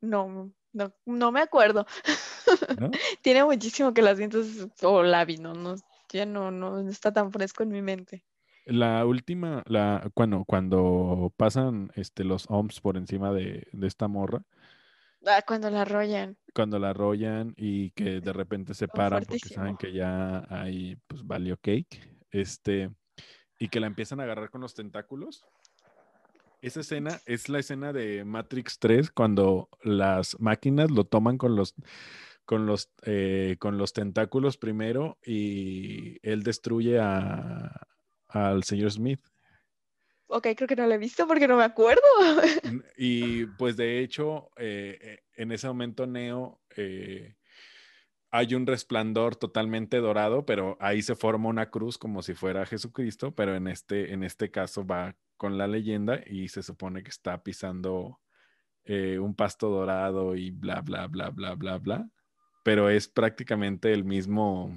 no, 0.00 0.52
no, 0.72 0.92
no 1.04 1.32
me 1.32 1.40
acuerdo. 1.40 1.86
¿No? 2.80 2.90
Tiene 3.22 3.44
muchísimo 3.44 3.92
que 3.92 4.02
las 4.02 4.18
vi, 4.18 4.24
entonces, 4.24 4.68
o 4.82 5.02
la 5.02 5.24
vi, 5.24 5.36
no, 5.38 5.54
no, 5.54 5.76
ya 6.10 6.26
no, 6.26 6.50
no 6.50 6.88
está 6.88 7.12
tan 7.12 7.32
fresco 7.32 7.62
en 7.62 7.70
mi 7.70 7.82
mente. 7.82 8.24
La 8.66 9.06
última, 9.06 9.62
la, 9.66 10.10
cuando, 10.12 10.44
cuando 10.44 11.32
pasan 11.36 11.90
este, 11.94 12.24
los 12.24 12.46
OMS 12.48 12.80
por 12.80 12.96
encima 12.96 13.32
de, 13.32 13.66
de 13.72 13.86
esta 13.86 14.08
morra, 14.08 14.42
Ah, 15.28 15.42
cuando 15.44 15.70
la 15.70 15.82
arrollan. 15.82 16.36
cuando 16.54 16.78
la 16.78 16.90
arrollan 16.90 17.52
y 17.56 17.90
que 17.90 18.20
de 18.20 18.32
repente 18.32 18.74
se 18.74 18.86
paran 18.86 19.24
porque 19.24 19.48
saben 19.48 19.76
que 19.76 19.92
ya 19.92 20.46
hay, 20.48 20.96
pues, 21.08 21.26
valió 21.26 21.56
cake, 21.56 22.16
este, 22.30 22.90
y 23.58 23.68
que 23.68 23.80
la 23.80 23.88
empiezan 23.88 24.20
a 24.20 24.22
agarrar 24.22 24.50
con 24.50 24.60
los 24.60 24.74
tentáculos. 24.74 25.44
Esa 26.62 26.80
escena 26.80 27.20
es 27.26 27.48
la 27.48 27.58
escena 27.58 27.92
de 27.92 28.24
Matrix 28.24 28.78
3 28.78 29.10
cuando 29.10 29.68
las 29.82 30.38
máquinas 30.38 30.92
lo 30.92 31.04
toman 31.04 31.38
con 31.38 31.56
los, 31.56 31.74
con 32.44 32.66
los, 32.66 32.90
eh, 33.02 33.56
con 33.58 33.78
los 33.78 33.92
tentáculos 33.92 34.56
primero 34.58 35.18
y 35.24 36.18
él 36.22 36.44
destruye 36.44 37.00
a, 37.00 37.86
al 38.28 38.64
señor 38.64 38.90
Smith. 38.90 39.20
Ok, 40.28 40.48
creo 40.56 40.66
que 40.66 40.76
no 40.76 40.86
la 40.86 40.96
he 40.96 40.98
visto 40.98 41.26
porque 41.26 41.46
no 41.46 41.56
me 41.56 41.64
acuerdo. 41.64 42.02
Y 42.96 43.46
pues 43.58 43.76
de 43.76 44.00
hecho, 44.00 44.50
eh, 44.56 44.98
eh, 45.00 45.18
en 45.34 45.52
ese 45.52 45.68
momento 45.68 46.06
Neo 46.06 46.60
eh, 46.76 47.36
hay 48.30 48.54
un 48.54 48.66
resplandor 48.66 49.36
totalmente 49.36 49.98
dorado, 49.98 50.44
pero 50.44 50.76
ahí 50.80 51.02
se 51.02 51.14
forma 51.14 51.48
una 51.48 51.70
cruz 51.70 51.96
como 51.96 52.22
si 52.22 52.34
fuera 52.34 52.66
Jesucristo, 52.66 53.34
pero 53.34 53.54
en 53.54 53.68
este, 53.68 54.12
en 54.12 54.24
este 54.24 54.50
caso 54.50 54.84
va 54.84 55.16
con 55.36 55.58
la 55.58 55.66
leyenda 55.66 56.20
y 56.26 56.48
se 56.48 56.62
supone 56.62 57.02
que 57.02 57.10
está 57.10 57.42
pisando 57.42 58.20
eh, 58.84 59.18
un 59.18 59.34
pasto 59.34 59.68
dorado 59.68 60.36
y 60.36 60.50
bla, 60.50 60.80
bla, 60.80 61.06
bla, 61.08 61.30
bla, 61.30 61.54
bla, 61.54 61.78
bla. 61.78 62.08
Pero 62.62 62.88
es 62.88 63.08
prácticamente 63.08 63.92
el 63.92 64.04
mismo, 64.04 64.76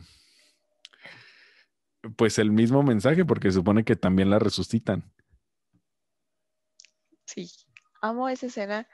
pues 2.15 2.39
el 2.39 2.51
mismo 2.51 2.83
mensaje, 2.83 3.25
porque 3.25 3.51
supone 3.51 3.83
que 3.83 3.95
también 3.95 4.29
la 4.29 4.39
resucitan. 4.39 5.11
Sí, 7.25 7.51
amo 8.01 8.29
esa 8.29 8.47
escena 8.47 8.87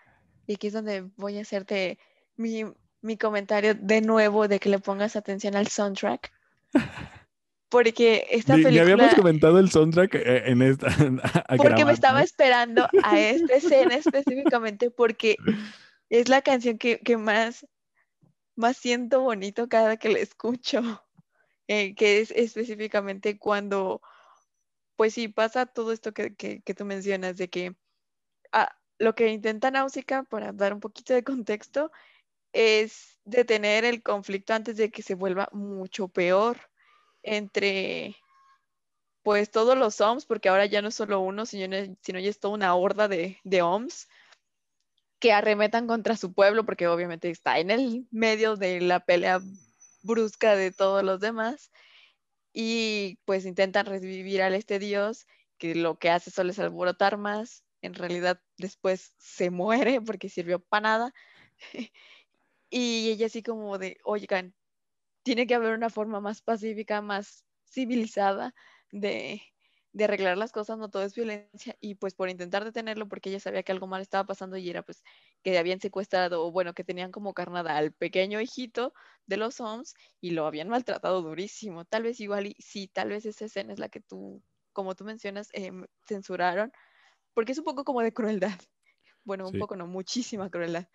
y 0.47 0.55
aquí 0.55 0.67
es 0.67 0.73
donde 0.73 1.09
voy 1.15 1.37
a 1.37 1.41
hacerte 1.41 1.99
mi, 2.35 2.65
mi 3.01 3.17
comentario 3.17 3.75
de 3.75 4.01
nuevo 4.01 4.47
de 4.47 4.59
que 4.59 4.69
le 4.69 4.79
pongas 4.79 5.15
atención 5.15 5.55
al 5.55 5.67
soundtrack. 5.67 6.31
Porque 7.69 8.27
esta 8.29 8.55
Ni, 8.55 8.63
ni 8.63 8.79
habíamos 8.79 9.07
película, 9.07 9.23
comentado 9.23 9.59
el 9.59 9.69
soundtrack 9.71 10.15
eh, 10.15 10.43
en 10.45 10.61
esta. 10.61 10.87
porque 11.57 11.83
me 11.83 11.91
estaba 11.91 12.19
¿no? 12.19 12.23
esperando 12.23 12.87
a 13.03 13.19
esta 13.19 13.55
escena 13.55 13.95
específicamente 13.95 14.91
porque 14.91 15.35
es 16.09 16.29
la 16.29 16.41
canción 16.41 16.77
que, 16.77 16.99
que 16.99 17.17
más, 17.17 17.67
más 18.55 18.77
siento 18.77 19.21
bonito 19.21 19.67
cada 19.67 19.97
que 19.97 20.09
la 20.09 20.19
escucho, 20.19 21.03
eh, 21.67 21.95
que 21.95 22.21
es 22.21 22.31
específicamente 22.31 23.37
cuando, 23.39 24.01
pues 24.95 25.13
sí, 25.13 25.27
pasa 25.27 25.65
todo 25.65 25.91
esto 25.91 26.13
que, 26.13 26.35
que, 26.35 26.61
que 26.61 26.73
tú 26.73 26.85
mencionas, 26.85 27.37
de 27.37 27.49
que 27.49 27.75
ah, 28.51 28.75
lo 28.99 29.15
que 29.15 29.29
intenta 29.29 29.71
Náusica, 29.71 30.23
para 30.23 30.53
dar 30.53 30.73
un 30.73 30.79
poquito 30.79 31.13
de 31.13 31.23
contexto, 31.23 31.91
es 32.53 33.19
detener 33.25 33.85
el 33.85 34.01
conflicto 34.03 34.53
antes 34.53 34.77
de 34.77 34.91
que 34.91 35.01
se 35.01 35.15
vuelva 35.15 35.49
mucho 35.51 36.07
peor 36.07 36.57
entre 37.23 38.15
pues 39.23 39.49
todos 39.49 39.75
los 39.75 39.99
OMS, 39.99 40.27
porque 40.27 40.49
ahora 40.49 40.67
ya 40.67 40.83
no 40.83 40.89
es 40.89 40.95
solo 40.95 41.19
uno, 41.19 41.47
sino, 41.47 41.75
sino 42.01 42.19
ya 42.19 42.29
es 42.29 42.39
toda 42.39 42.53
una 42.53 42.75
horda 42.75 43.07
de, 43.07 43.39
de 43.43 43.63
OMS 43.63 44.07
que 45.19 45.33
arremetan 45.33 45.87
contra 45.87 46.15
su 46.15 46.33
pueblo, 46.33 46.63
porque 46.63 46.87
obviamente 46.87 47.31
está 47.31 47.57
en 47.57 47.71
el 47.71 48.07
medio 48.11 48.55
de 48.55 48.81
la 48.81 48.99
pelea 48.99 49.41
brusca 50.05 50.55
de 50.55 50.71
todos 50.71 51.03
los 51.03 51.19
demás, 51.19 51.71
y 52.53 53.19
pues 53.25 53.45
intentan 53.45 53.85
revivir 53.85 54.41
al 54.41 54.55
este 54.55 54.79
dios, 54.79 55.27
que 55.57 55.75
lo 55.75 55.99
que 55.99 56.09
hace 56.09 56.31
solo 56.31 56.51
es 56.51 56.59
alborotar 56.59 57.17
más, 57.17 57.63
en 57.81 57.93
realidad 57.93 58.41
después 58.57 59.13
se 59.17 59.49
muere 59.51 60.01
porque 60.01 60.29
sirvió 60.29 60.59
para 60.59 60.81
nada. 60.81 61.13
y 62.69 63.09
ella 63.11 63.27
así 63.27 63.43
como 63.43 63.77
de, 63.77 63.97
oigan, 64.03 64.53
tiene 65.23 65.47
que 65.47 65.55
haber 65.55 65.73
una 65.73 65.89
forma 65.89 66.21
más 66.21 66.41
pacífica, 66.41 67.01
más 67.01 67.45
civilizada 67.69 68.53
de, 68.91 69.41
de 69.95 70.03
arreglar 70.03 70.37
las 70.37 70.51
cosas, 70.51 70.77
no 70.77 70.89
todo 70.89 71.03
es 71.03 71.15
violencia, 71.15 71.77
y 71.79 71.95
pues 71.95 72.15
por 72.15 72.27
intentar 72.29 72.65
detenerlo, 72.65 73.07
porque 73.07 73.29
ella 73.29 73.39
sabía 73.39 73.63
que 73.63 73.71
algo 73.71 73.87
mal 73.87 74.01
estaba 74.01 74.25
pasando 74.25 74.57
y 74.57 74.69
era 74.69 74.83
pues 74.83 75.01
que 75.41 75.57
habían 75.57 75.79
secuestrado, 75.79 76.45
o 76.45 76.51
bueno, 76.51 76.73
que 76.73 76.83
tenían 76.83 77.13
como 77.13 77.33
carnada 77.33 77.77
al 77.77 77.93
pequeño 77.93 78.41
hijito 78.41 78.93
de 79.25 79.37
los 79.37 79.61
Homs 79.61 79.95
y 80.19 80.31
lo 80.31 80.47
habían 80.47 80.67
maltratado 80.67 81.21
durísimo. 81.21 81.85
Tal 81.85 82.03
vez 82.03 82.19
igual, 82.19 82.47
y 82.47 82.55
sí, 82.59 82.89
tal 82.89 83.07
vez 83.07 83.25
esa 83.25 83.45
escena 83.45 83.71
es 83.71 83.79
la 83.79 83.87
que 83.87 84.01
tú, 84.01 84.43
como 84.73 84.95
tú 84.95 85.05
mencionas, 85.05 85.47
em, 85.53 85.85
censuraron, 86.05 86.73
porque 87.33 87.53
es 87.53 87.57
un 87.59 87.63
poco 87.63 87.85
como 87.85 88.01
de 88.01 88.13
crueldad. 88.13 88.59
Bueno, 89.23 89.47
un 89.49 89.57
poco, 89.57 89.75
no, 89.75 89.87
muchísima 89.87 90.51
crueldad. 90.51 90.87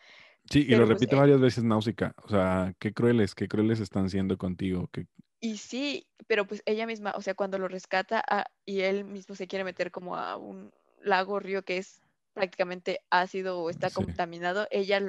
Sí, 0.48 0.60
y 0.60 0.70
lo 0.76 0.86
pues, 0.86 0.90
repite 0.90 1.16
eh 1.16 1.18
varias 1.18 1.40
veces 1.40 1.64
Náusica. 1.64 2.14
O 2.22 2.28
sea, 2.28 2.72
qué 2.78 2.92
crueles, 2.92 3.34
qué 3.34 3.48
crueles 3.48 3.80
están 3.80 4.08
siendo 4.08 4.38
contigo, 4.38 4.88
qué, 4.92 5.08
y 5.40 5.56
sí, 5.56 6.06
pero 6.26 6.46
pues 6.46 6.62
ella 6.66 6.86
misma, 6.86 7.12
o 7.16 7.22
sea, 7.22 7.34
cuando 7.34 7.58
lo 7.58 7.68
rescata 7.68 8.22
ah, 8.28 8.46
y 8.66 8.80
él 8.82 9.04
mismo 9.04 9.34
se 9.34 9.48
quiere 9.48 9.64
meter 9.64 9.90
como 9.90 10.16
a 10.16 10.36
un 10.36 10.72
lago, 11.02 11.40
río 11.40 11.64
que 11.64 11.78
es 11.78 12.02
prácticamente 12.34 13.00
ácido 13.10 13.60
o 13.60 13.70
está 13.70 13.90
contaminado, 13.90 14.66
ella 14.70 15.00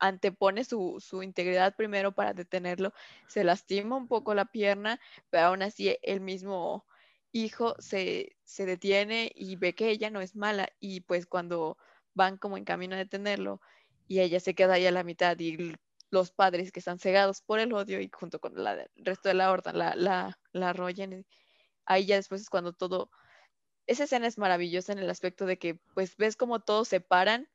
antepone 0.00 0.64
su, 0.64 0.96
su, 1.00 1.22
integridad 1.22 1.76
primero 1.76 2.12
para 2.12 2.34
detenerlo, 2.34 2.92
se 3.28 3.44
lastima 3.44 3.96
un 3.96 4.08
poco 4.08 4.34
la 4.34 4.46
pierna, 4.46 5.00
pero 5.30 5.46
aún 5.46 5.62
así 5.62 5.96
el 6.02 6.20
mismo 6.20 6.84
hijo 7.32 7.76
se, 7.78 8.36
se 8.44 8.66
detiene 8.66 9.30
y 9.34 9.56
ve 9.56 9.74
que 9.74 9.90
ella 9.90 10.10
no 10.10 10.20
es 10.20 10.34
mala 10.34 10.68
y 10.80 11.02
pues 11.02 11.26
cuando 11.26 11.78
van 12.14 12.38
como 12.38 12.56
en 12.56 12.64
camino 12.64 12.96
a 12.96 12.98
detenerlo 12.98 13.60
y 14.08 14.20
ella 14.20 14.40
se 14.40 14.54
queda 14.54 14.74
ahí 14.74 14.86
a 14.86 14.90
la 14.90 15.04
mitad 15.04 15.38
y 15.38 15.74
los 16.10 16.32
padres 16.32 16.72
que 16.72 16.80
están 16.80 16.98
cegados 16.98 17.42
por 17.42 17.60
el 17.60 17.72
odio 17.72 18.00
y 18.00 18.10
junto 18.12 18.40
con 18.40 18.58
el 18.58 18.88
resto 18.96 19.28
de 19.28 19.34
la 19.34 19.50
horda 19.50 19.72
la, 19.72 19.94
la, 19.94 20.38
la 20.52 20.70
arrollan. 20.70 21.24
Ahí 21.86 22.06
ya 22.06 22.16
después 22.16 22.42
es 22.42 22.50
cuando 22.50 22.72
todo, 22.72 23.10
esa 23.86 24.04
escena 24.04 24.26
es 24.26 24.38
maravillosa 24.38 24.92
en 24.92 24.98
el 24.98 25.10
aspecto 25.10 25.46
de 25.46 25.58
que 25.58 25.80
pues 25.94 26.16
ves 26.16 26.36
como 26.36 26.60
todos 26.60 26.88
se 26.88 27.00
paran 27.00 27.48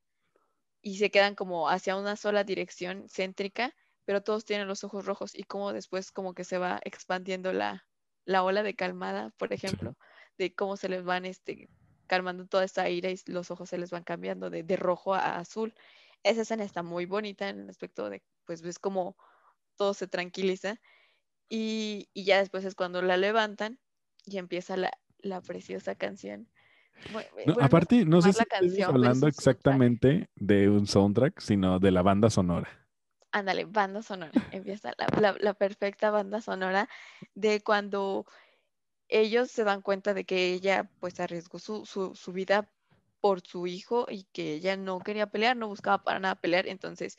y 0.82 0.98
se 0.98 1.12
quedan 1.12 1.36
como 1.36 1.70
hacia 1.70 1.96
una 1.96 2.16
sola 2.16 2.44
dirección 2.44 3.08
céntrica, 3.10 3.74
pero 4.06 4.22
todos 4.22 4.46
tienen 4.46 4.68
los 4.68 4.84
ojos 4.84 5.06
rojos 5.06 5.36
y 5.36 5.44
como 5.44 5.74
después 5.74 6.12
como 6.12 6.34
que 6.34 6.44
se 6.44 6.58
va 6.58 6.80
expandiendo 6.84 7.54
la, 7.54 7.86
la 8.26 8.44
ola 8.44 8.64
de 8.64 8.76
calmada, 8.76 9.32
por 9.38 9.52
ejemplo, 9.54 9.98
de 10.38 10.54
cómo 10.54 10.78
se 10.78 10.90
les 10.90 11.04
van 11.04 11.26
este, 11.26 11.70
calmando 12.08 12.46
toda 12.46 12.64
esta 12.64 12.90
ira 12.90 13.10
y 13.10 13.20
los 13.28 13.52
ojos 13.52 13.70
se 13.70 13.78
les 13.78 13.92
van 13.92 14.04
cambiando 14.04 14.50
de, 14.50 14.64
de 14.64 14.76
rojo 14.76 15.14
a 15.14 15.38
azul. 15.38 15.74
Esa 16.26 16.42
escena 16.42 16.64
está 16.64 16.82
muy 16.82 17.06
bonita 17.06 17.50
en 17.50 17.60
el 17.62 17.70
aspecto 17.70 18.10
de 18.10 18.24
pues 18.46 18.64
ves 18.64 18.80
como 18.80 19.16
todo 19.76 19.94
se 19.94 20.08
tranquiliza 20.08 20.82
y, 21.48 22.10
ya 22.16 22.40
después 22.40 22.66
es 22.66 22.74
cuando 22.74 23.04
la 23.04 23.16
levantan 23.16 23.80
y 24.26 24.40
empieza 24.40 24.76
la, 24.76 24.92
preciosa 25.46 25.94
canción. 25.94 26.50
aparte, 27.62 28.06
no 28.06 28.24
sé 28.24 28.34
si 28.34 28.42
estás 28.42 28.90
hablando 28.90 29.28
exactamente 29.28 30.28
de 30.36 30.68
un 30.68 30.88
soundtrack, 30.88 31.40
sino 31.40 31.78
de 31.78 31.92
la 31.92 32.02
banda 32.02 32.32
sonora. 32.32 32.70
Ándale, 33.32 33.66
banda 33.66 34.02
sonora. 34.02 34.32
Empieza 34.52 34.94
la, 34.98 35.54
perfecta 35.54 36.10
banda 36.10 36.42
sonora 36.42 36.90
de 37.36 37.62
cuando 37.62 38.26
ellos 39.10 39.52
se 39.52 39.64
dan 39.64 39.84
cuenta 39.84 40.16
de 40.16 40.26
que 40.26 40.54
ella 40.54 40.90
pues 41.00 41.20
arriesgó 41.20 41.60
su, 41.60 41.86
su, 41.86 42.16
su 42.16 42.32
vida 42.34 42.72
por 43.26 43.42
su 43.42 43.66
hijo 43.66 44.06
y 44.08 44.26
que 44.34 44.54
ella 44.54 44.78
no 44.78 45.00
quería 45.00 45.26
pelear, 45.26 45.58
no 45.58 45.68
buscaba 45.68 46.04
para 46.04 46.20
nada 46.20 46.36
pelear, 46.36 46.68
entonces 46.68 47.18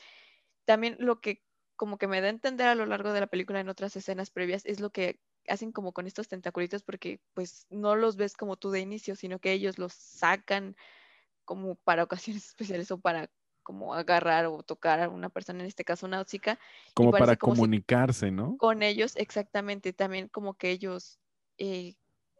también 0.64 0.94
lo 1.00 1.20
que 1.20 1.42
como 1.74 1.98
que 1.98 2.06
me 2.06 2.20
da 2.20 2.28
a 2.28 2.30
entender 2.30 2.68
a 2.68 2.76
lo 2.76 2.86
largo 2.86 3.12
de 3.12 3.18
la 3.18 3.26
película 3.26 3.58
en 3.58 3.68
otras 3.68 3.96
escenas 3.96 4.30
previas 4.30 4.64
es 4.66 4.78
lo 4.78 4.90
que 4.90 5.18
hacen 5.48 5.72
como 5.72 5.90
con 5.90 6.06
estos 6.06 6.28
tentaculitos 6.28 6.84
porque 6.84 7.18
pues 7.34 7.66
no 7.70 7.96
los 7.96 8.14
ves 8.14 8.36
como 8.36 8.56
tú 8.56 8.70
de 8.70 8.78
inicio, 8.78 9.16
sino 9.16 9.40
que 9.40 9.50
ellos 9.50 9.78
los 9.78 9.94
sacan 9.94 10.76
como 11.44 11.74
para 11.74 12.04
ocasiones 12.36 12.46
especiales 12.46 12.88
o 12.92 13.00
para 13.00 13.28
como 13.64 13.92
agarrar 13.92 14.46
o 14.46 14.62
tocar 14.62 15.00
a 15.00 15.08
una 15.08 15.28
persona, 15.28 15.58
en 15.58 15.66
este 15.66 15.84
caso 15.84 16.06
una 16.06 16.24
chica. 16.24 16.56
Como 16.94 17.10
para 17.10 17.34
comunicarse, 17.34 18.30
¿no? 18.30 18.58
Con 18.58 18.84
ellos, 18.84 19.16
exactamente, 19.16 19.92
también 19.92 20.28
como 20.28 20.54
que 20.54 20.70
ellos, 20.70 21.18
eh, 21.58 21.96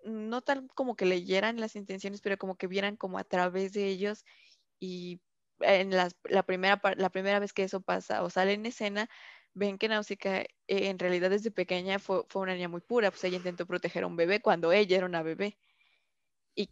no 0.07 0.43
tal 0.43 0.69
como 0.75 0.97
que 0.97 1.07
leyeran 1.07 1.61
las 1.61 1.77
intenciones, 1.77 2.21
pero 2.21 2.39
como 2.39 2.57
que 2.57 2.67
vieran 2.67 2.97
como 2.97 3.19
a 3.19 3.25
través 3.25 3.73
de 3.73 3.87
ellos 3.89 4.25
y 4.81 5.21
en 5.61 5.91
la, 5.91 6.11
primera, 6.45 6.81
la 6.97 7.11
primera 7.11 7.39
vez 7.39 7.53
que 7.53 7.65
eso 7.65 7.81
pasa 7.81 8.23
o 8.23 8.31
sale 8.31 8.53
en 8.53 8.67
escena, 8.67 9.09
ven 9.55 9.79
que 9.79 9.89
Nausicaa 9.89 10.41
eh, 10.41 10.49
en 10.67 10.99
realidad 10.99 11.31
desde 11.31 11.51
pequeña 11.51 11.99
fue, 11.99 12.25
una 12.35 12.55
niña 12.55 12.69
muy 12.69 12.83
pura, 12.83 13.11
pues 13.11 13.25
ella 13.25 13.39
intentó 13.39 13.67
proteger 13.67 14.05
a 14.05 14.07
un 14.07 14.17
bebé 14.17 14.41
cuando 14.41 14.73
ella 14.73 14.97
era 14.99 15.07
una 15.07 15.23
bebé. 15.23 15.59
Y, 16.55 16.71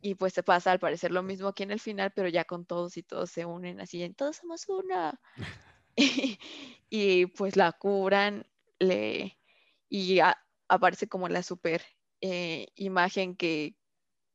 y 0.00 0.14
pues 0.16 0.32
se 0.34 0.42
pasa 0.42 0.72
al 0.72 0.80
parecer 0.80 1.12
lo 1.12 1.22
mismo 1.22 1.48
aquí 1.48 1.62
en 1.64 1.70
el 1.70 1.80
final, 1.80 2.12
pero 2.14 2.28
ya 2.28 2.44
con 2.44 2.66
todos 2.66 2.96
y 2.96 3.02
todos 3.02 3.30
se 3.30 3.44
unen 3.44 3.80
así, 3.80 4.02
en 4.02 4.14
todos 4.14 4.36
somos 4.36 4.68
una. 4.68 5.20
y, 6.90 7.26
pues 7.26 7.56
la 7.56 7.72
curan, 7.72 8.46
le, 8.78 9.38
y 9.88 10.18
aparece 10.68 11.08
como 11.08 11.28
la 11.28 11.42
super 11.42 11.82
eh, 12.26 12.68
imagen 12.76 13.36
que, 13.36 13.76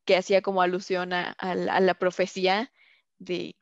que 0.06 0.16
hacía 0.16 0.44
como 0.44 0.62
alusión 0.62 1.12
a, 1.12 1.36
la 1.56 1.94
profecía 1.96 2.72
de 3.18 3.56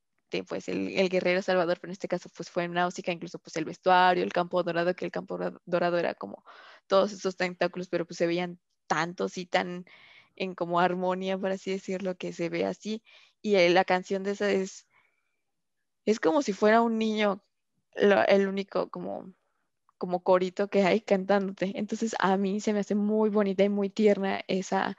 pues 0.50 0.68
el, 0.68 1.10
guerrero 1.10 1.42
salvador, 1.42 1.80
pero 1.80 1.92
en 1.92 1.94
este 1.94 2.10
caso 2.10 2.30
pues 2.36 2.50
fue 2.50 2.66
en 2.66 2.74
Náusica, 2.74 3.14
incluso 3.14 3.40
pues 3.40 3.56
el 3.56 3.64
vestuario, 3.64 4.26
el 4.26 4.34
campo 4.34 4.62
dorado, 4.64 4.94
que 4.98 5.06
el 5.06 5.12
campo 5.12 5.40
dorado 5.66 5.98
era 5.98 6.14
como 6.14 6.44
todos 6.88 7.14
esos 7.14 7.38
tentáculos, 7.38 7.88
pero 7.88 8.06
pues 8.06 8.18
se 8.18 8.28
veían 8.28 8.60
tantos 8.88 9.38
y 9.38 9.46
tan 9.46 9.86
en 10.36 10.56
como 10.56 10.82
armonía, 10.82 11.38
por 11.38 11.52
así 11.52 11.72
decirlo, 11.72 12.18
que 12.18 12.34
se 12.34 12.50
ve 12.50 12.66
así. 12.66 13.02
Y 13.42 13.56
eh, 13.56 13.70
la 13.70 13.86
canción 13.86 14.24
de 14.24 14.32
esa 14.32 14.52
es, 14.52 14.88
es 16.06 16.20
como 16.20 16.42
si 16.42 16.52
fuera 16.52 16.82
un 16.82 16.98
niño, 16.98 17.42
el 17.96 18.48
único 18.48 18.90
como, 18.90 19.34
como 19.98 20.24
corito 20.24 20.70
que 20.70 20.84
hay 20.84 21.02
cantándote. 21.02 21.74
Entonces 21.76 22.16
a 22.20 22.38
mí 22.38 22.60
se 22.60 22.74
me 22.74 22.80
hace 22.80 22.96
muy 22.96 23.30
bonita 23.30 23.64
y 23.64 23.70
muy 23.70 23.90
tierna 23.90 24.42
esa, 24.48 24.98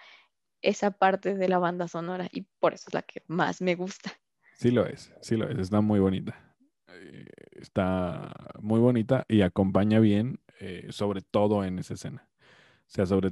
esa 0.62 0.90
parte 0.90 1.34
de 1.34 1.48
la 1.48 1.58
banda 1.58 1.88
sonora 1.88 2.28
y 2.32 2.42
por 2.60 2.74
eso 2.74 2.84
es 2.88 2.94
la 2.94 3.02
que 3.02 3.22
más 3.26 3.60
me 3.60 3.74
gusta. 3.74 4.12
Sí 4.54 4.70
lo 4.70 4.86
es, 4.86 5.12
sí 5.20 5.36
lo 5.36 5.48
es, 5.48 5.58
está 5.58 5.80
muy 5.80 6.00
bonita. 6.00 6.56
Eh, 6.88 7.26
está 7.52 8.34
muy 8.60 8.80
bonita 8.80 9.24
y 9.28 9.42
acompaña 9.42 10.00
bien, 10.00 10.40
eh, 10.60 10.88
sobre 10.90 11.22
todo 11.22 11.64
en 11.64 11.78
esa 11.78 11.94
escena. 11.94 12.28
O 12.88 12.90
sea, 12.90 13.04
sobre, 13.04 13.30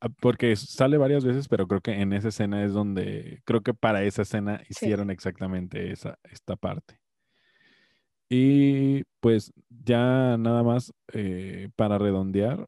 ah, 0.00 0.08
porque 0.20 0.54
sale 0.54 0.98
varias 0.98 1.24
veces, 1.24 1.48
pero 1.48 1.66
creo 1.66 1.80
que 1.80 1.92
en 1.92 2.12
esa 2.12 2.28
escena 2.28 2.62
es 2.62 2.74
donde, 2.74 3.40
creo 3.44 3.62
que 3.62 3.72
para 3.72 4.04
esa 4.04 4.22
escena 4.22 4.62
hicieron 4.68 5.10
exactamente 5.10 5.90
esa, 5.90 6.18
esta 6.24 6.56
parte. 6.56 7.01
Y 8.34 9.04
pues 9.20 9.52
ya 9.68 10.38
nada 10.38 10.62
más 10.62 10.94
eh, 11.12 11.68
para 11.76 11.98
redondear, 11.98 12.66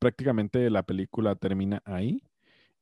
prácticamente 0.00 0.68
la 0.70 0.82
película 0.82 1.36
termina 1.36 1.80
ahí 1.84 2.24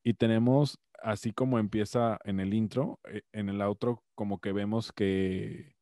y 0.02 0.14
tenemos 0.14 0.78
así 1.02 1.32
como 1.32 1.58
empieza 1.58 2.18
en 2.24 2.40
el 2.40 2.54
intro, 2.54 3.00
eh, 3.04 3.20
en 3.32 3.50
el 3.50 3.60
outro 3.60 4.02
como 4.14 4.40
que 4.40 4.52
vemos 4.52 4.92
que, 4.92 5.74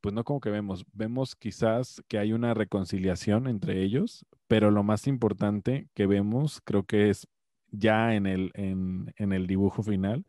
pues 0.00 0.14
no 0.14 0.24
como 0.24 0.40
que 0.40 0.48
vemos, 0.48 0.86
vemos 0.94 1.36
quizás 1.36 2.02
que 2.08 2.18
hay 2.18 2.32
una 2.32 2.54
reconciliación 2.54 3.46
entre 3.46 3.82
ellos, 3.82 4.24
pero 4.48 4.70
lo 4.70 4.82
más 4.82 5.06
importante 5.06 5.88
que 5.92 6.06
vemos 6.06 6.62
creo 6.64 6.84
que 6.84 7.10
es 7.10 7.28
ya 7.70 8.14
en 8.14 8.24
el, 8.24 8.50
en, 8.54 9.12
en 9.18 9.34
el 9.34 9.46
dibujo 9.46 9.82
final, 9.82 10.24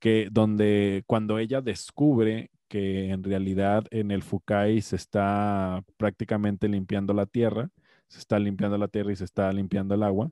que 0.00 0.28
donde 0.30 1.02
cuando 1.06 1.38
ella 1.38 1.62
descubre 1.62 2.50
que 2.68 3.10
en 3.10 3.24
realidad 3.24 3.84
en 3.90 4.10
el 4.10 4.22
Fukai 4.22 4.80
se 4.80 4.96
está 4.96 5.82
prácticamente 5.96 6.68
limpiando 6.68 7.14
la 7.14 7.26
tierra, 7.26 7.70
se 8.08 8.18
está 8.18 8.38
limpiando 8.38 8.78
la 8.78 8.88
tierra 8.88 9.12
y 9.12 9.16
se 9.16 9.24
está 9.24 9.52
limpiando 9.52 9.94
el 9.94 10.02
agua, 10.02 10.30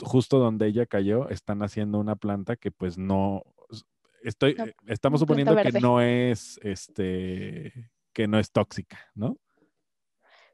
justo 0.00 0.38
donde 0.38 0.66
ella 0.66 0.86
cayó, 0.86 1.28
están 1.28 1.62
haciendo 1.62 1.98
una 1.98 2.16
planta 2.16 2.56
que 2.56 2.70
pues 2.70 2.98
no, 2.98 3.42
estoy, 4.22 4.52
eh, 4.52 4.74
estamos 4.86 5.20
suponiendo 5.20 5.54
que 5.56 5.72
no 5.80 6.00
es, 6.00 6.58
este, 6.62 7.90
que 8.12 8.26
no 8.26 8.38
es 8.38 8.50
tóxica, 8.50 8.98
¿no? 9.14 9.38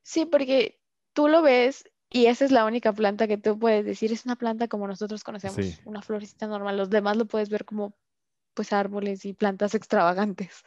Sí, 0.02 0.26
porque 0.26 0.80
tú 1.12 1.28
lo 1.28 1.42
ves 1.42 1.84
y 2.10 2.26
esa 2.26 2.44
es 2.44 2.50
la 2.50 2.64
única 2.64 2.92
planta 2.92 3.28
que 3.28 3.38
tú 3.38 3.58
puedes 3.58 3.84
decir, 3.84 4.12
es 4.12 4.24
una 4.24 4.36
planta 4.36 4.66
como 4.66 4.88
nosotros 4.88 5.22
conocemos, 5.22 5.80
una 5.84 6.02
florecita 6.02 6.48
normal, 6.48 6.76
los 6.76 6.90
demás 6.90 7.16
lo 7.16 7.26
puedes 7.26 7.48
ver 7.48 7.64
como 7.64 7.94
pues 8.54 8.72
árboles 8.72 9.24
y 9.24 9.34
plantas 9.34 9.74
extravagantes, 9.74 10.62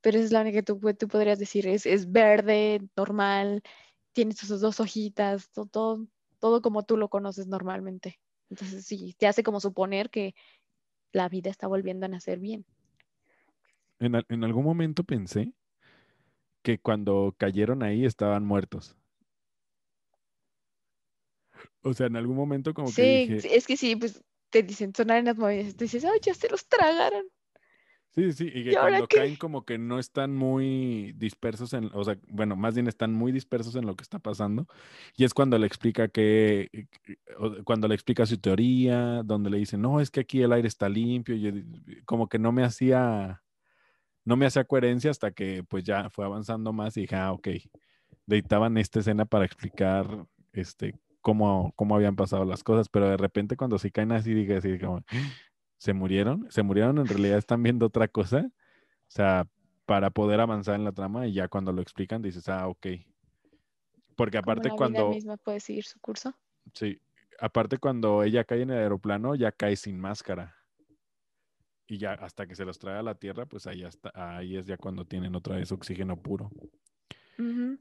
pero 0.00 0.18
esa 0.18 0.26
es 0.26 0.32
la 0.32 0.42
única 0.42 0.58
que 0.58 0.62
tú, 0.62 0.80
tú 0.98 1.08
podrías 1.08 1.38
decir, 1.38 1.66
es, 1.66 1.86
es 1.86 2.10
verde, 2.10 2.80
normal, 2.96 3.62
tiene 4.12 4.32
sus 4.34 4.60
dos 4.60 4.80
hojitas, 4.80 5.50
todo, 5.50 5.66
todo 5.66 6.06
todo 6.44 6.60
como 6.60 6.82
tú 6.82 6.98
lo 6.98 7.08
conoces 7.08 7.46
normalmente. 7.46 8.20
Entonces 8.50 8.84
sí, 8.84 9.14
te 9.16 9.26
hace 9.26 9.42
como 9.42 9.60
suponer 9.60 10.10
que 10.10 10.34
la 11.10 11.30
vida 11.30 11.48
está 11.48 11.66
volviendo 11.66 12.04
a 12.04 12.10
nacer 12.10 12.38
bien. 12.38 12.66
En, 13.98 14.14
en 14.28 14.44
algún 14.44 14.62
momento 14.62 15.04
pensé 15.04 15.54
que 16.60 16.78
cuando 16.78 17.34
cayeron 17.38 17.82
ahí 17.82 18.04
estaban 18.04 18.44
muertos. 18.44 18.94
O 21.80 21.94
sea, 21.94 22.08
en 22.08 22.16
algún 22.16 22.36
momento 22.36 22.74
como 22.74 22.92
que 22.92 23.02
dije, 23.02 23.40
sí, 23.40 23.48
es 23.50 23.66
que 23.66 23.78
sí, 23.78 23.96
pues 23.96 24.22
te 24.54 24.62
dicen 24.62 24.94
son 24.94 25.10
arenas 25.10 25.36
movidas, 25.36 25.74
tú 25.74 25.82
dices, 25.84 26.04
ay, 26.04 26.20
ya 26.22 26.32
se 26.32 26.48
los 26.48 26.68
tragaron. 26.68 27.26
Sí, 28.14 28.32
sí, 28.32 28.46
y 28.46 28.62
que 28.62 28.70
¿Y 28.70 28.74
cuando 28.76 29.08
qué? 29.08 29.16
caen 29.16 29.34
como 29.34 29.64
que 29.64 29.76
no 29.76 29.98
están 29.98 30.36
muy 30.36 31.12
dispersos 31.16 31.72
en, 31.72 31.90
o 31.92 32.04
sea, 32.04 32.16
bueno, 32.28 32.54
más 32.54 32.74
bien 32.74 32.86
están 32.86 33.12
muy 33.12 33.32
dispersos 33.32 33.74
en 33.74 33.84
lo 33.84 33.96
que 33.96 34.02
está 34.02 34.20
pasando. 34.20 34.68
Y 35.16 35.24
es 35.24 35.34
cuando 35.34 35.58
le 35.58 35.66
explica 35.66 36.06
que, 36.06 36.86
cuando 37.64 37.88
le 37.88 37.96
explica 37.96 38.24
su 38.24 38.38
teoría, 38.38 39.24
donde 39.24 39.50
le 39.50 39.58
dice, 39.58 39.76
no, 39.76 40.00
es 40.00 40.12
que 40.12 40.20
aquí 40.20 40.40
el 40.42 40.52
aire 40.52 40.68
está 40.68 40.88
limpio. 40.88 41.34
Y 41.34 42.04
como 42.04 42.28
que 42.28 42.38
no 42.38 42.52
me 42.52 42.62
hacía, 42.62 43.42
no 44.24 44.36
me 44.36 44.46
hacía 44.46 44.62
coherencia 44.62 45.10
hasta 45.10 45.32
que 45.32 45.64
pues 45.64 45.82
ya 45.82 46.08
fue 46.10 46.24
avanzando 46.24 46.72
más 46.72 46.96
y 46.96 47.00
dije, 47.02 47.16
ah, 47.16 47.32
ok, 47.32 47.48
necesitaban 48.26 48.78
esta 48.78 49.00
escena 49.00 49.24
para 49.24 49.44
explicar, 49.46 50.06
este, 50.52 50.94
cómo, 51.24 51.72
cómo 51.74 51.96
habían 51.96 52.16
pasado 52.16 52.44
las 52.44 52.62
cosas, 52.62 52.90
pero 52.90 53.08
de 53.08 53.16
repente 53.16 53.56
cuando 53.56 53.78
sí 53.78 53.90
caen 53.90 54.12
así, 54.12 54.34
dije 54.34 54.58
así 54.58 54.78
como, 54.78 55.02
se 55.78 55.94
murieron, 55.94 56.46
se 56.50 56.62
murieron, 56.62 56.98
en 56.98 57.08
realidad 57.08 57.38
están 57.38 57.62
viendo 57.62 57.86
otra 57.86 58.08
cosa, 58.08 58.46
o 58.46 59.10
sea, 59.10 59.48
para 59.86 60.10
poder 60.10 60.40
avanzar 60.40 60.74
en 60.74 60.84
la 60.84 60.92
trama 60.92 61.26
y 61.26 61.32
ya 61.32 61.48
cuando 61.48 61.72
lo 61.72 61.80
explican 61.80 62.20
dices, 62.20 62.46
ah, 62.50 62.68
ok. 62.68 62.86
Porque 64.14 64.36
aparte 64.36 64.68
la 64.68 64.76
cuando, 64.76 65.08
misma 65.08 65.38
puede 65.38 65.60
seguir 65.60 65.84
su 65.84 65.98
curso. 65.98 66.34
sí, 66.74 67.00
aparte 67.40 67.78
cuando 67.78 68.22
ella 68.22 68.44
cae 68.44 68.60
en 68.60 68.70
el 68.70 68.78
aeroplano, 68.78 69.34
ya 69.34 69.50
cae 69.50 69.76
sin 69.76 69.98
máscara. 69.98 70.54
Y 71.86 71.96
ya 71.96 72.12
hasta 72.12 72.46
que 72.46 72.54
se 72.54 72.66
los 72.66 72.78
trae 72.78 72.98
a 72.98 73.02
la 73.02 73.14
tierra, 73.14 73.46
pues 73.46 73.66
ahí, 73.66 73.82
hasta, 73.82 74.10
ahí 74.14 74.56
es 74.58 74.66
ya 74.66 74.76
cuando 74.76 75.06
tienen 75.06 75.34
otra 75.34 75.56
vez 75.56 75.72
oxígeno 75.72 76.16
puro. 76.20 76.50
Ujú. 77.38 77.78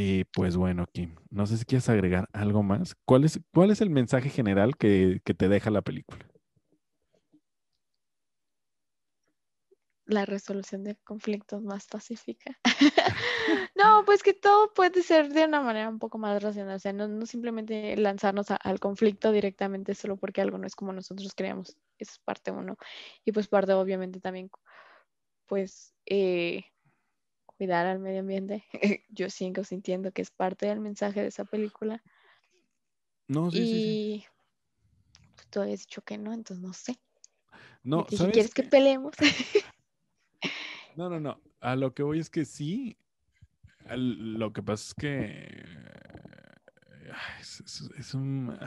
Y 0.00 0.22
pues 0.26 0.56
bueno, 0.56 0.86
Kim, 0.92 1.16
no 1.28 1.44
sé 1.48 1.56
si 1.56 1.64
quieres 1.64 1.88
agregar 1.88 2.28
algo 2.32 2.62
más. 2.62 2.94
¿Cuál 3.04 3.24
es, 3.24 3.40
cuál 3.52 3.72
es 3.72 3.80
el 3.80 3.90
mensaje 3.90 4.30
general 4.30 4.76
que, 4.76 5.20
que 5.24 5.34
te 5.34 5.48
deja 5.48 5.72
la 5.72 5.82
película? 5.82 6.24
La 10.04 10.24
resolución 10.24 10.84
de 10.84 10.94
conflictos 11.02 11.64
más 11.64 11.88
pacífica. 11.88 12.56
no, 13.74 14.04
pues 14.06 14.22
que 14.22 14.34
todo 14.34 14.72
puede 14.72 15.02
ser 15.02 15.32
de 15.32 15.46
una 15.46 15.62
manera 15.62 15.88
un 15.88 15.98
poco 15.98 16.16
más 16.16 16.40
racional, 16.44 16.76
o 16.76 16.78
sea, 16.78 16.92
no, 16.92 17.08
no 17.08 17.26
simplemente 17.26 17.96
lanzarnos 17.96 18.52
al 18.52 18.78
conflicto 18.78 19.32
directamente 19.32 19.96
solo 19.96 20.16
porque 20.16 20.40
algo 20.40 20.58
no 20.58 20.68
es 20.68 20.76
como 20.76 20.92
nosotros 20.92 21.32
creemos. 21.34 21.76
Es 21.98 22.20
parte 22.20 22.52
uno. 22.52 22.76
Y 23.24 23.32
pues 23.32 23.48
parte 23.48 23.72
obviamente 23.72 24.20
también, 24.20 24.48
pues, 25.46 25.92
eh, 26.06 26.66
cuidar 27.58 27.86
al 27.86 27.98
medio 27.98 28.20
ambiente. 28.20 28.64
Yo 29.10 29.28
sigo 29.28 29.64
sintiendo 29.64 30.12
que 30.12 30.22
es 30.22 30.30
parte 30.30 30.66
del 30.66 30.80
mensaje 30.80 31.20
de 31.20 31.26
esa 31.28 31.44
película. 31.44 32.02
No, 33.28 33.50
sí, 33.50 33.66
sí, 33.66 33.80
sí. 33.80 33.90
y 33.90 34.24
pues, 35.34 35.46
tú 35.50 35.60
habías 35.60 35.80
dicho 35.80 36.00
que 36.02 36.16
no, 36.16 36.32
entonces 36.32 36.64
no 36.64 36.72
sé. 36.72 36.98
No, 37.82 38.00
Y 38.02 38.12
dije, 38.12 38.16
¿sabes 38.16 38.32
¿quieres 38.32 38.54
que 38.54 38.62
peleemos? 38.62 39.14
No, 40.96 41.08
no, 41.08 41.20
no. 41.20 41.40
A 41.60 41.76
lo 41.76 41.94
que 41.94 42.02
voy 42.02 42.18
es 42.18 42.30
que 42.30 42.44
sí. 42.44 42.96
Lo 43.88 44.52
que 44.52 44.62
pasa 44.62 44.84
es 44.88 44.94
que 44.94 45.64
ay, 47.12 47.40
es, 47.40 47.60
es- 47.60 47.90
es 47.98 48.14
un 48.14 48.58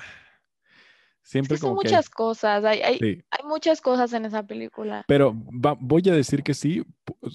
Siempre 1.23 1.57
son 1.57 1.69
hay- 1.69 1.75
muchas 1.75 2.09
cosas, 2.09 2.63
hay, 2.65 2.81
hay, 2.81 2.97
sí. 2.99 3.23
hay 3.29 3.45
muchas 3.47 3.79
cosas 3.81 4.11
en 4.13 4.25
esa 4.25 4.43
película. 4.43 5.05
Pero 5.07 5.33
va- 5.33 5.77
voy 5.79 6.01
a 6.09 6.13
decir 6.13 6.43
que 6.43 6.53
sí, 6.53 6.83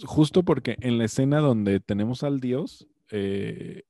justo 0.04 0.42
porque 0.42 0.76
en 0.80 0.98
la 0.98 1.04
escena 1.04 1.38
donde 1.40 1.80
tenemos 1.80 2.22
al 2.22 2.40
dios, 2.40 2.86
eh, 3.10 3.84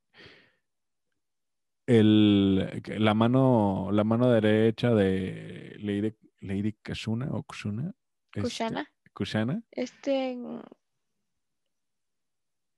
el, 1.86 2.82
la 2.98 3.14
mano, 3.14 3.88
la 3.92 4.04
mano 4.04 4.28
derecha 4.30 4.94
de 4.94 5.76
Lady, 5.80 6.14
Lady 6.40 6.72
Kashuna 6.82 7.28
o 7.30 7.42
Kushuna, 7.42 7.94
este, 8.34 8.40
Kushana, 8.42 8.92
Kushana, 9.12 9.62
este 9.70 10.36
mm, 10.36 10.60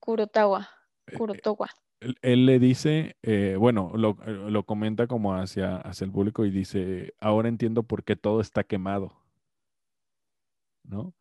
Kurotawa, 0.00 0.68
eh, 1.06 1.16
Kurotowa. 1.16 1.68
Él, 2.00 2.16
él 2.22 2.46
le 2.46 2.58
dice, 2.58 3.16
eh, 3.22 3.56
bueno, 3.58 3.92
lo, 3.96 4.16
eh, 4.26 4.50
lo 4.50 4.64
comenta 4.64 5.06
como 5.06 5.34
hacia, 5.34 5.76
hacia 5.78 6.04
el 6.04 6.12
público 6.12 6.44
y 6.44 6.50
dice, 6.50 7.14
ahora 7.20 7.48
entiendo 7.48 7.82
por 7.84 8.04
qué 8.04 8.16
todo 8.16 8.40
está 8.40 8.64
quemado, 8.64 9.16
¿no? 10.84 11.14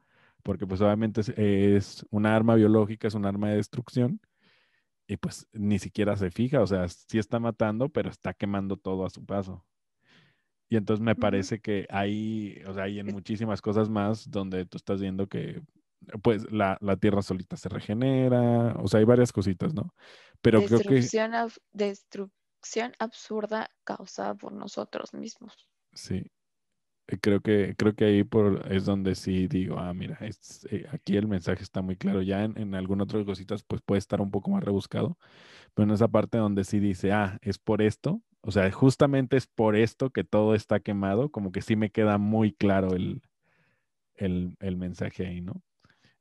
Porque 0.44 0.66
pues 0.68 0.82
obviamente 0.82 1.22
es, 1.22 1.30
es 1.30 2.06
una 2.12 2.36
arma 2.36 2.56
biológica, 2.56 3.08
es 3.08 3.14
un 3.16 3.26
arma 3.26 3.50
de 3.50 3.58
destrucción 3.58 4.22
y 5.08 5.18
pues 5.18 5.48
ni 5.54 5.80
siquiera 5.80 6.18
se 6.18 6.32
fija, 6.32 6.62
o 6.62 6.68
sea, 6.68 6.88
sí 6.90 7.20
está 7.20 7.40
matando, 7.40 7.90
pero 7.90 8.10
está 8.10 8.34
quemando 8.34 8.78
todo 8.78 9.06
a 9.06 9.10
su 9.10 9.26
paso. 9.26 9.66
Y 10.70 10.76
entonces 10.76 11.04
me 11.04 11.16
parece 11.16 11.60
que 11.62 11.88
hay, 11.90 12.62
o 12.68 12.74
sea, 12.74 12.84
hay 12.84 13.00
en 13.00 13.08
muchísimas 13.12 13.62
cosas 13.62 13.90
más 13.90 14.30
donde 14.30 14.66
tú 14.66 14.78
estás 14.78 15.00
viendo 15.00 15.28
que 15.28 15.62
pues 16.24 16.50
la, 16.52 16.78
la 16.82 16.98
tierra 16.98 17.22
solita 17.22 17.58
se 17.58 17.70
regenera, 17.70 18.76
o 18.80 18.88
sea, 18.88 19.00
hay 19.00 19.06
varias 19.06 19.32
cositas, 19.34 19.74
¿no? 19.74 19.94
Pero 20.42 20.64
creo 20.64 20.82
que 20.84 21.10
Destrucción, 21.10 21.34
ab- 21.36 21.62
destrucción 21.72 22.94
absurda 23.00 23.70
causada 23.86 24.36
por 24.36 24.52
nosotros 24.52 25.14
mismos. 25.14 25.70
sí, 25.94 26.26
eh, 27.08 27.18
creo 27.22 27.42
que 27.42 27.76
creo 27.78 27.96
que 27.96 28.06
ahí 28.06 28.26
por 28.26 28.72
es 28.74 28.86
donde 28.86 29.16
sí 29.16 29.48
digo, 29.48 29.80
ah, 29.80 29.94
mira, 29.94 30.18
es, 30.22 30.68
eh, 30.72 30.88
aquí 30.92 31.18
el 31.18 31.28
mensaje 31.28 31.64
está 31.64 31.82
muy 31.82 31.98
claro. 31.98 32.22
Ya 32.22 32.44
en, 32.46 32.58
en 32.60 32.76
algunas 32.76 33.06
otras 33.06 33.26
cositas 33.26 33.64
pues 33.66 33.82
puede 33.84 34.00
estar 34.00 34.22
un 34.22 34.32
poco 34.32 34.52
más 34.52 34.64
rebuscado, 34.64 35.18
pero 35.76 35.88
en 35.90 35.96
esa 35.96 36.10
parte 36.10 36.38
donde 36.40 36.64
sí 36.66 36.80
dice, 36.82 37.12
ah, 37.14 37.40
es 37.44 37.60
por 37.60 37.82
esto, 37.84 38.24
o 38.42 38.52
sea, 38.52 38.72
justamente 38.72 39.38
es 39.38 39.48
por 39.48 39.76
esto 39.76 40.12
que 40.12 40.24
todo 40.24 40.56
está 40.56 40.80
quemado, 40.82 41.32
como 41.32 41.52
que 41.54 41.62
sí 41.64 41.76
me 41.76 41.92
queda 41.92 42.18
muy 42.18 42.54
claro 42.54 42.96
el, 42.96 43.22
el, 44.16 44.56
el 44.62 44.78
mensaje 44.78 45.28
ahí, 45.28 45.42
¿no? 45.42 45.64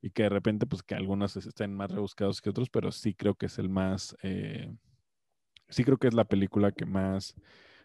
Y 0.06 0.10
que 0.10 0.22
de 0.22 0.28
repente, 0.28 0.66
pues 0.66 0.84
que 0.84 0.94
algunos 0.94 1.36
es- 1.36 1.46
estén 1.46 1.74
más 1.74 1.90
rebuscados 1.90 2.40
que 2.40 2.48
otros, 2.50 2.70
pero 2.70 2.92
sí 2.92 3.12
creo 3.12 3.34
que 3.34 3.46
es 3.46 3.58
el 3.58 3.68
más, 3.68 4.16
eh, 4.22 4.72
sí 5.68 5.82
creo 5.82 5.96
que 5.98 6.06
es 6.06 6.14
la 6.14 6.26
película 6.26 6.70
que 6.70 6.86
más 6.86 7.34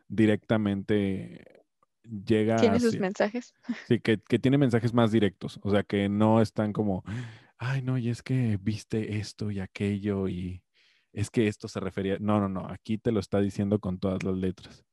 directamente 0.08 1.64
llega 2.04 2.58
Tiene 2.58 2.80
sus 2.80 3.00
mensajes. 3.00 3.56
sí, 3.88 4.00
que, 4.00 4.20
que 4.20 4.38
tiene 4.38 4.60
mensajes 4.60 4.94
más 4.94 5.12
directos, 5.12 5.60
o 5.64 5.72
sea, 5.72 5.82
que 5.82 6.10
no 6.10 6.42
están 6.42 6.74
como, 6.74 7.04
ay, 7.58 7.82
no, 7.82 7.98
y 7.98 8.10
es 8.10 8.22
que 8.22 8.60
viste 8.62 9.18
esto 9.18 9.50
y 9.50 9.60
aquello 9.60 10.28
y 10.28 10.62
es 11.14 11.32
que 11.32 11.48
esto 11.48 11.68
se 11.68 11.80
refería, 11.80 12.18
no, 12.20 12.40
no, 12.40 12.50
no, 12.50 12.68
aquí 12.70 13.00
te 13.00 13.12
lo 13.12 13.20
está 13.20 13.40
diciendo 13.40 13.80
con 13.80 13.98
todas 13.98 14.22
las 14.22 14.36
letras. 14.36 14.86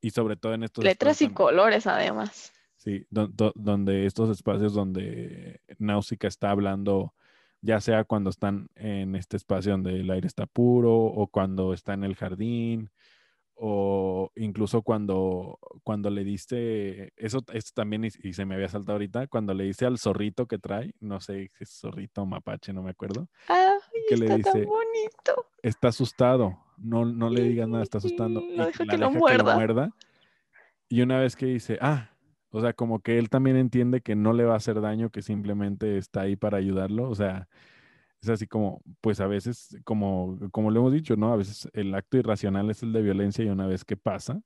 Y 0.00 0.10
sobre 0.10 0.36
todo 0.36 0.54
en 0.54 0.62
estos 0.62 0.84
Letras 0.84 1.20
y 1.20 1.30
colores, 1.30 1.88
además. 1.88 2.52
Sí, 2.80 3.04
do- 3.10 3.28
do- 3.28 3.52
donde 3.56 4.06
estos 4.06 4.30
espacios 4.30 4.72
donde 4.72 5.60
Náusica 5.78 6.26
está 6.26 6.50
hablando, 6.50 7.12
ya 7.60 7.78
sea 7.78 8.04
cuando 8.04 8.30
están 8.30 8.70
en 8.74 9.16
este 9.16 9.36
espacio 9.36 9.72
donde 9.72 10.00
el 10.00 10.10
aire 10.10 10.26
está 10.26 10.46
puro, 10.46 10.94
o 10.96 11.26
cuando 11.26 11.74
está 11.74 11.92
en 11.92 12.04
el 12.04 12.14
jardín, 12.16 12.88
o 13.54 14.32
incluso 14.34 14.80
cuando, 14.80 15.58
cuando 15.84 16.08
le 16.08 16.24
diste, 16.24 17.12
eso 17.16 17.44
esto 17.52 17.72
también, 17.74 18.06
y, 18.06 18.08
y 18.22 18.32
se 18.32 18.46
me 18.46 18.54
había 18.54 18.70
saltado 18.70 18.92
ahorita, 18.92 19.26
cuando 19.26 19.52
le 19.52 19.64
dice 19.64 19.84
al 19.84 19.98
zorrito 19.98 20.46
que 20.46 20.56
trae, 20.56 20.94
no 21.00 21.20
sé 21.20 21.50
si 21.58 21.64
es 21.64 21.80
zorrito 21.80 22.22
o 22.22 22.26
mapache, 22.26 22.72
no 22.72 22.82
me 22.82 22.92
acuerdo, 22.92 23.28
Ay, 23.48 23.78
que 24.08 24.16
le 24.16 24.24
está 24.24 24.52
tan 24.52 24.54
dice, 24.54 24.64
bonito. 24.64 25.46
está 25.62 25.88
asustado, 25.88 26.58
no, 26.78 27.04
no 27.04 27.28
le 27.28 27.42
digas 27.42 27.68
nada, 27.68 27.82
está 27.82 27.98
asustando, 27.98 28.40
Y 28.40 28.52
y 28.54 28.56
lo 28.56 28.64
deja 28.64 28.84
la 28.86 28.90
que 28.92 28.96
lo 28.96 29.06
deja 29.08 29.18
muerda. 29.18 29.54
muerda. 29.54 29.94
Y 30.88 31.02
una 31.02 31.18
vez 31.20 31.36
que 31.36 31.44
dice, 31.44 31.76
ah, 31.82 32.08
o 32.50 32.60
sea, 32.60 32.72
como 32.74 33.00
que 33.00 33.18
él 33.18 33.30
también 33.30 33.56
entiende 33.56 34.00
que 34.02 34.16
no 34.16 34.32
le 34.32 34.44
va 34.44 34.54
a 34.54 34.56
hacer 34.58 34.80
daño, 34.80 35.10
que 35.10 35.22
simplemente 35.22 35.98
está 35.98 36.22
ahí 36.22 36.36
para 36.36 36.58
ayudarlo, 36.58 37.08
o 37.10 37.14
sea, 37.14 37.48
es 38.22 38.28
así 38.30 38.46
como, 38.46 38.82
pues 39.00 39.20
a 39.20 39.26
veces, 39.26 39.78
como, 39.84 40.38
como 40.52 40.70
lo 40.70 40.80
hemos 40.80 40.92
dicho, 40.92 41.16
¿no? 41.16 41.32
A 41.32 41.36
veces 41.36 41.68
el 41.74 41.94
acto 41.94 42.18
irracional 42.18 42.70
es 42.70 42.82
el 42.82 42.92
de 42.92 43.02
violencia 43.02 43.44
y 43.44 43.48
una 43.48 43.66
vez 43.66 43.84
que 43.84 43.96
pasa, 43.96 44.42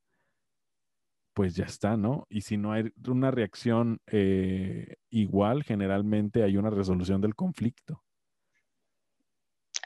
pues 1.33 1.57
ya 1.57 1.65
está, 1.65 1.97
¿no? 1.97 2.27
Y 2.31 2.43
si 2.43 2.57
no 2.57 2.73
hay 2.73 2.93
una 3.09 3.31
reacción 3.31 4.01
eh, 4.07 4.95
igual, 5.11 5.65
generalmente 5.65 6.45
hay 6.45 6.57
una 6.57 6.71
resolución 6.71 7.21
del 7.21 7.35
conflicto. 7.35 8.05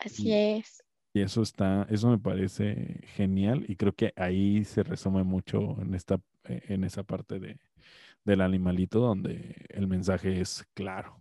Así 0.04 0.30
Y- 0.30 0.32
es. 0.32 0.82
Y 1.14 1.22
eso 1.22 1.40
está, 1.42 1.86
eso 1.90 2.10
me 2.10 2.18
parece 2.18 3.00
genial 3.16 3.64
y 3.66 3.76
creo 3.76 3.94
que 3.94 4.12
ahí 4.14 4.62
se 4.64 4.82
resume 4.82 5.24
mucho 5.24 5.80
en 5.80 5.94
esta, 5.94 6.20
eh, 6.44 6.60
en 6.68 6.84
esa 6.84 7.02
parte 7.02 7.40
de, 7.40 7.58
del 8.28 8.42
animalito 8.42 9.00
donde 9.00 9.66
el 9.70 9.86
mensaje 9.88 10.40
es 10.40 10.64
claro. 10.74 11.20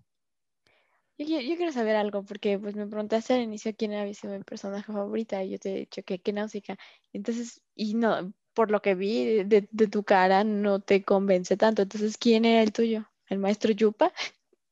Yo, 1.17 1.25
qui- 1.25 1.47
yo 1.49 1.55
quiero 1.55 1.71
saber 1.71 1.95
algo, 1.95 2.23
porque 2.23 2.59
pues 2.59 2.75
me 2.75 2.85
preguntaste 2.85 3.33
al 3.33 3.41
inicio 3.41 3.73
quién 3.75 3.93
había 3.93 4.13
sido 4.13 4.37
mi 4.37 4.43
personaje 4.43 4.91
favorita 4.91 5.43
y 5.43 5.51
yo 5.51 5.57
te 5.57 5.73
he 5.73 5.79
dicho 5.79 6.03
que, 6.03 6.19
que 6.19 6.33
Náusica. 6.33 6.77
Entonces, 7.13 7.61
y 7.75 7.95
no, 7.95 8.33
por 8.53 8.69
lo 8.69 8.81
que 8.81 8.93
vi 8.93 9.43
de, 9.43 9.67
de 9.71 9.87
tu 9.87 10.03
cara, 10.03 10.43
no 10.43 10.79
te 10.79 11.03
convence 11.03 11.57
tanto. 11.57 11.81
Entonces, 11.81 12.17
¿quién 12.17 12.45
era 12.45 12.61
el 12.61 12.71
tuyo? 12.71 13.09
¿El 13.29 13.39
maestro 13.39 13.71
Yupa? 13.71 14.11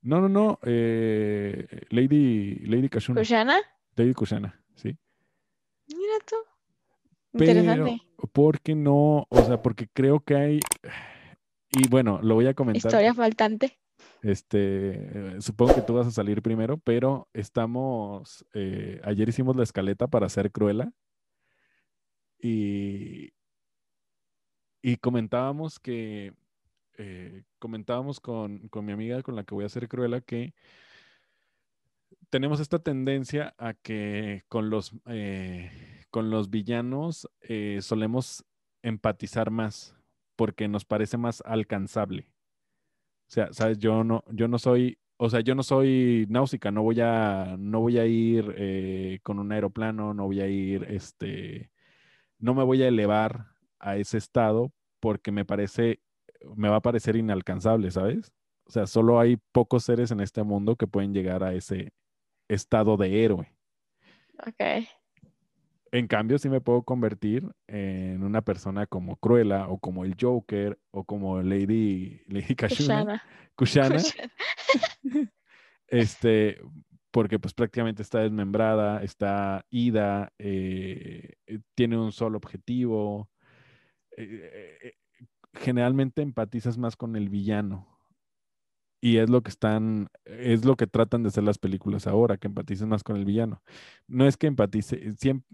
No, 0.02 0.22
no, 0.22 0.30
no. 0.30 0.60
eh, 0.64 1.68
Lady, 1.90 2.58
Lady 2.68 2.90
Kashuna. 2.90 3.22
¿Kushana? 3.22 3.58
Lady 3.96 4.14
Kushana, 4.14 4.62
sí. 4.76 4.96
Mira 5.88 6.14
tú. 6.28 6.36
Pero, 7.32 7.60
Interesante. 7.60 8.02
porque 8.32 8.76
no, 8.76 9.26
o 9.30 9.44
sea, 9.46 9.62
porque 9.62 9.88
creo 9.92 10.20
que 10.20 10.36
hay, 10.36 10.60
y 11.76 11.88
bueno, 11.90 12.20
lo 12.22 12.36
voy 12.36 12.48
a 12.48 12.54
comentar. 12.54 12.90
Historia 12.90 13.14
faltante. 13.14 13.78
Este, 14.22 15.38
eh, 15.38 15.42
supongo 15.42 15.76
que 15.76 15.82
tú 15.82 15.94
vas 15.94 16.08
a 16.08 16.12
salir 16.12 16.42
primero, 16.42 16.78
pero 16.78 17.30
estamos, 17.34 18.46
eh, 18.54 19.00
ayer 19.04 19.30
hicimos 19.30 19.56
la 19.56 19.64
escaleta 19.64 20.08
para 20.08 20.26
hacer 20.26 20.52
Cruella 20.52 20.92
y, 22.40 23.34
y 24.82 24.98
comentábamos 24.98 25.80
que, 25.80 26.34
eh, 26.98 27.44
comentábamos 27.60 28.20
con, 28.20 28.68
con 28.70 28.86
mi 28.86 28.94
amiga 28.94 29.22
con 29.22 29.36
la 29.36 29.44
que 29.44 29.54
voy 29.54 29.64
a 29.64 29.68
hacer 29.68 29.88
Cruella 29.88 30.22
que 30.22 30.54
tenemos 32.30 32.60
esta 32.60 32.80
tendencia 32.80 33.54
a 33.58 33.74
que 33.74 34.44
con 34.48 34.70
los, 34.70 34.94
eh, 35.08 36.06
con 36.10 36.30
los 36.30 36.50
villanos 36.50 37.30
solemos 37.82 38.46
empatizar 38.82 39.52
más 39.52 39.95
porque 40.36 40.68
nos 40.68 40.86
parece 40.86 41.18
más 41.18 41.42
alcanzable. 41.46 42.28
O 43.28 43.32
sea, 43.32 43.52
sabes, 43.54 43.80
yo 43.80 44.04
no, 44.04 44.24
yo 44.32 44.48
no 44.48 44.60
soy, 44.60 45.00
o 45.18 45.30
sea, 45.30 45.42
yo 45.42 45.56
no 45.56 45.64
soy 45.64 46.26
náusica, 46.30 46.72
no 46.72 46.84
voy 46.84 47.02
a, 47.02 47.56
no 47.58 47.82
voy 47.82 47.98
a 47.98 48.06
ir 48.06 48.54
eh, 48.58 49.20
con 49.24 49.40
un 49.40 49.52
aeroplano, 49.52 50.14
no 50.14 50.26
voy 50.26 50.42
a 50.42 50.48
ir, 50.48 50.84
este, 50.90 51.72
no 52.38 52.54
me 52.54 52.64
voy 52.64 52.84
a 52.84 52.88
elevar 52.88 53.48
a 53.80 53.98
ese 53.98 54.18
estado 54.18 54.72
porque 55.00 55.32
me 55.32 55.46
parece, 55.46 56.02
me 56.56 56.70
va 56.70 56.78
a 56.78 56.82
parecer 56.82 57.16
inalcanzable, 57.16 57.92
¿sabes? 57.92 58.32
O 58.68 58.72
sea, 58.72 58.88
solo 58.88 59.20
hay 59.20 59.38
pocos 59.52 59.84
seres 59.84 60.12
en 60.12 60.20
este 60.20 60.44
mundo 60.44 60.76
que 60.76 60.88
pueden 60.88 61.14
llegar 61.14 61.44
a 61.44 61.54
ese 61.54 61.94
estado 62.48 62.98
de 62.98 63.24
héroe. 63.24 63.56
Ok. 64.46 64.88
En 65.96 66.08
cambio, 66.08 66.38
sí 66.38 66.50
me 66.50 66.60
puedo 66.60 66.84
convertir 66.84 67.50
en 67.68 68.22
una 68.22 68.42
persona 68.42 68.86
como 68.86 69.16
Cruella 69.16 69.70
o 69.70 69.80
como 69.80 70.04
el 70.04 70.18
Joker 70.20 70.78
o 70.92 71.06
como 71.06 71.42
Lady, 71.42 72.22
Lady 72.28 72.54
Kashuna, 72.54 73.24
Kushana. 73.56 74.02
Este, 75.88 76.60
porque 77.12 77.38
pues 77.38 77.54
prácticamente 77.54 78.02
está 78.02 78.20
desmembrada, 78.20 79.04
está 79.04 79.66
ida, 79.70 80.34
eh, 80.40 81.36
eh, 81.46 81.60
tiene 81.76 81.98
un 81.98 82.12
solo 82.12 82.38
objetivo. 82.38 83.30
eh, 84.18 84.96
generalmente 85.54 86.24
empatizas 86.24 86.78
más 86.78 86.98
con 86.98 87.16
el 87.16 87.30
villano. 87.30 87.95
Y 89.02 89.18
es 89.18 89.30
lo 89.30 89.42
que 89.42 89.50
están, 89.50 90.10
es 90.26 90.66
lo 90.66 90.76
que 90.76 90.88
tratan 90.88 91.22
de 91.24 91.30
hacer 91.30 91.44
las 91.44 91.58
películas 91.58 92.08
ahora, 92.08 92.38
que 92.38 92.48
empatices 92.48 92.88
más 92.88 93.04
con 93.04 93.18
el 93.18 93.26
villano. 93.26 93.62
No 94.08 94.26
es 94.26 94.38
que 94.38 94.48
empatice, 94.48 95.12
siempre, 95.14 95.46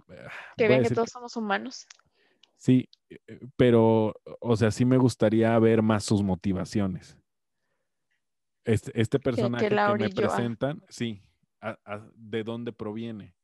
Que 0.57 0.65
voy 0.65 0.75
a 0.75 0.79
vean 0.79 0.83
que 0.83 0.95
todos 0.95 1.09
somos 1.09 1.35
humanos. 1.35 1.85
Sí, 2.55 2.87
eh, 3.09 3.17
pero, 3.57 4.13
o 4.39 4.55
sea, 4.55 4.71
sí 4.71 4.85
me 4.85 4.97
gustaría 4.97 5.57
ver 5.59 5.81
más 5.81 6.03
sus 6.03 6.21
motivaciones. 6.23 7.17
Este, 8.63 8.91
este 8.99 9.19
personaje 9.19 9.67
que, 9.67 9.75
me 9.75 9.81
orilló 9.91 10.05
a- 10.05 10.35
presentan, 10.35 10.83
sí, 10.87 11.23
a- 11.61 11.77
a- 11.83 12.07
¿de 12.15 12.43
dónde 12.43 12.71
proviene? 12.71 13.35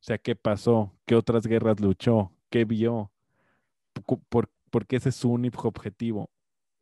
O 0.00 0.02
sea, 0.06 0.18
¿qué 0.18 0.34
pasó? 0.34 0.92
¿Qué 1.06 1.14
otras 1.14 1.46
guerras 1.46 1.80
luchó? 1.80 2.32
¿Qué 2.50 2.64
vio? 2.64 3.12
¿Por, 4.28 4.50
por 4.70 4.86
qué 4.86 4.96
ese 4.96 5.10
es 5.10 5.16
su 5.16 5.30
único 5.30 5.68
objetivo? 5.68 6.30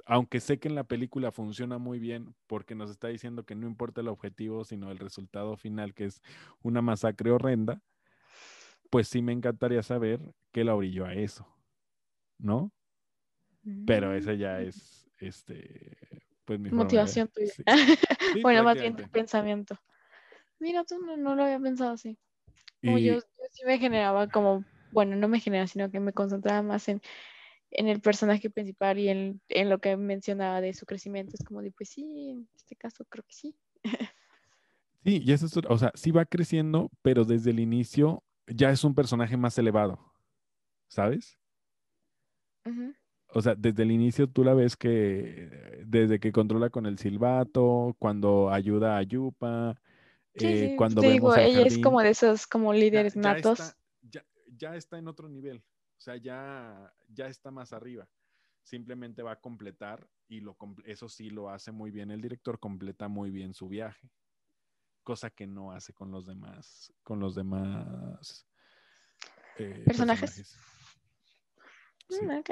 Aunque 0.04 0.40
sé 0.40 0.58
que 0.58 0.68
en 0.68 0.74
la 0.74 0.84
película 0.84 1.30
funciona 1.32 1.78
muy 1.78 1.98
bien 1.98 2.34
porque 2.46 2.74
nos 2.74 2.90
está 2.90 3.08
diciendo 3.08 3.44
que 3.44 3.54
no 3.54 3.66
importa 3.66 4.00
el 4.00 4.08
objetivo, 4.08 4.64
sino 4.64 4.90
el 4.90 4.98
resultado 4.98 5.56
final, 5.56 5.94
que 5.94 6.04
es 6.06 6.22
una 6.62 6.82
masacre 6.82 7.30
horrenda, 7.30 7.80
pues 8.90 9.08
sí 9.08 9.22
me 9.22 9.32
encantaría 9.32 9.82
saber 9.82 10.20
qué 10.50 10.64
la 10.64 10.74
orilló 10.74 11.06
a 11.06 11.14
eso, 11.14 11.46
¿no? 12.38 12.72
Pero 13.86 14.12
esa 14.14 14.34
ya 14.34 14.58
Mm. 14.58 14.62
es, 14.66 15.08
este, 15.18 15.96
pues 16.44 16.58
mi 16.58 16.70
de- 16.70 16.76
Motivación 16.76 17.28
tuya. 17.28 17.52
sí. 17.52 17.62
Sí, 18.36 18.42
bueno, 18.42 18.64
más 18.64 18.74
bien 18.80 18.96
tu 18.96 19.08
pensamiento. 19.08 19.78
Mira, 20.58 20.84
tú 20.84 20.98
no, 20.98 21.16
no 21.16 21.34
lo 21.34 21.44
había 21.44 21.60
pensado 21.60 21.92
así. 21.92 22.18
Como 22.84 22.98
Y- 22.98 23.04
yo, 23.04 23.14
yo 23.14 23.22
sí 23.50 23.64
me 23.64 23.78
generaba 23.78 24.28
como, 24.28 24.64
bueno, 24.90 25.16
no 25.16 25.28
me 25.28 25.40
generaba, 25.40 25.66
sino 25.68 25.90
que 25.90 26.00
me 26.00 26.12
concentraba 26.12 26.62
más 26.62 26.88
en, 26.88 27.00
en 27.72 27.88
el 27.88 28.00
personaje 28.00 28.50
principal 28.50 28.98
y 28.98 29.08
en, 29.08 29.40
en 29.48 29.68
lo 29.68 29.78
que 29.80 29.96
mencionaba 29.96 30.60
de 30.60 30.72
su 30.74 30.86
crecimiento. 30.86 31.36
Es 31.38 31.44
como 31.44 31.62
de, 31.62 31.70
pues 31.72 31.88
sí, 31.90 32.30
en 32.30 32.48
este 32.54 32.76
caso 32.76 33.04
creo 33.08 33.24
que 33.24 33.34
sí. 33.34 33.56
Sí, 35.04 35.20
y 35.24 35.32
eso 35.32 35.46
es, 35.46 35.56
o 35.56 35.78
sea, 35.78 35.90
sí 35.94 36.12
va 36.12 36.24
creciendo, 36.24 36.90
pero 37.02 37.24
desde 37.24 37.50
el 37.50 37.58
inicio 37.60 38.22
ya 38.46 38.70
es 38.70 38.84
un 38.84 38.94
personaje 38.94 39.36
más 39.36 39.58
elevado, 39.58 39.98
¿sabes? 40.88 41.38
O 43.34 43.40
sea, 43.40 43.54
desde 43.56 43.82
el 43.82 43.90
inicio 43.90 44.28
tú 44.28 44.44
la 44.44 44.52
ves 44.54 44.76
que 44.76 45.82
desde 45.86 46.20
que 46.20 46.32
controla 46.32 46.68
con 46.70 46.84
el 46.86 46.98
silbato, 46.98 47.96
cuando 47.98 48.50
ayuda 48.50 48.98
a 48.98 49.02
Yupa, 49.02 49.80
Sí, 50.36 50.46
eh, 50.46 50.68
sí, 50.70 50.76
cuando 50.76 51.00
te 51.00 51.08
vemos 51.08 51.34
digo, 51.34 51.34
el 51.36 51.42
ella 51.50 51.58
es 51.58 51.62
jardín, 51.64 51.82
como 51.82 52.00
de 52.02 52.10
esos 52.10 52.46
como 52.46 52.72
ya- 52.74 52.80
líderes 52.80 53.14
ya 53.14 53.20
natos. 53.20 53.58
está, 53.60 53.76
ya, 54.02 54.24
ya 54.56 54.76
está 54.76 54.98
en 54.98 55.08
otro 55.08 55.28
nivel. 55.28 55.62
O 56.02 56.04
sea, 56.04 56.16
ya, 56.16 56.92
ya 57.06 57.28
está 57.28 57.52
más 57.52 57.72
arriba. 57.72 58.08
Simplemente 58.64 59.22
va 59.22 59.32
a 59.32 59.40
completar 59.40 60.10
y 60.26 60.40
lo, 60.40 60.56
eso 60.84 61.08
sí 61.08 61.30
lo 61.30 61.48
hace 61.48 61.70
muy 61.70 61.92
bien 61.92 62.10
el 62.10 62.20
director, 62.20 62.58
completa 62.58 63.06
muy 63.06 63.30
bien 63.30 63.54
su 63.54 63.68
viaje. 63.68 64.10
Cosa 65.04 65.30
que 65.30 65.46
no 65.46 65.70
hace 65.70 65.92
con 65.92 66.10
los 66.10 66.26
demás, 66.26 66.92
con 67.04 67.20
los 67.20 67.36
demás 67.36 68.48
eh, 69.58 69.84
¿Personajes? 69.86 70.58
Sí. 72.08 72.26
Mm, 72.26 72.42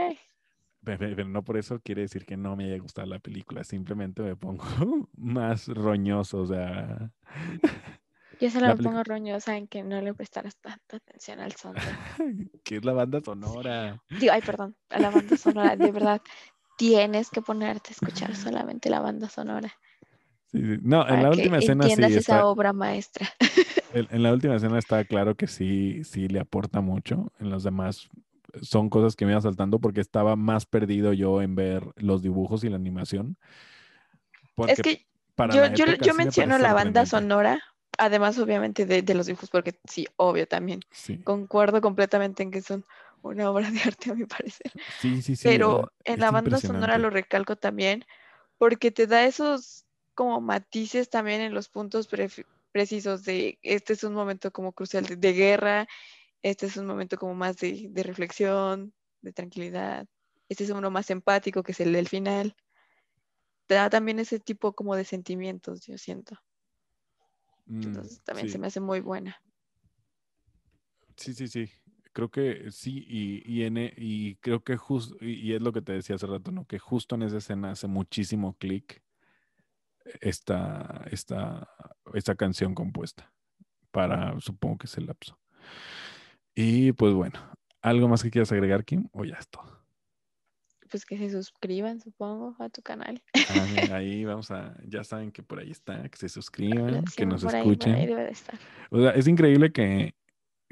Pero 0.85 1.25
no 1.25 1.43
por 1.43 1.57
eso 1.57 1.81
quiere 1.81 2.03
decir 2.03 2.25
que 2.25 2.37
no 2.37 2.55
me 2.55 2.67
haya 2.67 2.79
gustado 2.79 3.09
la 3.09 3.19
película, 3.19 3.65
simplemente 3.65 4.23
me 4.23 4.37
pongo 4.37 4.63
más 5.17 5.67
roñoso, 5.67 6.43
o 6.43 6.47
sea, 6.47 7.13
Yo 8.41 8.51
se 8.51 8.59
pelicu- 8.61 8.83
pongo 8.83 9.05
roñosa 9.05 9.57
en 9.57 9.69
que 9.69 9.83
no 9.83 10.01
le 10.01 10.15
prestaras 10.15 10.57
tanta 10.57 10.97
atención 10.97 11.41
al 11.41 11.53
soundtrack. 11.53 11.95
que 12.65 12.77
es 12.77 12.85
la 12.85 12.93
banda 12.93 13.21
sonora. 13.21 14.03
Digo, 14.09 14.33
ay, 14.33 14.41
perdón, 14.41 14.75
a 14.89 14.99
la 14.99 15.11
banda 15.11 15.37
sonora, 15.37 15.77
de 15.77 15.93
verdad. 15.93 16.23
Tienes 16.77 17.29
que 17.31 17.43
ponerte 17.43 17.91
a 17.91 17.93
escuchar 17.93 18.35
solamente 18.37 18.89
la 18.91 19.01
banda 19.01 19.29
sonora 19.29 19.71
Sí, 20.53 20.59
sí. 20.59 20.79
No, 20.83 21.07
en 21.07 21.23
la 21.23 21.31
última 21.31 21.59
escena 21.59 21.85
sí 21.85 21.93
entiendas 21.93 22.11
esa 22.13 22.19
está, 22.39 22.47
obra 22.47 22.73
maestra. 22.73 23.29
en, 23.95 24.09
en 24.11 24.23
la 24.23 24.33
última 24.33 24.57
escena 24.57 24.79
está 24.79 25.05
claro 25.05 25.37
que 25.37 25.47
sí, 25.47 26.03
sí 26.03 26.27
le 26.27 26.41
aporta 26.41 26.81
mucho. 26.81 27.31
En 27.39 27.51
los 27.51 27.63
demás 27.63 28.09
son 28.63 28.91
cosas 28.91 29.15
que 29.15 29.27
me 29.27 29.31
iban 29.31 29.43
saltando 29.43 29.79
porque 29.79 30.01
estaba 30.01 30.35
más 30.35 30.67
perdido 30.67 31.13
yo 31.13 31.41
en 31.41 31.55
ver 31.55 31.85
los 31.97 32.21
dibujos 32.23 32.65
y 32.65 32.69
la 32.69 32.77
animación. 32.77 33.37
Porque 34.57 34.73
Es 34.73 34.83
que 34.83 35.07
para 35.37 35.55
yo, 35.55 35.67
yo, 35.75 35.87
yo 35.95 36.15
me 36.15 36.25
menciono 36.25 36.59
la 36.59 36.73
banda 36.75 37.07
sonora, 37.07 37.61
además 38.01 38.39
obviamente 38.39 38.87
de, 38.87 39.03
de 39.03 39.15
los 39.15 39.27
dibujos, 39.27 39.51
porque 39.51 39.79
sí, 39.85 40.07
obvio 40.17 40.49
también. 40.49 40.81
Sí, 40.91 41.21
Concuerdo 41.23 41.81
completamente 41.81 42.43
en 42.43 42.51
que 42.51 42.63
son 42.63 42.85
una 43.23 43.51
obra 43.51 43.71
de 43.71 43.81
arte, 43.81 44.11
a 44.11 44.15
mi 44.15 44.25
parecer. 44.25 44.73
sí, 45.01 45.23
sí. 45.23 45.37
sí, 45.37 45.43
Pero 45.45 45.93
en 46.05 46.19
la 46.21 46.31
banda 46.31 46.59
sonora 46.59 46.99
lo 46.99 47.11
recalco 47.11 47.57
también, 47.57 48.05
porque 48.59 48.91
te 48.91 49.07
da 49.07 49.25
esos 49.25 49.85
como 50.15 50.41
matices 50.41 51.11
también 51.11 51.43
en 51.43 51.55
los 51.55 51.69
puntos 51.69 52.09
precisos 52.73 53.25
de 53.25 53.59
este 53.63 53.93
es 53.93 54.03
un 54.05 54.15
momento 54.15 54.51
como 54.51 54.73
crucial 54.73 55.05
de, 55.05 55.17
de 55.17 55.33
guerra, 55.33 55.89
este 56.43 56.67
es 56.67 56.77
un 56.79 56.87
momento 56.87 57.19
como 57.19 57.35
más 57.35 57.59
de, 57.59 57.89
de 57.91 58.03
reflexión, 58.03 58.95
de 59.21 59.33
tranquilidad, 59.33 60.07
este 60.49 60.65
es 60.65 60.71
uno 60.71 60.91
más 60.91 61.11
empático 61.11 61.63
que 61.63 61.73
es 61.73 61.81
el 61.81 61.93
del 61.93 62.09
final. 62.09 62.57
Te 63.67 63.75
da 63.77 63.89
también 63.89 64.19
ese 64.19 64.41
tipo 64.41 64.73
como 64.73 64.97
de 64.97 65.05
sentimientos, 65.05 65.87
yo 65.87 65.97
siento. 65.97 66.41
Mm, 67.71 67.83
Entonces 67.87 68.21
también 68.25 68.49
se 68.49 68.59
me 68.59 68.67
hace 68.67 68.81
muy 68.81 69.01
buena. 69.01 69.41
Sí, 71.17 71.35
sí, 71.35 71.49
sí. 71.49 71.71
Creo 72.13 72.29
que 72.31 72.71
sí, 72.73 73.05
y, 73.09 73.43
y, 73.51 73.65
en 73.65 73.77
e- 73.77 73.95
y 73.97 74.35
creo 74.37 74.65
que 74.65 74.77
justo, 74.77 75.17
y, 75.21 75.33
y 75.35 75.55
es 75.55 75.63
lo 75.63 75.73
que 75.73 75.83
te 75.83 75.93
decía 75.93 76.17
hace 76.17 76.27
rato, 76.27 76.51
¿no? 76.51 76.67
Que 76.67 76.79
justo 76.79 77.15
en 77.15 77.23
esa 77.23 77.37
escena 77.39 77.71
hace 77.71 77.87
muchísimo 77.87 78.55
clic 78.59 79.03
esta, 80.21 81.05
esta, 81.11 81.69
esta 82.15 82.35
canción 82.35 82.75
compuesta 82.75 83.33
para, 83.91 84.39
supongo 84.41 84.79
que 84.79 84.87
es 84.87 84.97
el 84.99 85.07
lapso. 85.07 85.39
Y 86.55 86.93
pues 86.93 87.15
bueno, 87.15 87.39
¿algo 87.83 88.09
más 88.09 88.23
que 88.23 88.31
quieras 88.31 88.53
agregar, 88.53 88.85
Kim? 88.85 89.09
O 89.13 89.25
ya 89.25 89.37
es 89.37 89.49
todo. 89.49 89.80
Pues 90.91 91.07
que 91.07 91.17
se 91.17 91.31
suscriban, 91.31 92.01
supongo, 92.01 92.57
a 92.59 92.69
tu 92.69 92.83
canal. 92.83 93.23
Ah, 93.35 93.67
mira, 93.71 93.97
ahí 93.97 94.25
vamos 94.25 94.51
a, 94.51 94.77
ya 94.87 95.05
saben 95.05 95.31
que 95.31 95.43
por 95.43 95.61
ahí 95.61 95.71
está, 95.71 96.09
que 96.09 96.19
se 96.19 96.29
suscriban, 96.29 97.05
que 97.17 97.27
nos 97.27 97.45
por 97.45 97.55
ahí, 97.55 97.63
por 97.63 97.69
ahí 97.69 97.73
escuchen. 97.73 98.07
debe 98.07 98.25
de 98.25 98.31
estar. 98.31 98.59
O 98.91 99.01
sea, 99.01 99.11
es 99.13 99.29
increíble 99.29 99.73
que 99.73 100.15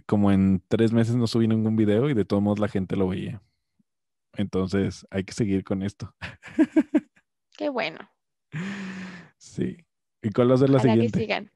como 0.06 0.32
en 0.32 0.62
tres 0.68 0.92
meses 0.92 1.16
no 1.16 1.26
subí 1.26 1.46
ningún 1.46 1.76
video 1.76 2.08
y 2.10 2.14
de 2.14 2.24
todos 2.24 2.42
modos 2.42 2.58
la 2.58 2.68
gente 2.68 2.96
lo 2.96 3.08
veía. 3.08 3.42
Entonces 4.36 5.06
hay 5.10 5.24
que 5.24 5.32
seguir 5.32 5.64
con 5.64 5.82
esto. 5.82 6.14
Qué 7.56 7.68
bueno. 7.68 7.98
Sí. 9.40 9.76
¿Y 10.20 10.30
cuál 10.30 10.50
va 10.50 10.54
a 10.54 10.58
ser 10.58 10.68
la 10.70 10.78
Ojalá 10.78 10.94
que 10.94 11.08
siguiente? 11.10 11.18
sigan. 11.20 11.50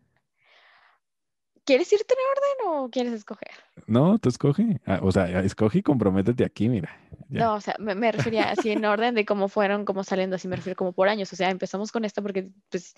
¿Quieres 1.64 1.92
irte 1.92 2.14
en 2.14 2.68
orden 2.70 2.84
o 2.84 2.90
quieres 2.90 3.12
escoger? 3.12 3.50
No, 3.86 4.18
tú 4.18 4.28
escoge. 4.28 4.80
Ah, 4.84 4.98
o 5.02 5.12
sea, 5.12 5.42
escoge 5.42 5.78
y 5.78 5.82
comprométete 5.82 6.44
aquí, 6.44 6.68
mira. 6.68 6.98
Ya. 7.28 7.44
No, 7.44 7.54
o 7.54 7.60
sea, 7.60 7.76
me, 7.78 7.94
me 7.94 8.10
refería 8.10 8.50
así 8.50 8.70
en 8.70 8.84
orden 8.84 9.14
de 9.14 9.24
cómo 9.24 9.48
fueron, 9.48 9.84
como 9.84 10.02
saliendo, 10.02 10.36
así 10.36 10.48
me 10.48 10.56
refiero 10.56 10.76
como 10.76 10.92
por 10.92 11.08
años. 11.08 11.32
O 11.32 11.36
sea, 11.36 11.50
empezamos 11.50 11.92
con 11.92 12.04
esta 12.04 12.20
porque, 12.20 12.50
pues, 12.68 12.94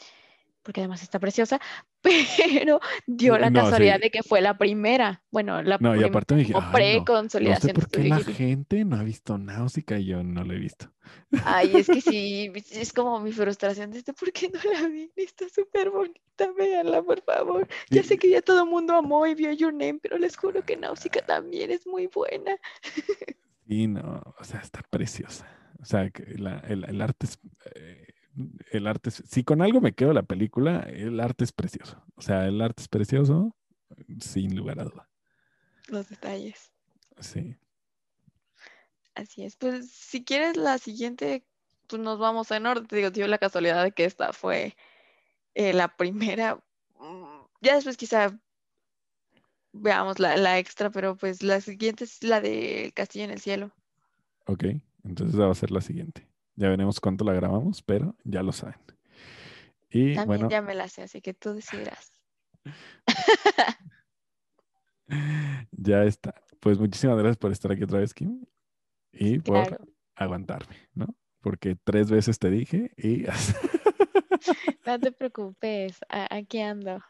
porque 0.65 0.81
además 0.81 1.03
está 1.03 1.21
preciosa, 1.21 1.61
pero 2.01 2.81
dio 3.07 3.39
la 3.39 3.51
No, 3.51 3.63
casualidad 3.63 3.97
sí. 3.97 4.03
de 4.03 4.11
que 4.11 4.23
fue 4.25 4.41
la 4.41 4.59
primera. 4.59 5.23
Bueno, 5.31 5.63
la 5.63 5.79
No, 5.79 5.95
y 5.95 5.99
prim- 5.99 6.11
aparte 6.11 6.35
me 6.35 6.41
dije, 6.41 6.53
como 6.55 6.67
"Ay, 6.67 6.71
no, 6.71 6.73
pre-consolidación. 7.05 7.69
sé 7.69 7.75
por 7.75 7.89
qué 7.91 8.05
la 8.09 8.19
gente 8.21 8.85
no 8.85 8.97
ha 8.97 9.03
visto 9.05 9.39
Náusica 9.39 9.99
y 9.99 10.07
yo 10.07 10.23
no 10.25 10.43
la 10.43 10.55
he 10.55 10.59
visto. 10.59 10.91
Ay, 11.45 11.71
es 11.77 11.87
que 11.87 12.01
sí, 12.01 12.51
es 12.73 12.93
como 12.93 13.21
mi 13.21 13.31
frustración 13.33 13.91
de 13.91 13.99
este, 13.99 14.13
¿por 14.15 14.33
qué 14.33 14.51
no 14.53 14.61
la 14.73 14.89
vi? 14.89 15.13
Está 15.17 15.47
súper 15.49 15.91
bonita, 15.91 16.51
véanla, 16.59 17.03
por 17.03 17.23
favor. 17.23 17.69
Ya 17.91 18.03
sé 18.03 18.17
que 18.19 18.31
ya 18.31 18.41
todo 18.43 18.65
el 18.65 18.69
mundo 18.71 18.95
amó 18.95 19.27
y 19.27 19.35
vio 19.35 19.53
Your 19.53 19.73
Name, 19.73 19.99
pero 20.03 20.17
les 20.19 20.37
juro 20.37 20.65
que 20.65 20.77
Náusica 20.77 21.21
también 21.25 21.71
es 21.71 21.87
muy 21.87 22.07
buena. 22.09 22.57
Y 23.67 23.87
no, 23.87 24.23
o 24.39 24.45
sea, 24.45 24.61
está 24.61 24.83
preciosa. 24.91 25.47
O 25.81 25.85
sea, 25.87 26.09
que 26.11 26.23
la- 26.39 26.61
el, 26.69 26.85
el 26.85 27.01
arte 27.01 27.27
es. 27.27 27.39
eh, 27.75 28.07
el 28.73 28.87
arte 28.87 29.11
es- 29.11 29.23
Si 29.27 29.45
con 29.45 29.63
algo 29.63 29.81
me 29.81 29.95
quedo 29.95 30.13
la 30.13 30.23
película, 30.23 30.81
el 30.81 31.21
arte 31.21 31.45
es 31.45 31.53
precioso. 31.53 32.03
O 32.17 32.23
sea, 32.23 32.47
el 32.47 32.61
arte 32.61 32.83
es 32.83 32.89
precioso, 32.89 33.55
sin 34.21 34.57
lugar 34.57 34.81
a 34.81 34.85
duda. 34.85 35.09
Los 35.89 36.09
detalles. 36.09 36.73
Sí. 37.21 37.57
Así 39.15 39.45
es. 39.45 39.57
Pues 39.57 39.91
si 39.91 40.25
quieres 40.25 40.57
la 40.57 40.79
siguiente, 40.79 41.45
pues 41.87 42.03
nos 42.03 42.19
vamos 42.19 42.51
en 42.51 42.67
orden. 42.67 42.87
Te 42.87 42.97
digo, 42.97 43.11
dio 43.11 43.29
la 43.29 43.39
casualidad 43.39 43.85
de 43.85 43.93
que 43.93 44.05
esta 44.05 44.33
fue 44.33 44.77
eh, 45.55 45.73
la 45.73 45.97
primera. 45.97 46.57
Mm, 46.99 47.45
Ya 47.61 47.77
después 47.77 47.97
quizá 47.97 48.37
veamos 49.73 50.19
la, 50.19 50.37
la 50.37 50.59
extra, 50.59 50.91
pero 50.91 51.17
pues 51.17 51.43
la 51.43 51.61
siguiente 51.61 52.05
es 52.05 52.23
la 52.25 52.41
de 52.41 52.93
Castillo 52.95 53.25
en 53.27 53.31
el 53.33 53.41
Cielo. 53.41 53.73
Ok, 54.47 54.65
entonces 55.05 55.35
esa 55.35 55.47
va 55.47 55.53
a 55.53 55.57
ser 55.57 55.71
la 55.71 55.81
siguiente. 55.81 56.27
Ya 56.57 56.69
veremos 56.69 57.01
cuánto 57.01 57.25
la 57.25 57.33
grabamos, 57.33 57.83
pero 57.83 58.15
ya 58.25 58.43
lo 58.43 58.53
saben. 58.53 58.79
Y 59.91 60.15
También 60.15 60.27
bueno, 60.27 60.51
ya 60.51 60.63
me 60.63 60.75
la 60.75 60.89
sé, 60.89 61.03
así 61.03 61.21
que 61.21 61.35
tú 61.35 61.55
decidirás. 61.55 62.13
ya 65.73 66.05
está. 66.05 66.35
Pues 66.61 66.79
muchísimas 66.79 67.17
gracias 67.17 67.37
por 67.37 67.53
estar 67.53 67.73
aquí 67.73 67.85
otra 67.85 68.01
vez, 68.01 68.15
Kim. 68.15 68.45
Y 69.13 69.39
por 69.39 69.87
aguantarme, 70.17 70.89
¿no? 70.95 71.07
Porque 71.41 71.77
tres 71.83 72.11
veces 72.11 72.39
te 72.39 72.51
dije 72.51 72.93
y 72.97 73.27
No 74.87 74.99
te 74.99 75.13
preocupes, 75.13 75.99
aquí 76.09 76.61
ando. 76.61 77.01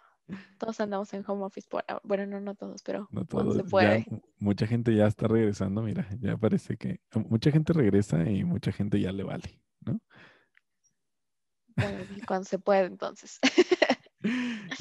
Todos 0.58 0.80
andamos 0.80 1.12
en 1.14 1.22
home 1.26 1.44
office 1.44 1.68
por. 1.68 1.84
Bueno, 2.02 2.26
no, 2.26 2.40
no 2.40 2.54
todos, 2.54 2.82
pero 2.82 3.08
no 3.10 3.26
cuando 3.26 3.54
se 3.54 3.64
puede. 3.64 4.06
mu- 4.10 4.20
mucha 4.38 4.66
gente 4.66 4.94
ya 4.94 5.06
está 5.06 5.28
regresando, 5.28 5.82
mira, 5.82 6.08
ya 6.20 6.36
parece 6.36 6.76
que 6.76 7.00
mucha 7.28 7.50
gente 7.50 7.72
regresa 7.72 8.28
y 8.28 8.44
mucha 8.44 8.72
gente 8.72 9.00
ya 9.00 9.12
le 9.12 9.22
vale, 9.24 9.60
¿no? 9.80 10.00
Bueno, 11.76 12.04
cuando 12.28 12.44
se 12.44 12.58
puede, 12.58 12.86
entonces. 12.86 13.38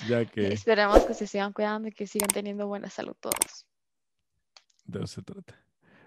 Ya 0.07 0.23
que 0.31 0.47
Esperemos 0.53 1.03
que 1.03 1.13
se 1.13 1.27
sigan 1.27 1.51
cuidando 1.51 1.89
y 1.89 1.91
que 1.91 2.07
sigan 2.07 2.29
teniendo 2.29 2.65
buena 2.67 2.89
salud 2.89 3.15
todos. 3.19 3.65
de 4.85 4.99
eso 4.99 5.07
se 5.15 5.21
trata. 5.21 5.53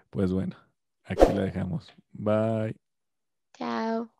Pues 0.09 0.31
bueno, 0.31 0.55
aquí 1.03 1.21
la 1.33 1.43
dejamos. 1.43 1.93
Bye. 2.13 2.75
Chao. 3.57 4.16